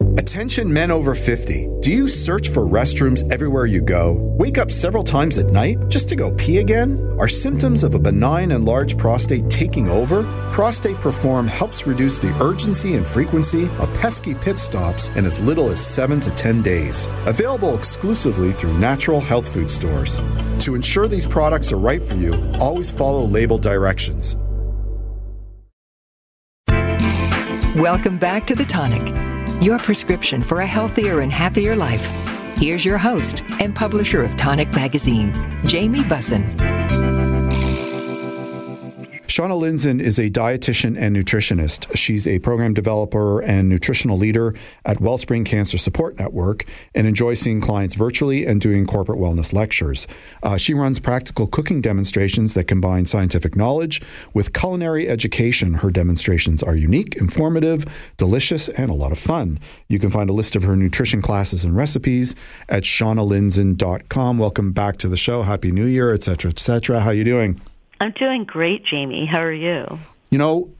Attention 0.00 0.72
men 0.72 0.90
over 0.90 1.14
50. 1.14 1.68
Do 1.80 1.92
you 1.92 2.08
search 2.08 2.48
for 2.48 2.64
restrooms 2.64 3.22
everywhere 3.30 3.66
you 3.66 3.80
go? 3.80 4.14
Wake 4.38 4.58
up 4.58 4.70
several 4.70 5.04
times 5.04 5.38
at 5.38 5.50
night 5.50 5.78
just 5.88 6.08
to 6.08 6.16
go 6.16 6.32
pee 6.32 6.58
again? 6.58 6.98
Are 7.20 7.28
symptoms 7.28 7.84
of 7.84 7.94
a 7.94 7.98
benign 7.98 8.50
and 8.50 8.64
large 8.64 8.98
prostate 8.98 9.48
taking 9.48 9.88
over? 9.88 10.24
Prostate 10.50 10.98
Perform 10.98 11.46
helps 11.46 11.86
reduce 11.86 12.18
the 12.18 12.36
urgency 12.42 12.96
and 12.96 13.06
frequency 13.06 13.66
of 13.78 13.92
pesky 13.94 14.34
pit 14.34 14.58
stops 14.58 15.08
in 15.10 15.24
as 15.24 15.38
little 15.38 15.70
as 15.70 15.84
7 15.84 16.18
to 16.20 16.30
10 16.32 16.62
days. 16.62 17.08
Available 17.26 17.76
exclusively 17.76 18.52
through 18.52 18.76
natural 18.78 19.20
health 19.20 19.46
food 19.46 19.70
stores. 19.70 20.20
To 20.60 20.74
ensure 20.74 21.06
these 21.06 21.26
products 21.26 21.72
are 21.72 21.78
right 21.78 22.02
for 22.02 22.14
you, 22.14 22.34
always 22.58 22.90
follow 22.90 23.24
label 23.24 23.58
directions. 23.58 24.36
Welcome 27.76 28.18
back 28.18 28.46
to 28.46 28.54
The 28.54 28.64
Tonic, 28.64 29.02
your 29.62 29.78
prescription 29.78 30.42
for 30.42 30.60
a 30.60 30.66
healthier 30.66 31.20
and 31.20 31.32
happier 31.32 31.76
life. 31.76 32.04
Here's 32.56 32.84
your 32.84 32.98
host 32.98 33.42
and 33.60 33.74
publisher 33.74 34.22
of 34.22 34.36
Tonic 34.36 34.70
Magazine, 34.72 35.32
Jamie 35.66 36.00
Bussin. 36.00 37.03
Shauna 39.26 39.58
Lindzon 39.58 40.02
is 40.02 40.18
a 40.18 40.28
dietitian 40.28 40.98
and 40.98 41.16
nutritionist. 41.16 41.96
She's 41.96 42.26
a 42.26 42.40
program 42.40 42.74
developer 42.74 43.40
and 43.40 43.70
nutritional 43.70 44.18
leader 44.18 44.54
at 44.84 45.00
Wellspring 45.00 45.44
Cancer 45.44 45.78
Support 45.78 46.18
Network 46.18 46.66
and 46.94 47.06
enjoys 47.06 47.40
seeing 47.40 47.62
clients 47.62 47.94
virtually 47.94 48.44
and 48.44 48.60
doing 48.60 48.86
corporate 48.86 49.18
wellness 49.18 49.54
lectures. 49.54 50.06
Uh, 50.42 50.58
she 50.58 50.74
runs 50.74 51.00
practical 51.00 51.46
cooking 51.46 51.80
demonstrations 51.80 52.52
that 52.52 52.64
combine 52.64 53.06
scientific 53.06 53.56
knowledge 53.56 54.02
with 54.34 54.52
culinary 54.52 55.08
education. 55.08 55.74
Her 55.74 55.90
demonstrations 55.90 56.62
are 56.62 56.76
unique, 56.76 57.16
informative, 57.16 57.86
delicious, 58.18 58.68
and 58.68 58.90
a 58.90 58.94
lot 58.94 59.10
of 59.10 59.18
fun. 59.18 59.58
You 59.88 59.98
can 59.98 60.10
find 60.10 60.28
a 60.28 60.34
list 60.34 60.54
of 60.54 60.64
her 60.64 60.76
nutrition 60.76 61.22
classes 61.22 61.64
and 61.64 61.74
recipes 61.74 62.36
at 62.68 62.82
shaunalindzon.com. 62.82 64.38
Welcome 64.38 64.72
back 64.72 64.98
to 64.98 65.08
the 65.08 65.16
show. 65.16 65.42
Happy 65.42 65.72
New 65.72 65.86
Year, 65.86 66.12
etc., 66.12 66.50
etc. 66.50 67.00
How 67.00 67.08
are 67.08 67.14
you 67.14 67.24
doing? 67.24 67.58
I'm 68.00 68.12
doing 68.12 68.44
great, 68.44 68.84
Jamie. 68.84 69.26
How 69.26 69.40
are 69.40 69.52
you? 69.52 69.98
You 70.30 70.38
know, 70.38 70.70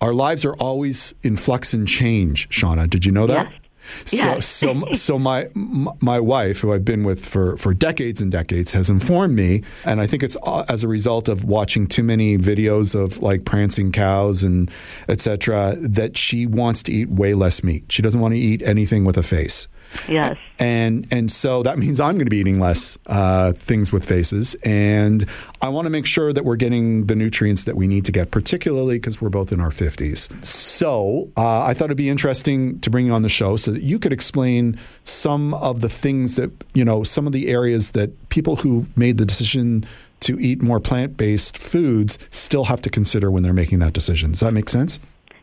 our 0.00 0.12
lives 0.12 0.44
are 0.44 0.54
always 0.56 1.14
in 1.22 1.36
flux 1.36 1.72
and 1.72 1.86
change, 1.88 2.48
Shauna. 2.50 2.88
Did 2.90 3.04
you 3.04 3.12
know 3.12 3.26
that? 3.26 3.50
Yes. 3.50 3.60
So, 4.06 4.16
Yes. 4.16 4.46
so, 4.46 4.84
so 4.92 5.18
my 5.18 5.48
my 5.54 6.18
wife, 6.18 6.60
who 6.60 6.72
I've 6.72 6.86
been 6.86 7.04
with 7.04 7.22
for, 7.24 7.58
for 7.58 7.74
decades 7.74 8.22
and 8.22 8.32
decades, 8.32 8.72
has 8.72 8.88
informed 8.88 9.36
me, 9.36 9.62
and 9.84 10.00
I 10.00 10.06
think 10.06 10.22
it's 10.22 10.38
as 10.70 10.84
a 10.84 10.88
result 10.88 11.28
of 11.28 11.44
watching 11.44 11.86
too 11.86 12.02
many 12.02 12.38
videos 12.38 12.94
of 12.94 13.22
like 13.22 13.44
prancing 13.44 13.92
cows 13.92 14.42
and 14.42 14.70
etc. 15.06 15.76
That 15.78 16.16
she 16.16 16.46
wants 16.46 16.82
to 16.84 16.92
eat 16.92 17.10
way 17.10 17.34
less 17.34 17.62
meat. 17.62 17.84
She 17.90 18.00
doesn't 18.00 18.20
want 18.22 18.32
to 18.32 18.40
eat 18.40 18.62
anything 18.62 19.04
with 19.04 19.18
a 19.18 19.22
face. 19.22 19.68
Yes. 20.08 20.36
And 20.58 21.06
and 21.10 21.30
so 21.30 21.62
that 21.62 21.78
means 21.78 22.00
I'm 22.00 22.14
going 22.14 22.26
to 22.26 22.30
be 22.30 22.38
eating 22.38 22.60
less 22.60 22.98
uh, 23.06 23.52
things 23.52 23.92
with 23.92 24.04
faces, 24.04 24.54
and 24.64 25.26
I 25.60 25.68
want 25.68 25.86
to 25.86 25.90
make 25.90 26.06
sure 26.06 26.32
that 26.32 26.44
we're 26.44 26.56
getting 26.56 27.06
the 27.06 27.16
nutrients 27.16 27.64
that 27.64 27.76
we 27.76 27.86
need 27.86 28.04
to 28.04 28.12
get, 28.12 28.30
particularly 28.30 28.96
because 28.96 29.20
we're 29.20 29.30
both 29.30 29.52
in 29.52 29.60
our 29.60 29.70
50s. 29.70 30.44
So 30.44 31.30
uh, 31.36 31.62
I 31.62 31.74
thought 31.74 31.86
it'd 31.86 31.96
be 31.96 32.08
interesting 32.08 32.78
to 32.80 32.90
bring 32.90 33.06
you 33.06 33.12
on 33.12 33.22
the 33.22 33.28
show 33.28 33.56
so 33.56 33.70
that 33.72 33.82
you 33.82 33.98
could 33.98 34.12
explain 34.12 34.78
some 35.04 35.54
of 35.54 35.80
the 35.80 35.88
things 35.88 36.36
that 36.36 36.50
you 36.72 36.84
know, 36.84 37.02
some 37.02 37.26
of 37.26 37.32
the 37.32 37.48
areas 37.48 37.90
that 37.90 38.28
people 38.28 38.56
who 38.56 38.86
made 38.96 39.18
the 39.18 39.24
decision 39.24 39.84
to 40.20 40.38
eat 40.40 40.62
more 40.62 40.80
plant-based 40.80 41.58
foods 41.58 42.18
still 42.30 42.64
have 42.64 42.80
to 42.82 42.90
consider 42.90 43.30
when 43.30 43.42
they're 43.42 43.52
making 43.52 43.80
that 43.80 43.92
decision. 43.92 44.30
Does 44.30 44.40
that 44.40 44.52
make 44.52 44.70
sense? 44.70 44.98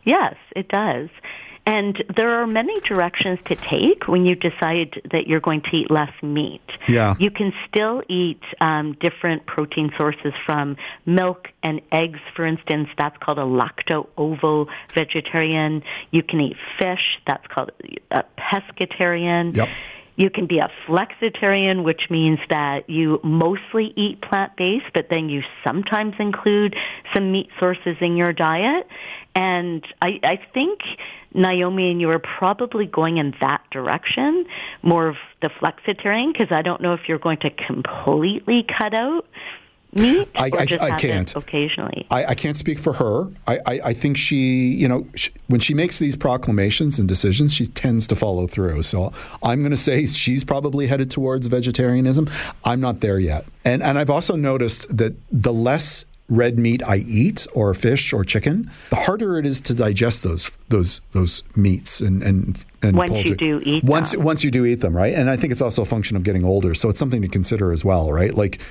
Yes, 0.06 0.36
it 0.56 0.68
does. 0.70 1.10
And 1.66 2.04
there 2.16 2.42
are 2.42 2.48
many 2.48 2.80
directions 2.82 3.38
to 3.46 3.56
take 3.56 4.08
when 4.08 4.26
you 4.26 4.36
decide 4.36 5.02
that 5.12 5.28
you're 5.28 5.40
going 5.40 5.62
to 5.62 5.76
eat 5.76 5.92
less 5.92 6.12
meat. 6.24 6.62
Yeah. 6.88 7.14
You 7.20 7.30
can 7.30 7.54
still 7.68 8.02
eat 8.10 8.42
um, 8.60 8.94
different 8.94 9.46
protein 9.46 9.92
sources 9.96 10.34
from 10.44 10.76
milk 11.06 11.50
and 11.62 11.82
eggs, 11.92 12.20
for 12.36 12.46
instance. 12.46 12.90
That's 12.98 13.16
called 13.20 13.38
a 13.38 13.44
lacto-ovo 13.44 14.68
vegetarian. 14.96 15.84
You 16.10 16.24
can 16.24 16.42
eat 16.42 16.58
fish. 16.80 17.20
That's 17.28 17.46
called 17.48 17.72
a 18.10 18.24
pescatarian. 18.40 19.56
Yep. 19.56 19.70
You 20.18 20.30
can 20.30 20.46
be 20.46 20.60
a 20.60 20.70
flexitarian, 20.88 21.84
which 21.84 22.10
means 22.10 22.40
that 22.50 22.90
you 22.90 23.20
mostly 23.24 23.94
eat 23.96 24.22
plant-based, 24.22 24.88
but 24.94 25.08
then 25.10 25.30
you 25.30 25.42
sometimes 25.64 26.16
include 26.20 26.76
some 27.14 27.32
meat 27.32 27.50
sources 27.60 27.96
in 28.02 28.18
your 28.18 28.34
diet. 28.34 28.88
And 29.34 29.86
I, 30.02 30.20
I 30.24 30.40
think, 30.54 30.82
Naomi, 31.34 31.92
and 31.92 32.02
you 32.02 32.10
are 32.10 32.20
probably 32.20 32.86
going 32.86 33.18
in 33.18 33.34
that 33.40 33.62
direction, 33.72 34.46
more 34.84 35.08
of 35.08 35.16
the 35.42 35.48
flexitarian, 35.50 36.34
because 36.34 36.52
I 36.52 36.62
don't 36.62 36.82
know 36.82 36.94
if 36.94 37.08
you're 37.08 37.20
going 37.20 37.38
to 37.40 37.50
completely 37.50 38.64
cut 38.64 38.94
out 38.94 39.26
meat 39.94 40.30
I- 40.36 40.50
or 40.50 40.60
I- 40.62 40.66
just 40.66 40.84
I 40.84 40.90
have 40.92 41.00
can't. 41.00 41.32
it 41.32 41.36
occasionally. 41.38 42.08
I, 42.10 42.26
I 42.28 42.36
can't 42.36 42.56
speak 42.58 42.80
for 42.80 42.94
her. 42.94 43.30
I, 43.48 43.60
I, 43.86 43.94
think 43.94 44.18
she, 44.18 44.74
you 44.74 44.88
know, 44.88 45.08
sh 45.16 45.30
when 45.48 45.60
she 45.60 45.74
makes 45.74 46.00
these 46.00 46.16
proclamations 46.16 47.00
and 47.00 47.08
decisions, 47.08 47.54
she 47.54 47.66
tends 47.66 48.08
to 48.08 48.16
follow 48.16 48.48
through. 48.48 48.84
So 48.84 49.12
I'm 49.44 49.60
going 49.60 49.72
to 49.72 49.78
say 49.78 50.06
she's 50.06 50.44
probably 50.44 50.88
headed 50.88 51.12
towards 51.12 51.48
vegetarianism. 51.48 52.30
I'm 52.64 52.80
not 52.80 53.02
there 53.02 53.20
yet. 53.20 53.46
And 53.66 53.84
and 53.84 53.98
I've 53.98 54.10
also 54.10 54.36
noticed 54.36 54.96
that 54.96 55.14
the 55.32 55.54
less 55.54 56.06
red 56.32 56.58
meat 56.58 56.82
I 56.88 56.98
eat, 56.98 57.46
or 57.54 57.74
fish 57.76 58.14
or 58.14 58.24
chicken, 58.24 58.72
the 58.90 58.96
harder 58.96 59.38
it 59.38 59.46
is 59.46 59.62
to 59.62 59.76
digest 59.76 60.24
those 60.24 60.58
those 60.70 61.02
those 61.12 61.44
meats 61.56 62.02
and 62.02 62.24
and, 62.24 62.66
and 62.82 62.98
Once 62.98 63.12
you 63.12 63.36
do 63.36 63.62
eat 63.64 63.84
once 63.84 64.14
them. 64.14 64.24
once 64.24 64.44
you 64.44 64.50
do 64.50 64.66
eat 64.66 64.76
them, 64.76 64.96
right? 64.96 65.14
And 65.14 65.30
I 65.30 65.36
think 65.36 65.52
it's 65.52 65.62
also 65.62 65.84
a 65.84 65.86
function 65.86 66.18
of 66.18 66.24
getting 66.24 66.44
older, 66.44 66.74
so 66.74 66.90
it's 66.90 66.98
something 66.98 67.22
to 67.22 67.28
consider 67.28 67.72
as 67.72 67.86
well, 67.86 68.12
right? 68.12 68.34
Like 68.34 68.62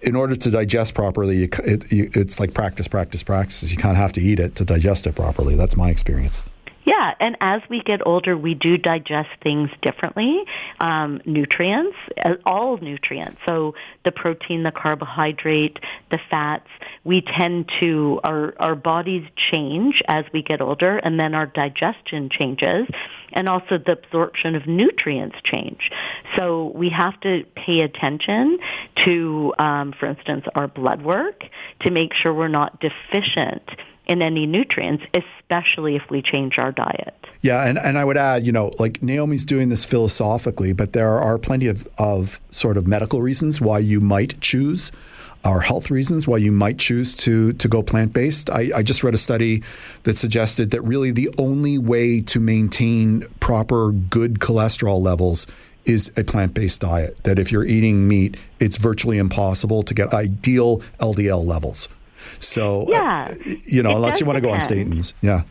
in 0.00 0.16
order 0.16 0.34
to 0.34 0.50
digest 0.50 0.94
properly, 0.94 1.36
you, 1.36 1.48
it, 1.64 1.92
you, 1.92 2.10
it's 2.14 2.40
like 2.40 2.54
practice, 2.54 2.88
practice, 2.88 3.22
practice. 3.22 3.70
You 3.70 3.76
kind 3.76 3.92
of 3.92 3.98
have 3.98 4.12
to 4.14 4.20
eat 4.20 4.40
it 4.40 4.56
to 4.56 4.64
digest 4.64 5.06
it 5.06 5.14
properly. 5.14 5.54
That's 5.54 5.76
my 5.76 5.90
experience. 5.90 6.42
Yeah, 6.84 7.14
and 7.20 7.36
as 7.40 7.62
we 7.68 7.80
get 7.80 8.04
older, 8.04 8.36
we 8.36 8.54
do 8.54 8.76
digest 8.76 9.30
things 9.40 9.70
differently. 9.82 10.44
Um, 10.80 11.20
nutrients, 11.24 11.96
uh, 12.24 12.34
all 12.44 12.76
nutrients. 12.78 13.38
So 13.46 13.74
the 14.04 14.10
protein, 14.10 14.64
the 14.64 14.72
carbohydrate, 14.72 15.78
the 16.10 16.18
fats. 16.28 16.68
We 17.04 17.20
tend 17.20 17.70
to 17.80 18.20
our 18.24 18.54
our 18.58 18.74
bodies 18.74 19.26
change 19.36 20.02
as 20.08 20.24
we 20.32 20.42
get 20.42 20.60
older, 20.60 20.96
and 20.98 21.20
then 21.20 21.34
our 21.34 21.46
digestion 21.46 22.28
changes, 22.30 22.88
and 23.32 23.48
also 23.48 23.78
the 23.78 23.92
absorption 23.92 24.56
of 24.56 24.66
nutrients 24.66 25.36
change. 25.44 25.90
So 26.36 26.72
we 26.74 26.90
have 26.90 27.20
to 27.20 27.44
pay 27.54 27.80
attention 27.80 28.58
to, 29.04 29.54
um, 29.58 29.92
for 29.92 30.06
instance, 30.06 30.46
our 30.56 30.66
blood 30.66 31.02
work 31.02 31.44
to 31.80 31.90
make 31.92 32.12
sure 32.12 32.34
we're 32.34 32.48
not 32.48 32.80
deficient 32.80 33.62
in 34.12 34.22
any 34.22 34.46
nutrients, 34.46 35.02
especially 35.14 35.96
if 35.96 36.02
we 36.10 36.22
change 36.22 36.58
our 36.58 36.70
diet. 36.70 37.14
Yeah, 37.40 37.66
and, 37.66 37.78
and 37.78 37.98
I 37.98 38.04
would 38.04 38.16
add, 38.16 38.46
you 38.46 38.52
know, 38.52 38.72
like 38.78 39.02
Naomi's 39.02 39.44
doing 39.44 39.70
this 39.70 39.84
philosophically, 39.84 40.72
but 40.72 40.92
there 40.92 41.18
are 41.18 41.38
plenty 41.38 41.66
of, 41.66 41.88
of 41.98 42.40
sort 42.50 42.76
of 42.76 42.86
medical 42.86 43.20
reasons 43.20 43.60
why 43.60 43.78
you 43.78 44.00
might 44.00 44.40
choose, 44.40 44.92
or 45.44 45.62
health 45.62 45.90
reasons 45.90 46.28
why 46.28 46.36
you 46.36 46.52
might 46.52 46.78
choose 46.78 47.16
to 47.16 47.52
to 47.54 47.66
go 47.66 47.82
plant 47.82 48.12
based. 48.12 48.48
I, 48.48 48.70
I 48.76 48.82
just 48.82 49.02
read 49.02 49.14
a 49.14 49.18
study 49.18 49.62
that 50.04 50.16
suggested 50.16 50.70
that 50.70 50.82
really 50.82 51.10
the 51.10 51.30
only 51.38 51.78
way 51.78 52.20
to 52.20 52.38
maintain 52.38 53.22
proper 53.40 53.90
good 53.90 54.38
cholesterol 54.38 55.02
levels 55.02 55.46
is 55.84 56.12
a 56.16 56.22
plant 56.22 56.54
based 56.54 56.82
diet. 56.82 57.16
That 57.24 57.40
if 57.40 57.50
you're 57.50 57.64
eating 57.64 58.06
meat, 58.06 58.36
it's 58.60 58.76
virtually 58.76 59.18
impossible 59.18 59.82
to 59.82 59.94
get 59.94 60.14
ideal 60.14 60.78
LDL 61.00 61.44
levels. 61.44 61.88
So, 62.52 62.92
uh, 62.92 63.34
you 63.66 63.82
know, 63.82 63.96
unless 63.96 64.20
you 64.20 64.26
want 64.26 64.36
to 64.36 64.42
go 64.42 64.50
on 64.50 64.60
statins. 64.60 65.14
Yeah. 65.22 65.42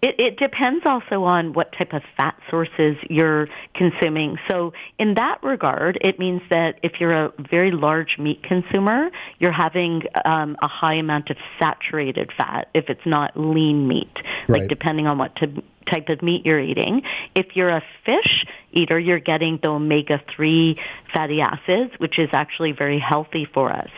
It, 0.00 0.14
it 0.20 0.38
depends 0.38 0.86
also 0.86 1.24
on 1.24 1.54
what 1.54 1.72
type 1.72 1.92
of 1.92 2.02
fat 2.16 2.38
sources 2.48 2.96
you're 3.10 3.48
consuming. 3.74 4.38
So 4.48 4.72
in 4.96 5.14
that 5.14 5.42
regard, 5.42 5.98
it 6.00 6.20
means 6.20 6.40
that 6.50 6.78
if 6.84 7.00
you're 7.00 7.10
a 7.10 7.32
very 7.50 7.72
large 7.72 8.16
meat 8.16 8.42
consumer, 8.44 9.10
you're 9.40 9.50
having 9.50 10.02
um, 10.24 10.56
a 10.62 10.68
high 10.68 10.94
amount 10.94 11.30
of 11.30 11.36
saturated 11.58 12.30
fat 12.36 12.68
if 12.74 12.88
it's 12.88 13.04
not 13.06 13.32
lean 13.36 13.88
meat, 13.88 14.16
Right. 14.46 14.60
like 14.60 14.68
depending 14.68 15.08
on 15.08 15.18
what 15.18 15.34
to, 15.36 15.62
type 15.90 16.08
of 16.10 16.22
meat 16.22 16.46
you're 16.46 16.60
eating. 16.60 17.02
If 17.34 17.56
you're 17.56 17.70
a 17.70 17.82
fish 18.04 18.46
eater, 18.72 18.98
you're 19.00 19.18
getting 19.18 19.58
the 19.62 19.70
omega-3 19.70 20.78
fatty 21.12 21.40
acids, 21.40 21.92
which 21.98 22.18
is 22.18 22.28
actually 22.32 22.72
very 22.72 22.98
healthy 23.00 23.46
for 23.46 23.72
us. 23.72 23.90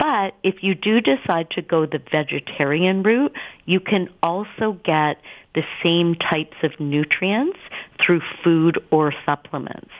But 0.00 0.34
if 0.42 0.62
you 0.62 0.74
do 0.74 1.02
decide 1.02 1.50
to 1.50 1.62
go 1.62 1.84
the 1.84 2.00
vegetarian 2.10 3.02
route, 3.02 3.36
you 3.66 3.80
can 3.80 4.08
also 4.22 4.72
get 4.82 5.20
the 5.54 5.62
same 5.82 6.14
types 6.14 6.56
of 6.62 6.80
nutrients 6.80 7.58
through 8.00 8.22
food 8.42 8.82
or 8.90 9.12
supplements. 9.26 9.90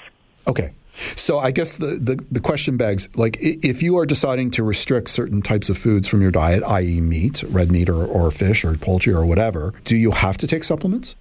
Okay. 0.49 0.73
So 0.95 1.39
I 1.39 1.51
guess 1.51 1.77
the, 1.77 1.99
the, 2.03 2.25
the 2.31 2.41
question 2.41 2.79
begs, 2.79 3.15
like, 3.15 3.37
if 3.41 3.83
you 3.83 3.99
are 3.99 4.07
deciding 4.07 4.51
to 4.53 4.65
restrict 4.65 5.11
certain 5.11 5.43
types 5.43 5.69
of 5.69 5.77
foods 5.77 6.09
from 6.09 6.23
your 6.23 6.31
diet, 6.31 6.63
i.e., 6.63 7.01
meat, 7.03 7.43
red 7.49 7.71
meat, 7.71 7.91
or, 7.91 8.05
or 8.05 8.31
fish, 8.31 8.65
or 8.65 8.75
poultry, 8.77 9.13
or 9.13 9.27
whatever, 9.27 9.75
do 9.85 9.97
you 9.97 10.13
have 10.13 10.39
to 10.39 10.47
take 10.47 10.65
supplements? 10.65 11.15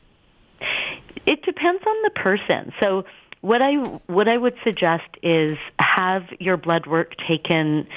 It 1.26 1.44
depends 1.44 1.84
on 1.86 2.02
the 2.04 2.10
person. 2.12 2.72
So 2.80 3.06
what 3.42 3.62
I 3.62 3.76
what 4.08 4.28
I 4.28 4.38
would 4.38 4.56
suggest 4.64 5.06
is 5.22 5.58
have 5.80 6.24
your 6.40 6.58
blood 6.58 6.88
work 6.88 7.16
taken 7.18 7.88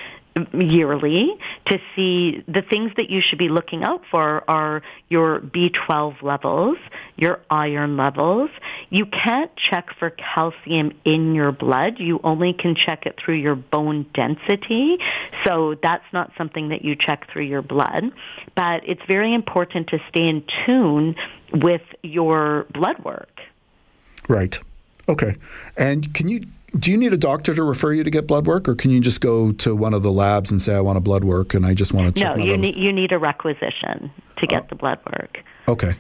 yearly 0.53 1.37
to 1.67 1.79
see 1.95 2.43
the 2.49 2.63
things 2.63 2.93
that 2.97 3.11
you 3.11 3.21
should 3.21 3.39
be 3.39 3.49
looking 3.49 3.85
out 3.85 4.03
for 4.11 4.43
are 4.49 4.83
your 5.09 5.41
B12 5.41 6.23
levels, 6.23 6.79
your 7.17 7.41
iron 7.51 7.97
levels. 7.97 8.51
You 8.89 9.07
can't 9.07 9.51
check 9.57 9.89
for 9.99 10.11
calcium 10.11 10.93
in 11.05 11.35
your 11.35 11.53
blood. 11.53 11.99
You 11.99 12.21
only 12.25 12.53
can 12.53 12.75
check 12.75 13.05
it 13.05 13.19
through 13.23 13.37
your 13.37 13.57
bone 13.57 14.07
density. 14.15 14.99
So 15.45 15.77
that's 15.83 16.05
not 16.13 16.33
something 16.39 16.71
that 16.71 16.83
you 16.83 16.97
check 16.97 17.31
through 17.31 17.45
your 17.45 17.63
blood. 17.63 18.05
But 18.55 18.89
it's 18.89 19.03
very 19.07 19.35
important 19.35 19.89
to 19.89 20.01
stay 20.09 20.27
in 20.27 20.45
tune 20.65 21.17
with 21.53 21.83
your 22.03 22.67
blood 22.73 23.05
work. 23.05 23.41
Right. 24.29 24.59
Okay. 25.09 25.37
And 25.77 26.15
can 26.15 26.29
you 26.29 26.43
do 26.77 26.91
you 26.91 26.97
need 26.97 27.13
a 27.13 27.19
doctor 27.19 27.55
to 27.55 27.63
refer 27.63 27.93
you 27.93 28.05
to 28.05 28.11
get 28.11 28.27
blood 28.27 28.47
work, 28.47 28.69
or 28.69 28.75
can 28.75 28.91
you 28.91 29.01
just 29.01 29.21
go 29.21 29.53
to 29.53 29.75
one 29.75 29.95
of 29.95 30.03
the 30.03 30.13
labs 30.13 30.51
and 30.51 30.61
say, 30.61 30.75
I 30.75 30.81
want 30.81 30.99
a 30.99 31.01
blood 31.01 31.25
work 31.25 31.55
and 31.55 31.67
I 31.67 31.75
just 31.75 31.93
want 31.93 32.09
to 32.09 32.23
check 32.23 32.37
No, 32.37 32.43
you 32.43 32.57
need, 32.57 32.77
you 32.77 32.93
need 32.93 33.13
a 33.13 33.19
requisition 33.19 34.11
to 34.39 34.47
get 34.47 34.65
oh. 34.65 34.67
the 34.71 34.75
blood 34.77 34.99
work. 35.07 35.45
Okay. 35.69 35.93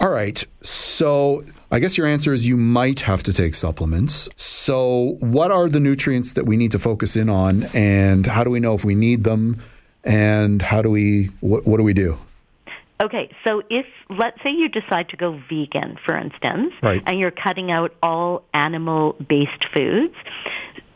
All 0.00 0.10
right. 0.10 0.44
So 0.60 1.42
I 1.70 1.78
guess 1.78 1.96
your 1.96 2.06
answer 2.06 2.32
is 2.32 2.46
you 2.46 2.56
might 2.56 3.00
have 3.00 3.22
to 3.24 3.32
take 3.32 3.54
supplements. 3.54 4.28
So, 4.36 5.16
what 5.20 5.50
are 5.50 5.68
the 5.68 5.80
nutrients 5.80 6.34
that 6.34 6.44
we 6.44 6.56
need 6.56 6.70
to 6.72 6.78
focus 6.78 7.16
in 7.16 7.28
on, 7.28 7.64
and 7.74 8.26
how 8.26 8.44
do 8.44 8.50
we 8.50 8.60
know 8.60 8.74
if 8.74 8.84
we 8.84 8.94
need 8.94 9.24
them, 9.24 9.60
and 10.04 10.60
how 10.60 10.82
do 10.82 10.90
we 10.90 11.30
what, 11.40 11.66
what 11.66 11.78
do 11.78 11.82
we 11.82 11.94
do? 11.94 12.18
Okay, 13.02 13.30
so 13.44 13.62
if 13.68 13.84
let's 14.10 14.40
say 14.44 14.50
you 14.50 14.68
decide 14.68 15.08
to 15.08 15.16
go 15.16 15.40
vegan, 15.50 15.98
for 16.06 16.16
instance, 16.16 16.72
Right. 16.82 17.02
and 17.04 17.18
you're 17.18 17.32
cutting 17.32 17.72
out 17.72 17.92
all 18.00 18.44
animal-based 18.54 19.64
foods, 19.74 20.14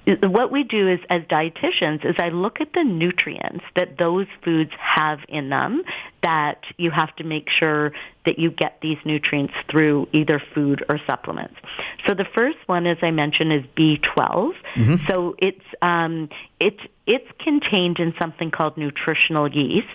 what 0.06 0.52
we 0.52 0.62
do 0.62 0.88
is 0.88 1.00
as 1.10 1.22
dietitians 1.22 2.04
is 2.04 2.14
I 2.18 2.28
look 2.28 2.60
at 2.60 2.72
the 2.72 2.84
nutrients 2.84 3.64
that 3.74 3.98
those 3.98 4.26
foods 4.44 4.70
have 4.78 5.18
in 5.28 5.48
them 5.48 5.82
that 6.22 6.64
you 6.76 6.90
have 6.90 7.14
to 7.16 7.24
make 7.24 7.48
sure 7.50 7.92
that 8.24 8.38
you 8.38 8.50
get 8.50 8.78
these 8.82 8.98
nutrients 9.04 9.54
through 9.68 10.08
either 10.12 10.40
food 10.54 10.84
or 10.88 11.00
supplements. 11.06 11.56
So 12.06 12.14
the 12.14 12.24
first 12.24 12.58
one, 12.66 12.86
as 12.86 12.98
I 13.02 13.10
mentioned, 13.10 13.52
is 13.52 13.62
B12. 13.76 14.52
So 15.08 15.34
it's 15.38 15.64
um, 15.82 16.28
it's 16.60 16.80
it's 17.06 17.28
contained 17.40 17.98
in 17.98 18.14
something 18.18 18.50
called 18.50 18.76
nutritional 18.76 19.48
yeast. 19.48 19.88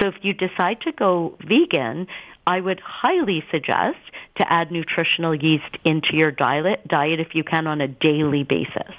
So 0.00 0.08
if 0.08 0.14
you 0.22 0.32
decide 0.32 0.80
to 0.82 0.92
go 0.92 1.36
vegan, 1.40 2.06
I 2.46 2.60
would 2.60 2.80
highly 2.80 3.44
suggest 3.50 3.98
to 4.36 4.52
add 4.52 4.70
nutritional 4.70 5.34
yeast 5.34 5.76
into 5.84 6.16
your 6.16 6.30
diet 6.30 6.86
diet 6.86 7.18
if 7.18 7.34
you 7.34 7.42
can 7.42 7.66
on 7.66 7.80
a 7.80 7.88
daily 7.88 8.44
basis. 8.44 8.94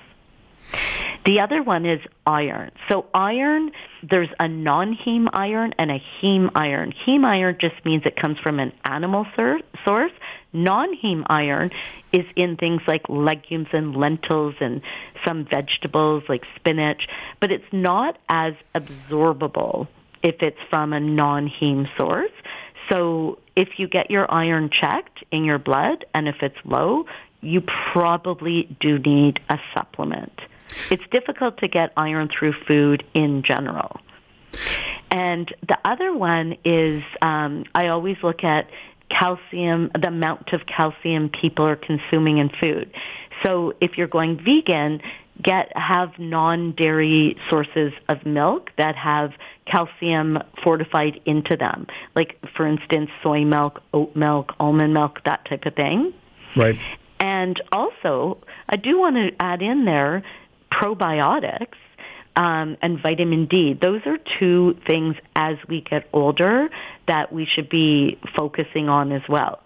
The 1.26 1.42
other 1.42 1.62
one 1.62 1.86
is 1.86 2.00
iron. 2.26 2.72
So 2.88 3.06
iron, 3.14 3.72
there's 4.02 4.30
a 4.40 4.48
non-heme 4.48 5.28
iron 5.34 5.74
and 5.78 5.92
a 5.92 6.02
heme 6.22 6.50
iron. 6.56 6.94
Heme 7.06 7.26
iron 7.26 7.58
just 7.60 7.84
means 7.84 8.04
it 8.06 8.16
comes 8.16 8.40
from 8.40 8.62
an 8.62 8.72
animal 8.86 9.28
sur- 9.36 9.60
source. 9.84 10.14
Non-heme 10.54 11.26
iron 11.30 11.72
is 12.14 12.26
in 12.38 12.56
things 12.56 12.82
like 12.88 13.10
legumes 13.10 13.68
and 13.74 13.94
lentils 13.96 14.56
and 14.62 14.82
some 15.26 15.44
vegetables 15.44 16.24
like 16.30 16.46
spinach, 16.56 17.10
but 17.42 17.52
it's 17.52 17.74
not 17.74 18.18
as 18.30 18.54
absorbable 18.74 19.90
if 20.24 20.42
it's 20.42 20.62
from 20.70 20.94
a 20.94 21.00
non-heme 21.02 21.90
source. 21.98 22.32
So 22.90 23.40
if 23.56 23.80
you 23.80 23.88
get 23.90 24.10
your 24.10 24.32
iron 24.32 24.70
checked 24.70 25.24
in 25.32 25.44
your 25.44 25.60
blood 25.60 26.06
and 26.14 26.30
if 26.30 26.42
it's 26.42 26.58
low, 26.64 27.06
you 27.42 27.62
probably 27.62 28.64
do 28.80 28.98
need 28.98 29.42
a 29.50 29.60
supplement. 29.74 30.40
It's 30.90 31.04
difficult 31.12 31.58
to 31.60 31.68
get 31.68 31.94
iron 31.98 32.30
through 32.30 32.54
food 32.68 33.04
in 33.14 33.44
general. 33.44 34.00
And 35.10 35.54
the 35.68 35.78
other 35.86 36.14
one 36.14 36.58
is 36.66 37.04
um, 37.22 37.66
I 37.74 37.88
always 37.88 38.18
look 38.24 38.44
at 38.44 38.70
calcium, 39.10 39.92
the 39.94 40.10
amount 40.10 40.54
of 40.54 40.66
calcium 40.66 41.30
people 41.30 41.66
are 41.66 41.76
consuming 41.76 42.40
in 42.40 42.50
food. 42.50 42.92
So 43.44 43.74
if 43.80 43.98
you're 43.98 44.08
going 44.08 44.38
vegan, 44.44 45.02
get 45.42 45.76
have 45.78 46.18
non-dairy 46.18 47.38
sources 47.50 47.94
of 48.10 48.26
milk 48.26 48.72
that 48.78 48.96
have 48.96 49.34
calcium 49.66 50.40
fortified 50.64 51.22
into 51.26 51.56
them. 51.56 51.88
Like 52.16 52.40
for 52.56 52.66
instance, 52.66 53.12
soy 53.22 53.46
milk, 53.46 53.82
oat 53.94 54.16
milk, 54.16 54.54
almond 54.60 54.94
milk, 54.94 55.24
that 55.26 55.46
type 55.46 55.66
of 55.66 55.76
thing. 55.76 56.14
Right. 56.56 56.80
And 57.20 57.62
also, 57.72 58.40
I 58.70 58.76
do 58.76 59.00
want 59.00 59.16
to 59.16 59.32
add 59.40 59.62
in 59.62 59.86
there 59.86 60.24
probiotics 60.78 61.78
um, 62.36 62.78
and 62.82 63.02
vitamin 63.02 63.46
D. 63.48 63.74
Those 63.74 64.02
are 64.06 64.18
two 64.40 64.78
things 64.88 65.16
as 65.36 65.58
we 65.68 65.82
get 65.82 66.08
older 66.14 66.70
that 67.08 67.34
we 67.34 67.46
should 67.46 67.70
be 67.70 68.18
focusing 68.36 68.90
on 68.90 69.12
as 69.12 69.24
well. 69.28 69.62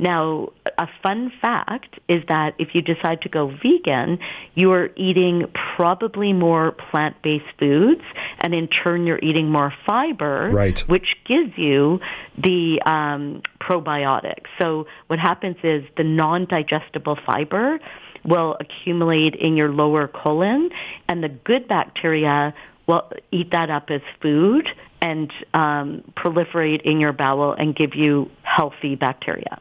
Now, 0.00 0.50
a 0.78 0.86
fun 1.02 1.32
fact 1.42 1.98
is 2.08 2.22
that 2.28 2.54
if 2.58 2.72
you 2.72 2.82
decide 2.82 3.22
to 3.22 3.28
go 3.28 3.48
vegan, 3.48 4.20
you're 4.54 4.90
eating 4.94 5.46
probably 5.76 6.32
more 6.32 6.70
plant-based 6.70 7.52
foods, 7.58 8.02
and 8.38 8.54
in 8.54 8.68
turn, 8.68 9.06
you're 9.08 9.18
eating 9.20 9.50
more 9.50 9.74
fiber, 9.86 10.50
Right. 10.52 10.78
which 10.80 11.16
gives 11.24 11.56
you 11.58 12.00
the 12.36 12.80
um, 12.86 13.42
probiotics. 13.60 14.46
So 14.60 14.86
what 15.08 15.18
happens 15.18 15.56
is 15.64 15.84
the 15.96 16.04
non-digestible 16.04 17.18
fiber 17.26 17.80
will 18.28 18.56
accumulate 18.60 19.34
in 19.34 19.56
your 19.56 19.70
lower 19.70 20.06
colon, 20.06 20.70
and 21.08 21.22
the 21.22 21.28
good 21.28 21.66
bacteria 21.66 22.54
will 22.86 23.10
eat 23.30 23.50
that 23.52 23.70
up 23.70 23.90
as 23.90 24.00
food 24.20 24.68
and 25.00 25.32
um, 25.54 26.02
proliferate 26.16 26.82
in 26.82 27.00
your 27.00 27.12
bowel 27.12 27.52
and 27.52 27.76
give 27.76 27.94
you 27.94 28.30
healthy 28.42 28.94
bacteria. 28.94 29.60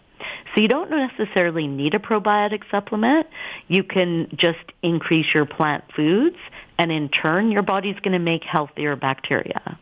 So 0.54 0.62
you 0.62 0.68
don't 0.68 0.90
necessarily 0.90 1.68
need 1.68 1.94
a 1.94 2.00
probiotic 2.00 2.64
supplement. 2.72 3.28
You 3.68 3.84
can 3.84 4.30
just 4.36 4.72
increase 4.82 5.28
your 5.34 5.46
plant 5.46 5.84
foods, 5.96 6.38
and 6.78 6.92
in 6.92 7.10
turn, 7.10 7.52
your 7.52 7.62
body's 7.62 8.00
going 8.00 8.14
to 8.14 8.20
make 8.20 8.44
healthier 8.44 8.96
bacteria. 8.96 9.78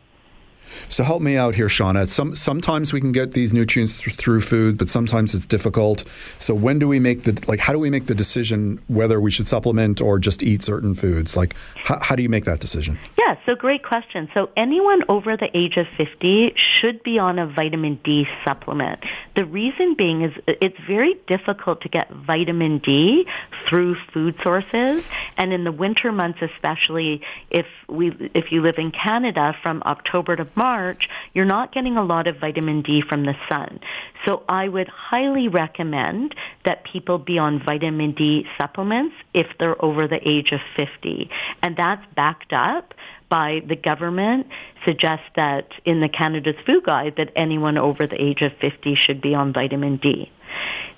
So 0.88 1.04
help 1.04 1.22
me 1.22 1.36
out 1.36 1.54
here, 1.54 1.68
Shauna. 1.68 2.08
Some 2.08 2.34
sometimes 2.34 2.92
we 2.92 3.00
can 3.00 3.12
get 3.12 3.32
these 3.32 3.52
nutrients 3.52 3.96
th- 3.96 4.16
through 4.16 4.40
food, 4.40 4.78
but 4.78 4.88
sometimes 4.88 5.34
it's 5.34 5.46
difficult. 5.46 6.04
So 6.38 6.54
when 6.54 6.78
do 6.78 6.88
we 6.88 7.00
make 7.00 7.22
the 7.22 7.42
like? 7.46 7.60
How 7.60 7.72
do 7.72 7.78
we 7.78 7.90
make 7.90 8.06
the 8.06 8.14
decision 8.14 8.80
whether 8.88 9.20
we 9.20 9.30
should 9.30 9.48
supplement 9.48 10.00
or 10.00 10.18
just 10.18 10.42
eat 10.42 10.62
certain 10.62 10.94
foods? 10.94 11.36
Like, 11.36 11.54
how, 11.84 11.98
how 12.00 12.16
do 12.16 12.22
you 12.22 12.28
make 12.28 12.44
that 12.44 12.60
decision? 12.60 12.98
Yeah, 13.18 13.36
so 13.44 13.54
great 13.54 13.84
question. 13.84 14.28
So 14.34 14.50
anyone 14.56 15.02
over 15.08 15.36
the 15.36 15.54
age 15.56 15.76
of 15.76 15.86
50 15.96 16.54
should 16.56 17.02
be 17.02 17.18
on 17.18 17.38
a 17.38 17.46
vitamin 17.46 18.00
D 18.04 18.28
supplement. 18.44 19.04
The 19.34 19.44
reason 19.44 19.94
being 19.94 20.22
is 20.22 20.32
it's 20.46 20.78
very 20.86 21.14
difficult 21.26 21.80
to 21.82 21.88
get 21.88 22.10
vitamin 22.10 22.78
D 22.78 23.26
through 23.66 23.96
food 24.12 24.36
sources 24.42 25.04
and 25.36 25.52
in 25.52 25.64
the 25.64 25.72
winter 25.72 26.12
months 26.12 26.40
especially 26.40 27.22
if 27.50 27.66
we 27.88 28.30
if 28.34 28.52
you 28.52 28.62
live 28.62 28.78
in 28.78 28.90
Canada 28.90 29.54
from 29.62 29.82
October 29.86 30.36
to 30.36 30.44
March, 30.56 31.08
you're 31.34 31.44
not 31.44 31.72
getting 31.72 31.96
a 31.96 32.04
lot 32.04 32.26
of 32.26 32.38
vitamin 32.38 32.82
D 32.82 33.02
from 33.06 33.24
the 33.24 33.34
sun. 33.48 33.80
So 34.24 34.42
I 34.48 34.68
would 34.68 34.88
highly 34.88 35.48
recommend 35.48 36.34
that 36.64 36.84
people 36.84 37.18
be 37.18 37.38
on 37.38 37.62
vitamin 37.62 38.12
D 38.12 38.46
supplements 38.58 39.14
if 39.34 39.46
they're 39.58 39.82
over 39.84 40.08
the 40.08 40.26
age 40.26 40.52
of 40.52 40.60
50. 40.76 41.30
And 41.62 41.76
that's 41.76 42.04
backed 42.14 42.52
up 42.52 42.94
by 43.28 43.62
the 43.66 43.76
government 43.76 44.46
suggests 44.86 45.26
that 45.36 45.68
in 45.84 46.00
the 46.00 46.08
Canada's 46.08 46.56
Food 46.64 46.84
Guide 46.84 47.14
that 47.16 47.32
anyone 47.36 47.76
over 47.76 48.06
the 48.06 48.20
age 48.20 48.40
of 48.42 48.52
50 48.60 48.94
should 48.94 49.20
be 49.20 49.34
on 49.34 49.52
vitamin 49.52 49.96
D. 49.96 50.30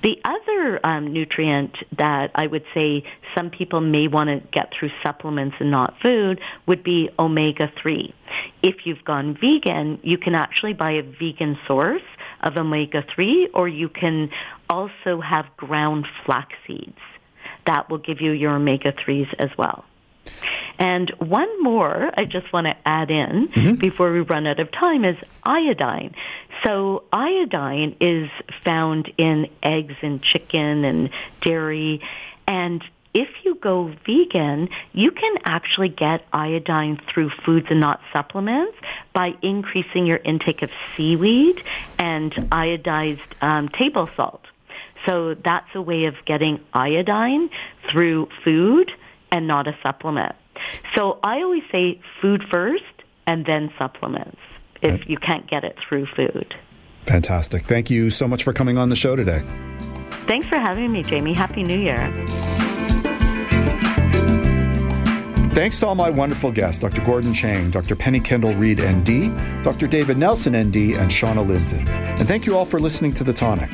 The 0.03 0.21
other 0.25 0.81
um, 0.85 1.13
nutrient 1.13 1.77
that 1.97 2.31
I 2.35 2.47
would 2.47 2.65
say 2.73 3.05
some 3.35 3.51
people 3.51 3.81
may 3.81 4.07
want 4.07 4.31
to 4.31 4.49
get 4.51 4.73
through 4.73 4.91
supplements 5.03 5.57
and 5.59 5.71
not 5.71 5.95
food 6.01 6.41
would 6.67 6.85
be 6.85 7.11
omega-3. 7.19 8.13
If 8.63 8.87
you've 8.87 9.05
gone 9.05 9.37
vegan, 9.41 9.99
you 10.03 10.19
can 10.19 10.35
actually 10.35 10.75
buy 10.75 10.93
a 10.93 11.03
vegan 11.03 11.59
source 11.67 12.03
of 12.41 12.57
omega-3 12.57 13.49
or 13.55 13.67
you 13.67 13.89
can 13.89 14.31
also 14.71 15.21
have 15.21 15.47
ground 15.57 16.07
flax 16.25 16.55
seeds. 16.67 16.99
That 17.67 17.91
will 17.91 17.99
give 17.99 18.21
you 18.21 18.33
your 18.33 18.55
omega-3s 18.55 19.35
as 19.39 19.51
well. 19.59 19.85
And 20.79 21.11
one 21.19 21.63
more 21.63 22.11
I 22.17 22.25
just 22.25 22.53
want 22.53 22.67
to 22.67 22.77
add 22.87 23.11
in 23.11 23.77
before 23.79 24.13
we 24.13 24.21
run 24.21 24.47
out 24.47 24.61
of 24.61 24.71
time 24.71 25.05
is 25.05 25.17
iodine. 25.43 26.15
So 26.63 27.05
iodine 27.13 27.97
is 28.01 28.31
found 28.65 29.13
in 29.19 29.49
eggs 29.63 29.95
and 30.03 30.23
chicken 30.23 30.85
and 30.85 31.11
dairy. 31.41 32.01
And 32.47 32.83
if 33.15 33.29
you 33.45 33.57
go 33.57 33.93
vegan, 34.07 34.69
you 34.93 35.11
can 35.11 35.39
actually 35.45 35.89
get 35.89 36.25
iodine 36.33 37.01
through 37.09 37.31
foods 37.31 37.67
and 37.71 37.81
not 37.81 38.01
supplements 38.13 38.77
by 39.13 39.35
increasing 39.43 40.07
your 40.07 40.19
intake 40.19 40.63
of 40.63 40.71
seaweed 40.97 41.63
and 41.99 42.33
iodized 42.33 43.21
um, 43.41 43.69
table 43.71 44.09
salt. 44.15 44.45
So 45.07 45.35
that's 45.35 45.75
a 45.75 45.83
way 45.83 46.05
of 46.05 46.15
getting 46.25 46.61
iodine 46.73 47.51
through 47.91 48.29
food 48.45 48.93
and 49.31 49.47
not 49.47 49.67
a 49.67 49.77
supplement. 49.83 50.35
So 50.95 51.19
I 51.23 51.43
always 51.43 51.63
say 51.71 52.01
food 52.21 52.43
first 52.51 52.85
and 53.27 53.45
then 53.47 53.73
supplements 53.79 54.39
if 54.83 55.09
you 55.09 55.17
can't 55.17 55.47
get 55.49 55.65
it 55.65 55.77
through 55.79 56.07
food. 56.07 56.55
Fantastic. 57.07 57.65
Thank 57.65 57.91
you 57.91 58.11
so 58.11 58.29
much 58.29 58.45
for 58.45 58.53
coming 58.53 58.79
on 58.79 58.91
the 58.91 58.97
show 58.97 59.17
today. 59.17 59.43
Thanks 60.27 60.47
for 60.47 60.59
having 60.59 60.93
me, 60.93 61.03
Jamie. 61.03 61.33
Happy 61.33 61.63
New 61.63 61.79
Year. 61.79 62.13
Thanks 65.59 65.81
to 65.81 65.89
all 65.89 65.97
my 65.97 66.09
wonderful 66.09 66.53
guests 66.53 66.81
Dr. 66.81 67.03
Gordon 67.05 67.35
Chang, 67.35 67.71
Dr. 67.71 67.97
Penny 67.97 68.21
Kendall 68.21 68.55
Reed, 68.55 68.81
ND, 68.81 69.35
Dr. 69.65 69.89
David 69.89 70.17
Nelson, 70.17 70.53
ND, 70.53 70.95
and 70.95 71.11
Shauna 71.11 71.45
Lindzon. 71.45 71.85
And 71.89 72.29
thank 72.29 72.47
you 72.47 72.57
all 72.57 72.65
for 72.65 72.79
listening 72.79 73.13
to 73.15 73.25
The 73.25 73.33
Tonic. 73.33 73.71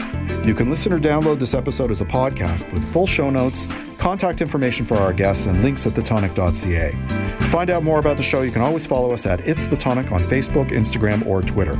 You 0.47 0.55
can 0.55 0.71
listen 0.71 0.95
or 0.95 0.99
download 0.99 1.39
this 1.39 1.53
episode 1.53 1.91
as 1.91 2.01
a 2.01 2.07
podcast 2.07 2.73
with 2.73 2.91
full 2.91 3.07
show 3.07 3.29
notes, 3.29 3.67
contact 4.05 4.43
information 4.43 4.85
for 4.85 4.99
our 4.99 5.15
guests, 5.15 5.47
and 5.47 5.63
links 5.63 5.87
at 5.87 5.95
thetonic.ca. 5.95 6.91
To 6.91 7.47
find 7.47 7.71
out 7.71 7.83
more 7.83 7.99
about 7.99 8.19
the 8.19 8.23
show, 8.23 8.43
you 8.43 8.51
can 8.51 8.61
always 8.61 8.87
follow 8.87 9.15
us 9.15 9.25
at 9.25 9.41
It's 9.49 9.67
The 9.67 9.79
Tonic 9.79 10.13
on 10.13 10.21
Facebook, 10.21 10.69
Instagram, 10.69 11.25
or 11.25 11.41
Twitter. 11.41 11.75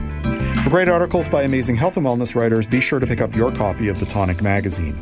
For 0.63 0.71
great 0.71 0.89
articles 0.89 1.29
by 1.29 1.43
amazing 1.43 1.77
health 1.77 1.99
and 1.99 2.07
wellness 2.07 2.35
writers, 2.35 2.67
be 2.67 2.81
sure 2.81 2.99
to 2.99 3.07
pick 3.07 3.21
up 3.21 3.37
your 3.37 3.53
copy 3.53 3.89
of 3.89 4.01
The 4.01 4.07
Tonic 4.07 4.41
magazine. 4.41 4.99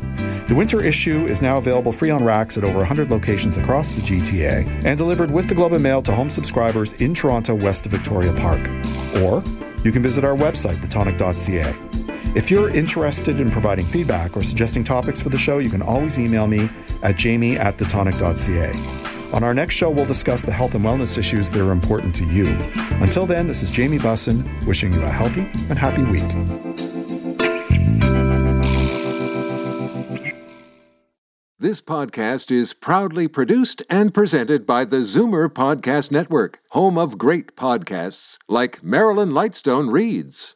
The 0.49 0.53
winter 0.53 0.83
issue 0.83 1.25
is 1.25 1.41
now 1.41 1.59
available 1.59 1.93
free 1.93 2.09
on 2.09 2.25
racks 2.25 2.57
at 2.57 2.65
over 2.65 2.79
100 2.79 3.09
locations 3.09 3.55
across 3.55 3.93
the 3.93 4.01
GTA 4.01 4.83
and 4.83 4.97
delivered 4.97 5.31
with 5.31 5.47
the 5.47 5.55
Globe 5.55 5.71
and 5.71 5.81
Mail 5.81 6.01
to 6.01 6.13
home 6.13 6.29
subscribers 6.29 6.91
in 6.91 7.13
Toronto, 7.13 7.55
west 7.55 7.85
of 7.85 7.93
Victoria 7.93 8.33
Park. 8.33 8.59
Or 9.23 9.41
you 9.85 9.93
can 9.93 10.03
visit 10.03 10.25
our 10.25 10.35
website, 10.35 10.75
thetonic.ca. 10.75 11.92
If 12.35 12.49
you're 12.49 12.69
interested 12.69 13.39
in 13.39 13.51
providing 13.51 13.85
feedback 13.85 14.35
or 14.35 14.41
suggesting 14.41 14.83
topics 14.83 15.21
for 15.21 15.29
the 15.29 15.37
show, 15.37 15.59
you 15.59 15.69
can 15.69 15.83
always 15.83 16.17
email 16.17 16.47
me 16.47 16.67
at 17.03 17.15
jamie 17.15 17.57
at 17.57 17.77
thetonic.ca. 17.77 19.33
On 19.35 19.43
our 19.43 19.53
next 19.53 19.75
show, 19.75 19.91
we'll 19.91 20.05
discuss 20.05 20.41
the 20.41 20.51
health 20.51 20.73
and 20.73 20.83
wellness 20.83 21.17
issues 21.17 21.51
that 21.51 21.61
are 21.61 21.71
important 21.71 22.15
to 22.15 22.25
you. 22.25 22.47
Until 23.01 23.27
then, 23.27 23.45
this 23.45 23.61
is 23.61 23.69
Jamie 23.69 23.99
Bussin 23.99 24.65
wishing 24.65 24.93
you 24.93 25.01
a 25.03 25.09
healthy 25.09 25.41
and 25.69 25.77
happy 25.77 26.03
week. 26.03 26.23
This 31.59 31.81
podcast 31.81 32.51
is 32.51 32.73
proudly 32.73 33.27
produced 33.27 33.83
and 33.89 34.13
presented 34.13 34.65
by 34.65 34.85
the 34.85 34.97
Zoomer 34.97 35.47
Podcast 35.47 36.11
Network, 36.11 36.59
home 36.71 36.97
of 36.97 37.17
great 37.17 37.55
podcasts 37.55 38.37
like 38.49 38.83
Marilyn 38.83 39.31
Lightstone 39.31 39.91
Reads, 39.91 40.55